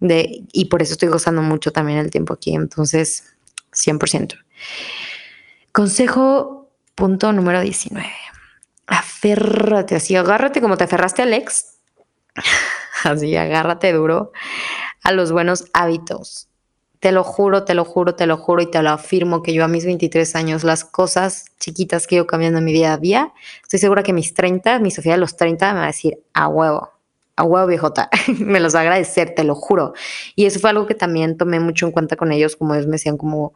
de, 0.00 0.44
y 0.52 0.64
por 0.64 0.80
eso 0.80 0.94
estoy 0.94 1.10
gozando 1.10 1.42
mucho 1.42 1.72
también 1.72 1.98
el 1.98 2.10
tiempo 2.10 2.32
aquí. 2.32 2.54
Entonces, 2.54 3.24
100%. 3.72 4.38
Consejo 5.72 6.70
punto 6.94 7.32
número 7.34 7.60
19. 7.60 8.10
Aférrate 8.86 9.94
así, 9.94 10.16
agárrate 10.16 10.62
como 10.62 10.78
te 10.78 10.84
aferraste 10.84 11.22
al 11.22 11.34
ex. 11.34 11.76
Así, 13.04 13.34
agárrate 13.34 13.94
duro 13.94 14.30
a 15.02 15.12
los 15.12 15.32
buenos 15.32 15.64
hábitos. 15.72 16.49
Te 17.00 17.12
lo 17.12 17.24
juro, 17.24 17.64
te 17.64 17.72
lo 17.72 17.86
juro, 17.86 18.14
te 18.14 18.26
lo 18.26 18.36
juro 18.36 18.62
y 18.62 18.70
te 18.70 18.82
lo 18.82 18.90
afirmo 18.90 19.42
que 19.42 19.54
yo 19.54 19.64
a 19.64 19.68
mis 19.68 19.86
23 19.86 20.36
años, 20.36 20.64
las 20.64 20.84
cosas 20.84 21.46
chiquitas 21.58 22.06
que 22.06 22.16
yo 22.16 22.26
cambiando 22.26 22.58
en 22.58 22.64
mi 22.66 22.74
día 22.74 22.92
a 22.92 22.98
día, 22.98 23.32
estoy 23.62 23.78
segura 23.78 24.02
que 24.02 24.12
mis 24.12 24.34
30, 24.34 24.78
mi 24.80 24.90
Sofía 24.90 25.12
de 25.12 25.18
los 25.18 25.34
30 25.36 25.72
me 25.72 25.78
va 25.78 25.84
a 25.84 25.88
decir, 25.88 26.18
a 26.34 26.48
huevo, 26.48 26.90
a 27.36 27.44
huevo 27.44 27.66
viejota, 27.66 28.10
me 28.38 28.60
los 28.60 28.74
va 28.74 28.80
a 28.80 28.82
agradecer, 28.82 29.34
te 29.34 29.44
lo 29.44 29.54
juro. 29.54 29.94
Y 30.36 30.44
eso 30.44 30.60
fue 30.60 30.68
algo 30.68 30.86
que 30.86 30.94
también 30.94 31.38
tomé 31.38 31.58
mucho 31.58 31.86
en 31.86 31.92
cuenta 31.92 32.16
con 32.16 32.32
ellos, 32.32 32.54
como 32.56 32.74
ellos 32.74 32.86
me 32.86 32.92
decían 32.92 33.16
como, 33.16 33.54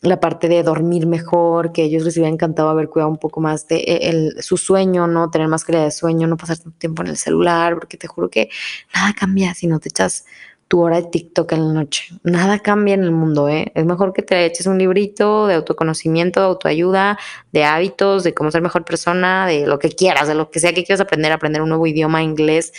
la 0.00 0.20
parte 0.20 0.48
de 0.48 0.62
dormir 0.62 1.06
mejor, 1.06 1.72
que 1.72 1.82
ellos 1.82 2.04
les 2.04 2.16
hubiera 2.16 2.32
encantado 2.32 2.68
haber 2.68 2.88
cuidado 2.88 3.10
un 3.10 3.18
poco 3.18 3.40
más 3.40 3.66
de 3.66 3.78
e, 3.78 4.08
el, 4.10 4.42
su 4.42 4.56
sueño, 4.56 5.06
¿no? 5.08 5.30
Tener 5.30 5.48
más 5.48 5.64
calidad 5.64 5.84
de 5.84 5.90
sueño, 5.90 6.28
no 6.28 6.36
pasar 6.36 6.58
tanto 6.58 6.78
tiempo 6.78 7.02
en 7.02 7.08
el 7.08 7.16
celular, 7.16 7.74
porque 7.74 7.96
te 7.96 8.06
juro 8.06 8.28
que 8.30 8.48
nada 8.94 9.12
cambia 9.12 9.54
si 9.54 9.66
no 9.66 9.80
te 9.80 9.88
echas 9.88 10.24
tu 10.68 10.82
hora 10.82 11.00
de 11.00 11.08
TikTok 11.08 11.52
en 11.52 11.68
la 11.68 11.74
noche. 11.74 12.04
Nada 12.22 12.58
cambia 12.58 12.94
en 12.94 13.02
el 13.02 13.10
mundo, 13.10 13.48
¿eh? 13.48 13.72
Es 13.74 13.86
mejor 13.86 14.12
que 14.12 14.22
te 14.22 14.44
eches 14.44 14.66
un 14.66 14.78
librito 14.78 15.46
de 15.46 15.54
autoconocimiento, 15.54 16.40
de 16.40 16.46
autoayuda, 16.46 17.18
de 17.52 17.64
hábitos, 17.64 18.22
de 18.22 18.34
cómo 18.34 18.50
ser 18.50 18.60
mejor 18.60 18.84
persona, 18.84 19.46
de 19.46 19.66
lo 19.66 19.78
que 19.78 19.88
quieras, 19.88 20.28
de 20.28 20.34
lo 20.34 20.50
que 20.50 20.60
sea 20.60 20.74
que 20.74 20.84
quieras 20.84 21.00
aprender, 21.00 21.32
aprender 21.32 21.62
un 21.62 21.70
nuevo 21.70 21.86
idioma, 21.86 22.22
inglés, 22.22 22.72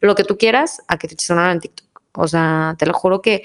lo 0.00 0.16
que 0.16 0.24
tú 0.24 0.36
quieras, 0.36 0.82
a 0.88 0.98
que 0.98 1.06
te 1.06 1.14
eches 1.14 1.30
una 1.30 1.44
hora 1.44 1.52
en 1.52 1.60
TikTok. 1.60 1.86
O 2.14 2.26
sea, 2.26 2.74
te 2.78 2.86
lo 2.86 2.92
juro 2.92 3.22
que 3.22 3.42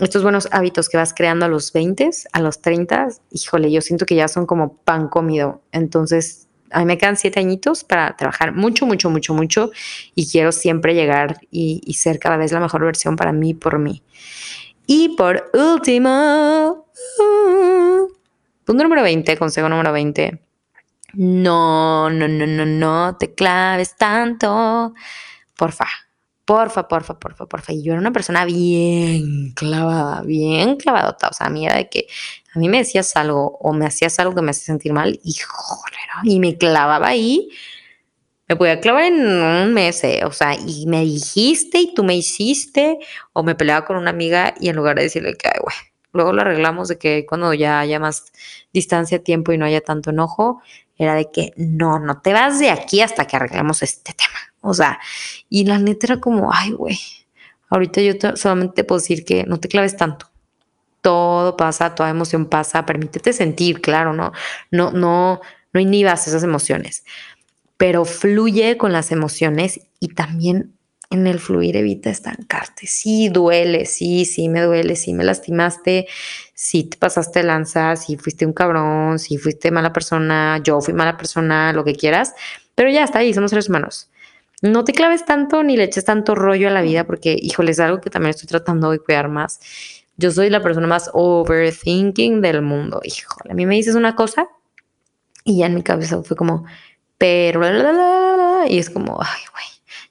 estos 0.00 0.22
buenos 0.22 0.48
hábitos 0.50 0.88
que 0.88 0.96
vas 0.96 1.14
creando 1.14 1.46
a 1.46 1.48
los 1.48 1.72
20, 1.72 2.10
a 2.32 2.40
los 2.40 2.60
30, 2.60 3.08
híjole, 3.30 3.70
yo 3.70 3.80
siento 3.80 4.06
que 4.06 4.16
ya 4.16 4.28
son 4.28 4.44
como 4.44 4.76
pan 4.78 5.08
comido. 5.08 5.62
Entonces, 5.72 6.45
a 6.70 6.80
mí 6.80 6.84
me 6.84 6.98
quedan 6.98 7.16
siete 7.16 7.40
añitos 7.40 7.84
para 7.84 8.16
trabajar 8.16 8.54
mucho, 8.54 8.86
mucho, 8.86 9.10
mucho, 9.10 9.34
mucho 9.34 9.70
y 10.14 10.28
quiero 10.28 10.52
siempre 10.52 10.94
llegar 10.94 11.38
y, 11.50 11.94
ser 11.94 12.18
cada 12.18 12.36
vez 12.36 12.52
la 12.52 12.60
mejor 12.60 12.84
versión 12.84 13.16
para 13.16 13.32
mí, 13.32 13.54
por 13.54 13.78
mí. 13.78 14.02
Y 14.86 15.16
por 15.16 15.50
último, 15.54 16.86
uh, 17.18 18.08
punto 18.64 18.82
número 18.82 19.02
20, 19.02 19.36
consejo 19.36 19.68
número 19.68 19.92
20. 19.92 20.40
No, 21.14 22.10
no, 22.10 22.28
no, 22.28 22.46
no, 22.46 22.66
no 22.66 23.16
te 23.16 23.34
claves 23.34 23.96
tanto. 23.96 24.94
Porfa, 25.56 25.86
porfa, 26.46 26.88
porfa, 26.88 27.18
porfa, 27.18 27.46
porfa. 27.46 27.72
Y 27.72 27.82
yo 27.82 27.92
era 27.92 28.00
una 28.00 28.12
persona 28.12 28.44
bien 28.46 29.52
clavada, 29.54 30.22
bien 30.22 30.76
clavadota. 30.76 31.28
O 31.28 31.32
sea, 31.34 31.48
a 31.48 31.50
mí 31.50 31.66
era 31.66 31.76
de 31.76 31.88
que 31.90 32.06
a 32.54 32.58
mí 32.58 32.68
me 32.70 32.78
decías 32.78 33.14
algo 33.16 33.58
o 33.60 33.72
me 33.74 33.86
hacías 33.86 34.18
algo 34.18 34.34
que 34.34 34.42
me 34.42 34.52
hacía 34.52 34.66
sentir 34.66 34.92
mal 34.94 35.20
y 35.22 35.36
y 36.24 36.40
me 36.40 36.56
clavaba 36.56 37.08
ahí. 37.08 37.50
Me 38.48 38.56
podía 38.56 38.80
clavar 38.80 39.04
en 39.04 39.26
un 39.26 39.74
mes, 39.74 40.04
eh, 40.04 40.20
o 40.24 40.30
sea, 40.30 40.54
y 40.54 40.86
me 40.86 41.00
dijiste 41.04 41.78
y 41.80 41.94
tú 41.94 42.04
me 42.04 42.14
hiciste, 42.16 42.98
o 43.32 43.42
me 43.42 43.56
peleaba 43.56 43.84
con 43.84 43.96
una 43.96 44.10
amiga 44.10 44.54
y 44.60 44.68
en 44.68 44.76
lugar 44.76 44.96
de 44.96 45.02
decirle 45.02 45.34
que, 45.36 45.48
ay, 45.48 45.58
güey, 45.60 45.74
luego 46.12 46.32
lo 46.32 46.42
arreglamos 46.42 46.86
de 46.88 46.96
que 46.96 47.26
cuando 47.26 47.52
ya 47.54 47.80
haya 47.80 47.98
más 47.98 48.32
distancia, 48.72 49.22
tiempo 49.22 49.52
y 49.52 49.58
no 49.58 49.64
haya 49.64 49.80
tanto 49.80 50.10
enojo, 50.10 50.62
era 50.96 51.14
de 51.14 51.30
que 51.30 51.52
no, 51.56 51.98
no 51.98 52.20
te 52.20 52.32
vas 52.32 52.58
de 52.58 52.70
aquí 52.70 53.00
hasta 53.00 53.26
que 53.26 53.36
arreglemos 53.36 53.82
este 53.82 54.12
tema. 54.12 54.38
O 54.60 54.74
sea, 54.74 54.98
y 55.48 55.64
la 55.64 55.78
neta 55.78 56.06
era 56.06 56.20
como, 56.20 56.50
ay, 56.52 56.72
güey, 56.72 56.98
ahorita 57.68 58.00
yo 58.00 58.14
solamente 58.36 58.74
te 58.76 58.84
puedo 58.84 59.00
decir 59.00 59.24
que 59.24 59.44
no 59.44 59.58
te 59.58 59.68
claves 59.68 59.96
tanto. 59.96 60.30
Todo 61.02 61.56
pasa, 61.56 61.94
toda 61.94 62.10
emoción 62.10 62.46
pasa, 62.46 62.84
permítete 62.84 63.32
sentir, 63.32 63.80
claro, 63.80 64.12
no, 64.12 64.32
no, 64.70 64.90
no, 64.90 65.40
no 65.72 65.80
inhibas 65.80 66.26
esas 66.26 66.42
emociones, 66.42 67.04
pero 67.76 68.04
fluye 68.04 68.76
con 68.76 68.92
las 68.92 69.12
emociones 69.12 69.80
y 70.00 70.08
también 70.08 70.75
en 71.10 71.26
el 71.26 71.38
fluir 71.38 71.76
evita 71.76 72.10
estancarte. 72.10 72.86
Sí, 72.86 73.28
duele, 73.28 73.86
sí, 73.86 74.24
sí, 74.24 74.48
me 74.48 74.62
duele, 74.62 74.96
sí, 74.96 75.14
me 75.14 75.24
lastimaste, 75.24 76.06
sí, 76.54 76.84
te 76.84 76.96
pasaste 76.96 77.42
lanza, 77.42 77.96
sí, 77.96 78.16
fuiste 78.16 78.46
un 78.46 78.52
cabrón, 78.52 79.18
sí, 79.18 79.38
fuiste 79.38 79.70
mala 79.70 79.92
persona, 79.92 80.60
yo 80.62 80.80
fui 80.80 80.94
mala 80.94 81.16
persona, 81.16 81.72
lo 81.72 81.84
que 81.84 81.94
quieras, 81.94 82.34
pero 82.74 82.90
ya 82.90 83.04
está 83.04 83.20
ahí, 83.20 83.32
somos 83.34 83.50
seres 83.50 83.68
humanos 83.68 84.10
no 84.62 84.84
te 84.84 84.92
claves 84.92 85.24
tanto 85.24 85.62
ni 85.62 85.76
le 85.76 85.84
eches 85.84 86.04
tanto 86.04 86.34
rollo 86.34 86.68
a 86.68 86.70
la 86.70 86.82
vida 86.82 87.04
porque, 87.04 87.36
híjole, 87.38 87.72
es 87.72 87.80
algo 87.80 88.00
que 88.00 88.10
también 88.10 88.30
estoy 88.30 88.48
tratando 88.48 88.90
de 88.90 88.98
cuidar 88.98 89.28
más. 89.28 89.60
Yo 90.16 90.30
soy 90.30 90.48
la 90.48 90.62
persona 90.62 90.86
más 90.86 91.10
overthinking 91.12 92.40
del 92.40 92.62
mundo. 92.62 93.00
Híjole, 93.04 93.52
a 93.52 93.54
mí 93.54 93.66
me 93.66 93.74
dices 93.74 93.94
una 93.94 94.16
cosa 94.16 94.48
y 95.44 95.58
ya 95.58 95.66
en 95.66 95.74
mi 95.74 95.82
cabeza 95.82 96.22
fue 96.22 96.36
como, 96.36 96.64
pero, 97.18 97.62
y 98.68 98.78
es 98.78 98.90
como, 98.90 99.18
ay, 99.20 99.40
güey, 99.52 99.66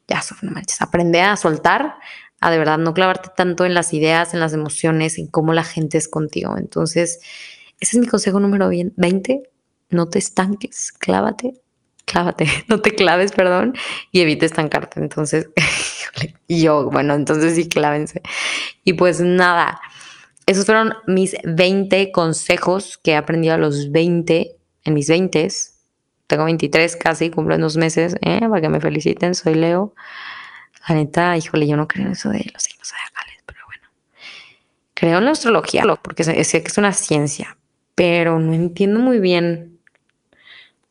ya, 0.08 0.22
no 0.41 0.52
manches, 0.52 0.82
aprende 0.82 1.22
a 1.22 1.36
soltar, 1.36 1.96
a 2.39 2.52
de 2.52 2.58
verdad 2.58 2.78
no 2.78 2.94
clavarte 2.94 3.30
tanto 3.36 3.65
en 3.65 3.74
las 3.74 3.94
ideas, 3.94 4.34
en 4.34 4.39
las 4.39 4.54
emociones, 4.54 5.18
en 5.18 5.28
cómo 5.28 5.54
la 5.54 5.63
gente 5.63 5.98
es 5.98 6.08
contigo. 6.08 6.58
Entonces, 6.58 7.20
ese 7.80 7.98
es 7.98 8.00
mi 8.00 8.08
consejo 8.08 8.39
número 8.39 8.70
20. 8.70 9.44
No 9.89 10.10
te 10.10 10.20
estanques, 10.20 10.91
clávate 10.91 11.62
clávate, 12.06 12.48
no 12.70 12.82
te 12.82 12.96
claves, 12.96 13.32
perdón, 13.32 13.74
y 14.12 14.22
evite 14.22 14.46
estancarte. 14.46 15.00
Entonces, 15.00 15.50
yo, 16.48 16.89
bueno, 16.89 17.13
entonces 17.13 17.56
sí, 17.56 17.68
clávense. 17.68 18.22
Y 18.84 18.94
pues 18.94 19.20
nada, 19.20 19.82
esos 20.45 20.66
fueron 20.66 20.93
mis 21.08 21.36
20 21.43 22.12
consejos 22.12 22.97
que 22.97 23.12
he 23.12 23.16
aprendido 23.16 23.56
a 23.56 23.58
los 23.58 23.91
20, 23.91 24.56
en 24.86 24.93
mis 24.93 25.10
20. 25.10 25.47
Tengo 26.28 26.45
23 26.45 26.95
casi, 26.95 27.30
cumplo 27.30 27.55
en 27.55 27.61
dos 27.61 27.78
meses, 27.78 28.15
¿eh? 28.21 28.39
para 28.41 28.61
que 28.61 28.69
me 28.69 28.80
feliciten, 28.80 29.36
soy 29.36 29.55
Leo. 29.55 29.93
La 30.88 30.95
neta, 30.95 31.38
híjole, 31.38 31.67
yo 31.67 31.78
no 31.78 31.88
creo 31.88 32.05
en 32.05 32.13
eso 32.13 32.30
de 32.30 32.49
los 32.53 32.63
signos 32.63 32.89
zodiacales, 32.89 33.43
pero 33.45 33.59
bueno. 33.65 33.88
Creo 34.93 35.17
en 35.19 35.26
la 35.26 35.32
astrología, 35.32 35.84
porque 36.01 36.23
sé 36.23 36.34
que 36.34 36.67
es 36.67 36.78
una 36.78 36.93
ciencia, 36.93 37.57
pero 37.95 38.39
no 38.39 38.53
entiendo 38.53 38.99
muy 38.99 39.19
bien 39.19 39.76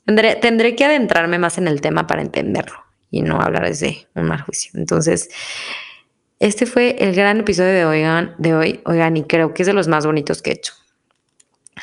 Tendré, 0.06 0.76
que 0.76 0.84
adentrarme 0.84 1.38
más 1.38 1.56
en 1.56 1.66
el 1.66 1.80
tema 1.80 2.06
para 2.06 2.20
entenderlo 2.20 2.84
y 3.10 3.22
no 3.22 3.40
hablar 3.40 3.64
desde 3.66 4.06
un 4.14 4.24
mal 4.24 4.42
juicio. 4.42 4.72
Entonces, 4.74 5.30
este 6.40 6.66
fue 6.66 6.96
el 6.98 7.14
gran 7.14 7.40
episodio 7.40 7.72
de, 7.72 7.84
Oigan, 7.86 8.34
de 8.38 8.54
hoy, 8.54 8.80
oigan, 8.84 9.16
y 9.16 9.24
creo 9.24 9.54
que 9.54 9.62
es 9.62 9.66
de 9.66 9.72
los 9.72 9.88
más 9.88 10.04
bonitos 10.04 10.42
que 10.42 10.50
he 10.50 10.54
hecho. 10.54 10.74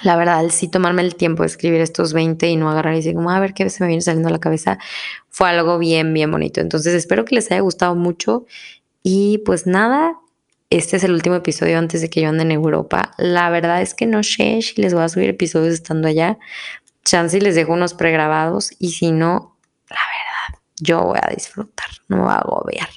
La 0.04 0.16
verdad, 0.16 0.48
sí 0.50 0.68
tomarme 0.68 1.02
el 1.02 1.16
tiempo 1.16 1.44
de 1.44 1.48
escribir 1.48 1.82
estos 1.82 2.14
20 2.14 2.48
y 2.48 2.56
no 2.56 2.70
agarrar 2.70 2.94
y 2.94 2.98
decir 2.98 3.14
como, 3.14 3.30
a 3.30 3.40
ver 3.40 3.54
qué 3.54 3.70
se 3.70 3.84
me 3.84 3.88
viene 3.88 4.02
saliendo 4.02 4.30
a 4.30 4.32
la 4.32 4.40
cabeza, 4.40 4.80
fue 5.30 5.50
algo 5.50 5.78
bien, 5.78 6.14
bien 6.14 6.32
bonito. 6.32 6.62
Entonces 6.62 6.94
espero 6.94 7.26
que 7.26 7.36
les 7.36 7.52
haya 7.52 7.62
gustado 7.62 7.96
mucho 7.96 8.46
y 9.04 9.40
pues 9.40 9.68
nada, 9.68 10.18
este 10.70 10.98
es 10.98 11.04
el 11.04 11.12
último 11.12 11.36
episodio 11.36 11.78
antes 11.78 12.02
de 12.02 12.10
que 12.10 12.22
yo 12.22 12.30
ande 12.30 12.44
en 12.44 12.52
Europa. 12.52 13.12
La 13.18 13.50
verdad 13.50 13.82
es 13.82 13.94
que 13.94 14.06
no 14.06 14.24
sé 14.24 14.62
si 14.62 14.82
les 14.82 14.94
voy 14.94 15.04
a 15.04 15.10
subir 15.10 15.30
episodios 15.30 15.74
estando 15.74 16.08
allá. 16.08 16.40
Chance 17.04 17.42
les 17.42 17.56
dejo 17.56 17.74
unos 17.74 17.94
pregrabados 17.94 18.72
y 18.80 18.92
si 18.92 19.12
no, 19.12 19.58
la 19.90 19.98
verdad, 19.98 20.62
yo 20.80 21.02
voy 21.02 21.20
a 21.22 21.30
disfrutar, 21.34 21.88
no 22.08 22.18
me 22.18 22.24
voy 22.24 22.32
a 22.32 22.38
agobiar. 22.38 22.90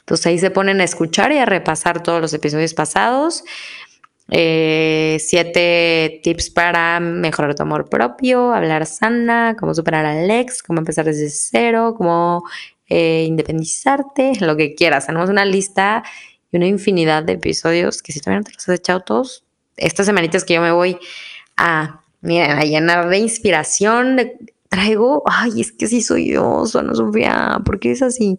Entonces 0.00 0.26
ahí 0.26 0.38
se 0.38 0.50
ponen 0.50 0.80
a 0.80 0.84
escuchar 0.84 1.30
y 1.30 1.38
a 1.38 1.46
repasar 1.46 2.02
todos 2.02 2.20
los 2.20 2.34
episodios 2.34 2.74
pasados. 2.74 3.44
Eh, 4.32 5.16
siete 5.18 6.20
tips 6.22 6.50
para 6.50 7.00
mejorar 7.00 7.56
tu 7.56 7.64
amor 7.64 7.88
propio, 7.88 8.52
hablar 8.52 8.86
sana, 8.86 9.56
cómo 9.58 9.74
superar 9.74 10.06
al 10.06 10.30
ex, 10.30 10.62
cómo 10.62 10.78
empezar 10.78 11.04
desde 11.04 11.28
cero, 11.30 11.94
cómo 11.98 12.44
eh, 12.88 13.24
independizarte, 13.26 14.32
lo 14.40 14.56
que 14.56 14.74
quieras. 14.76 15.06
Tenemos 15.06 15.30
una 15.30 15.44
lista 15.44 16.04
y 16.52 16.56
una 16.56 16.66
infinidad 16.66 17.24
de 17.24 17.32
episodios 17.32 18.02
que 18.02 18.12
si 18.12 18.20
todavía 18.20 18.40
no 18.40 18.44
te 18.44 18.52
los 18.52 18.68
has 18.68 18.78
echado 18.78 19.00
todos, 19.00 19.44
estas 19.76 20.06
semanitas 20.06 20.44
que 20.44 20.54
yo 20.54 20.60
me 20.60 20.72
voy 20.72 20.96
a, 21.56 22.02
a 22.22 22.64
llenar 22.64 23.08
de 23.08 23.18
inspiración, 23.18 24.32
traigo, 24.68 25.24
ay, 25.26 25.60
es 25.60 25.72
que 25.72 25.88
sí 25.88 26.02
soy 26.02 26.32
yo, 26.32 26.64
Ana 26.74 26.94
Sofía, 26.94 27.60
¿por 27.64 27.80
qué 27.80 27.92
es 27.92 28.02
así? 28.02 28.38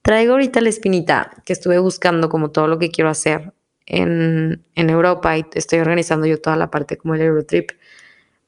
Traigo 0.00 0.32
ahorita 0.32 0.62
la 0.62 0.70
espinita 0.70 1.30
que 1.44 1.52
estuve 1.52 1.78
buscando 1.78 2.30
como 2.30 2.50
todo 2.50 2.66
lo 2.68 2.78
que 2.78 2.90
quiero 2.90 3.10
hacer 3.10 3.52
en, 3.90 4.64
Europa 4.76 5.36
y 5.36 5.44
estoy 5.54 5.80
organizando 5.80 6.26
yo 6.26 6.40
toda 6.40 6.56
la 6.56 6.70
parte 6.70 6.96
como 6.96 7.14
el 7.14 7.22
Eurotrip 7.22 7.72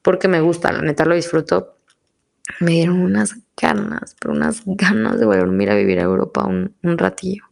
porque 0.00 0.28
me 0.28 0.40
gusta, 0.40 0.72
la 0.72 0.82
neta 0.82 1.04
lo 1.04 1.14
disfruto. 1.14 1.76
Me 2.58 2.72
dieron 2.72 3.00
unas 3.00 3.36
ganas, 3.56 4.16
pero 4.20 4.34
unas 4.34 4.62
ganas 4.66 5.18
de 5.18 5.26
volverme 5.26 5.70
a 5.70 5.74
vivir 5.74 6.00
a 6.00 6.02
Europa 6.02 6.44
un, 6.44 6.74
un 6.82 6.98
ratillo. 6.98 7.44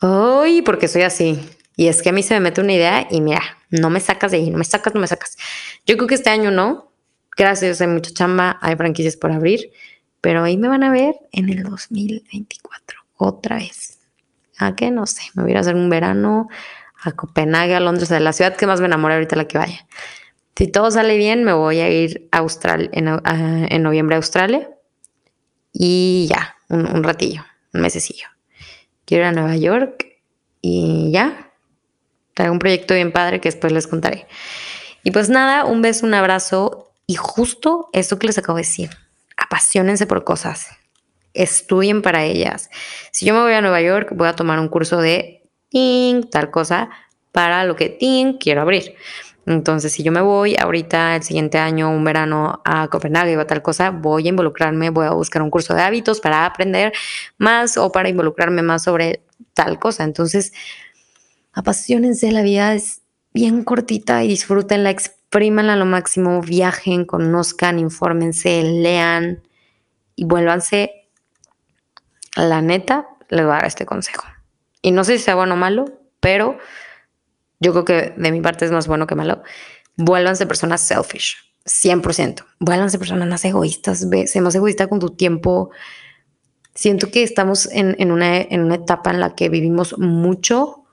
Ay, 0.00 0.62
porque 0.62 0.88
soy 0.88 1.02
así. 1.02 1.38
Y 1.76 1.86
es 1.86 2.02
que 2.02 2.08
a 2.08 2.12
mí 2.12 2.24
se 2.24 2.34
me 2.34 2.40
mete 2.40 2.60
una 2.60 2.72
idea 2.72 3.06
y 3.08 3.20
mira, 3.20 3.40
no 3.70 3.88
me 3.88 4.00
sacas 4.00 4.32
de 4.32 4.38
ahí, 4.38 4.50
no 4.50 4.58
me 4.58 4.64
sacas, 4.64 4.94
no 4.94 5.00
me 5.00 5.06
sacas. 5.06 5.36
Yo 5.86 5.96
creo 5.96 6.08
que 6.08 6.16
este 6.16 6.30
año 6.30 6.50
no. 6.50 6.92
Gracias, 7.36 7.80
hay 7.80 7.86
mucha 7.86 8.10
chamba, 8.12 8.58
hay 8.60 8.74
franquicias 8.74 9.16
por 9.16 9.30
abrir, 9.30 9.70
pero 10.20 10.42
ahí 10.42 10.56
me 10.56 10.66
van 10.66 10.82
a 10.82 10.90
ver 10.90 11.14
en 11.30 11.48
el 11.48 11.62
2024, 11.62 12.98
otra 13.16 13.58
vez 13.58 13.97
a 14.58 14.74
qué 14.74 14.90
no 14.90 15.06
sé, 15.06 15.22
me 15.34 15.44
voy 15.44 15.54
a 15.54 15.60
hacer 15.60 15.74
un 15.74 15.88
verano 15.88 16.48
a 17.02 17.12
Copenhague, 17.12 17.74
a 17.74 17.80
Londres, 17.80 18.08
de 18.08 18.20
la 18.20 18.32
ciudad 18.32 18.56
que 18.56 18.66
más 18.66 18.80
me 18.80 18.86
enamora 18.86 19.14
ahorita 19.14 19.36
la 19.36 19.46
que 19.46 19.58
vaya. 19.58 19.86
Si 20.56 20.66
todo 20.66 20.90
sale 20.90 21.16
bien, 21.16 21.44
me 21.44 21.52
voy 21.52 21.78
a 21.78 21.88
ir 21.88 22.28
a 22.32 22.38
Australia, 22.38 22.90
en, 22.92 23.82
noviembre 23.82 24.16
a 24.16 24.18
Australia 24.18 24.68
y 25.72 26.26
ya, 26.28 26.56
un, 26.68 27.04
ratillo, 27.04 27.44
un 27.72 27.80
mesecillo. 27.80 28.26
Quiero 29.04 29.22
ir 29.22 29.28
a 29.28 29.32
Nueva 29.32 29.56
York 29.56 30.06
y 30.60 31.12
ya. 31.12 31.52
Traigo 32.34 32.52
un 32.52 32.58
proyecto 32.58 32.94
bien 32.94 33.12
padre 33.12 33.40
que 33.40 33.48
después 33.48 33.72
les 33.72 33.86
contaré. 33.86 34.26
Y 35.04 35.12
pues 35.12 35.28
nada, 35.28 35.64
un 35.64 35.80
beso, 35.80 36.04
un 36.04 36.14
abrazo 36.14 36.92
y 37.06 37.14
justo 37.14 37.88
esto 37.92 38.18
que 38.18 38.26
les 38.26 38.38
acabo 38.38 38.56
de 38.56 38.62
decir. 38.62 38.90
Apasionense 39.36 40.06
por 40.06 40.24
cosas 40.24 40.77
estudien 41.38 42.02
para 42.02 42.24
ellas. 42.24 42.68
Si 43.12 43.24
yo 43.24 43.34
me 43.34 43.40
voy 43.40 43.52
a 43.52 43.60
Nueva 43.60 43.80
York, 43.80 44.10
voy 44.14 44.28
a 44.28 44.34
tomar 44.34 44.58
un 44.58 44.68
curso 44.68 45.00
de 45.00 45.42
ting, 45.70 46.28
tal 46.30 46.50
cosa, 46.50 46.90
para 47.32 47.64
lo 47.64 47.76
que 47.76 47.96
quiero 48.40 48.62
abrir. 48.62 48.94
Entonces, 49.46 49.92
si 49.92 50.02
yo 50.02 50.12
me 50.12 50.20
voy 50.20 50.56
ahorita, 50.58 51.16
el 51.16 51.22
siguiente 51.22 51.56
año, 51.56 51.90
un 51.90 52.04
verano 52.04 52.60
a 52.66 52.88
Copenhague 52.88 53.38
o 53.38 53.46
tal 53.46 53.62
cosa, 53.62 53.90
voy 53.90 54.26
a 54.26 54.28
involucrarme, 54.28 54.90
voy 54.90 55.06
a 55.06 55.12
buscar 55.12 55.40
un 55.40 55.48
curso 55.48 55.74
de 55.74 55.80
hábitos 55.80 56.20
para 56.20 56.44
aprender 56.44 56.92
más 57.38 57.78
o 57.78 57.90
para 57.90 58.10
involucrarme 58.10 58.60
más 58.60 58.82
sobre 58.82 59.22
tal 59.54 59.78
cosa. 59.78 60.04
Entonces, 60.04 60.52
apasionense, 61.52 62.30
la 62.30 62.42
vida 62.42 62.74
es 62.74 63.00
bien 63.32 63.64
cortita 63.64 64.22
y 64.22 64.28
disfrútenla, 64.28 64.90
exprímanla 64.90 65.74
a 65.74 65.76
lo 65.76 65.86
máximo, 65.86 66.42
viajen, 66.42 67.06
conozcan, 67.06 67.78
infórmense, 67.78 68.62
lean 68.62 69.42
y 70.14 70.24
vuélvanse 70.24 71.07
la 72.46 72.62
neta, 72.62 73.08
les 73.28 73.44
voy 73.44 73.52
a 73.52 73.56
dar 73.56 73.66
este 73.66 73.86
consejo. 73.86 74.24
Y 74.82 74.92
no 74.92 75.04
sé 75.04 75.18
si 75.18 75.24
sea 75.24 75.34
bueno 75.34 75.54
o 75.54 75.56
malo, 75.56 75.86
pero 76.20 76.58
yo 77.60 77.72
creo 77.72 77.84
que 77.84 78.14
de 78.16 78.32
mi 78.32 78.40
parte 78.40 78.64
es 78.64 78.70
más 78.70 78.86
bueno 78.86 79.06
que 79.06 79.14
malo. 79.14 79.42
Vuélvanse 79.96 80.46
personas 80.46 80.80
selfish, 80.80 81.36
100%. 81.64 82.44
Vuélvanse 82.60 82.98
personas 82.98 83.28
más 83.28 83.44
egoístas, 83.44 84.06
sé 84.26 84.40
más 84.40 84.54
egoísta 84.54 84.86
con 84.86 85.00
tu 85.00 85.10
tiempo. 85.10 85.70
Siento 86.74 87.10
que 87.10 87.22
estamos 87.22 87.68
en, 87.72 87.96
en, 87.98 88.12
una, 88.12 88.36
en 88.36 88.62
una 88.62 88.76
etapa 88.76 89.10
en 89.10 89.20
la 89.20 89.34
que 89.34 89.48
vivimos 89.48 89.98
mucho 89.98 90.84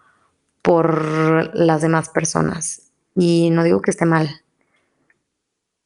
por 0.61 1.55
las 1.55 1.81
demás 1.81 2.09
personas. 2.09 2.91
Y 3.15 3.51
no 3.51 3.63
digo 3.63 3.81
que 3.81 3.91
esté 3.91 4.05
mal, 4.05 4.41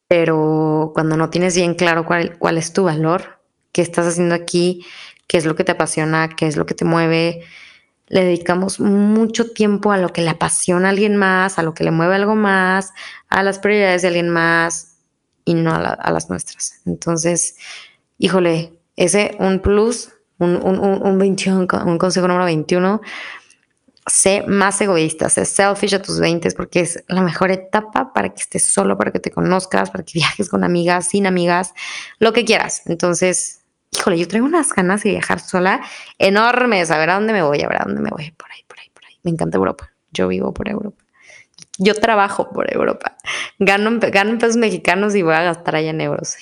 pero 0.10 0.92
cuando 0.96 1.18
no 1.18 1.30
tienes 1.30 1.56
bien 1.56 1.76
claro 1.76 2.04
cuál, 2.04 2.38
cuál 2.40 2.58
es 2.58 2.74
tu 2.74 2.84
valor, 2.84 3.39
qué 3.80 3.84
estás 3.84 4.08
haciendo 4.08 4.36
aquí, 4.36 4.86
qué 5.26 5.38
es 5.38 5.46
lo 5.46 5.56
que 5.56 5.64
te 5.64 5.72
apasiona, 5.72 6.28
qué 6.28 6.48
es 6.48 6.58
lo 6.58 6.66
que 6.66 6.74
te 6.74 6.84
mueve. 6.84 7.46
Le 8.08 8.26
dedicamos 8.26 8.82
mucho 8.82 9.52
tiempo 9.52 9.94
a 9.94 9.98
lo 9.98 10.10
que 10.10 10.22
le 10.22 10.32
apasiona 10.32 10.90
a 10.90 10.92
alguien 10.92 11.16
más, 11.16 11.58
a 11.58 11.64
lo 11.64 11.74
que 11.74 11.86
le 11.86 11.92
mueve 11.92 12.16
algo 12.16 12.36
más, 12.36 12.92
a 13.30 13.42
las 13.42 13.58
prioridades 13.58 14.02
de 14.02 14.10
alguien 14.10 14.28
más 14.28 14.98
y 15.46 15.54
no 15.54 15.74
a, 15.74 16.12
las 16.12 16.30
nuestras. 16.30 16.82
Entonces, 16.86 17.56
híjole, 18.18 18.74
ese 18.98 19.38
un 19.40 19.62
plus, 19.62 20.10
un, 20.40 20.58
un, 20.58 20.78
un, 20.78 21.18
21, 21.18 21.66
un 21.86 21.98
consejo 21.98 22.28
número 22.28 22.44
21, 22.44 23.00
sé 24.08 24.44
más 24.46 24.82
egoísta, 24.82 25.30
sé 25.30 25.46
selfish 25.46 25.96
a 25.96 26.02
tus 26.02 26.20
20 26.20 26.52
porque 26.52 26.82
es 26.82 27.02
la 27.08 27.22
mejor 27.22 27.50
etapa 27.50 28.12
para 28.12 28.28
que 28.28 28.42
estés 28.42 28.66
solo, 28.66 28.98
para 28.98 29.14
que 29.14 29.22
te 29.22 29.32
conozcas, 29.32 29.90
para 29.90 30.04
que 30.04 30.12
viajes 30.16 30.50
con 30.50 30.66
amigas, 30.66 31.08
sin 31.08 31.26
amigas, 31.28 31.74
lo 32.20 32.34
que 32.34 32.44
quieras. 32.44 32.82
Entonces, 32.88 33.59
híjole, 33.92 34.18
yo 34.18 34.28
traigo 34.28 34.46
unas 34.46 34.74
ganas 34.74 35.04
de 35.04 35.12
viajar 35.12 35.40
sola 35.40 35.82
enormes, 36.18 36.92
a 36.92 36.98
ver 36.98 37.10
a 37.10 37.16
dónde 37.16 37.34
me 37.34 37.42
voy, 37.42 37.62
a 37.62 37.68
ver 37.68 37.82
a 37.82 37.86
dónde 37.86 38.02
me 38.02 38.10
voy, 38.10 38.32
por 38.32 38.52
ahí, 38.52 38.64
por 38.68 38.80
ahí, 38.80 38.90
por 38.94 39.06
ahí. 39.06 39.20
Me 39.24 39.32
encanta 39.32 39.58
Europa, 39.58 39.92
yo 40.12 40.28
vivo 40.28 40.54
por 40.54 40.70
Europa. 40.70 41.04
Yo 41.78 41.96
trabajo 41.96 42.50
por 42.52 42.74
Europa, 42.74 43.18
gano, 43.58 44.00
gano 44.00 44.38
pesos 44.38 44.58
mexicanos 44.58 45.16
y 45.16 45.22
voy 45.22 45.34
a 45.34 45.44
gastar 45.44 45.76
allá 45.76 45.92
en 45.92 46.02
euros. 46.02 46.36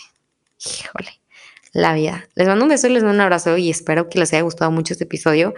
Híjole, 0.59 1.11
la 1.73 1.93
vida. 1.93 2.27
Les 2.35 2.47
mando 2.47 2.65
un 2.65 2.69
beso 2.69 2.87
y 2.87 2.91
les 2.91 3.03
mando 3.03 3.15
un 3.15 3.21
abrazo 3.21 3.57
y 3.57 3.69
espero 3.69 4.09
que 4.09 4.19
les 4.19 4.33
haya 4.33 4.41
gustado 4.41 4.71
mucho 4.71 4.93
este 4.93 5.03
episodio 5.03 5.53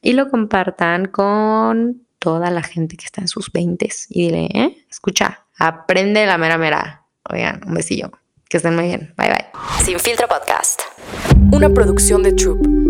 y 0.00 0.12
lo 0.12 0.28
compartan 0.28 1.06
con 1.06 2.06
toda 2.18 2.50
la 2.50 2.62
gente 2.62 2.96
que 2.96 3.04
está 3.04 3.20
en 3.20 3.28
sus 3.28 3.52
20 3.52 3.88
y 4.10 4.26
dile, 4.26 4.48
¿eh? 4.54 4.86
escucha, 4.90 5.46
aprende 5.58 6.26
la 6.26 6.38
mera 6.38 6.58
mera. 6.58 7.04
Oigan, 7.30 7.60
un 7.66 7.74
besillo. 7.74 8.10
Que 8.48 8.56
estén 8.56 8.74
muy 8.74 8.84
bien. 8.84 9.12
Bye 9.18 9.28
bye. 9.28 9.84
Sin 9.84 10.00
filtro 10.00 10.26
podcast. 10.26 10.80
Una 11.52 11.68
producción 11.68 12.22
de 12.22 12.32
Troop. 12.32 12.87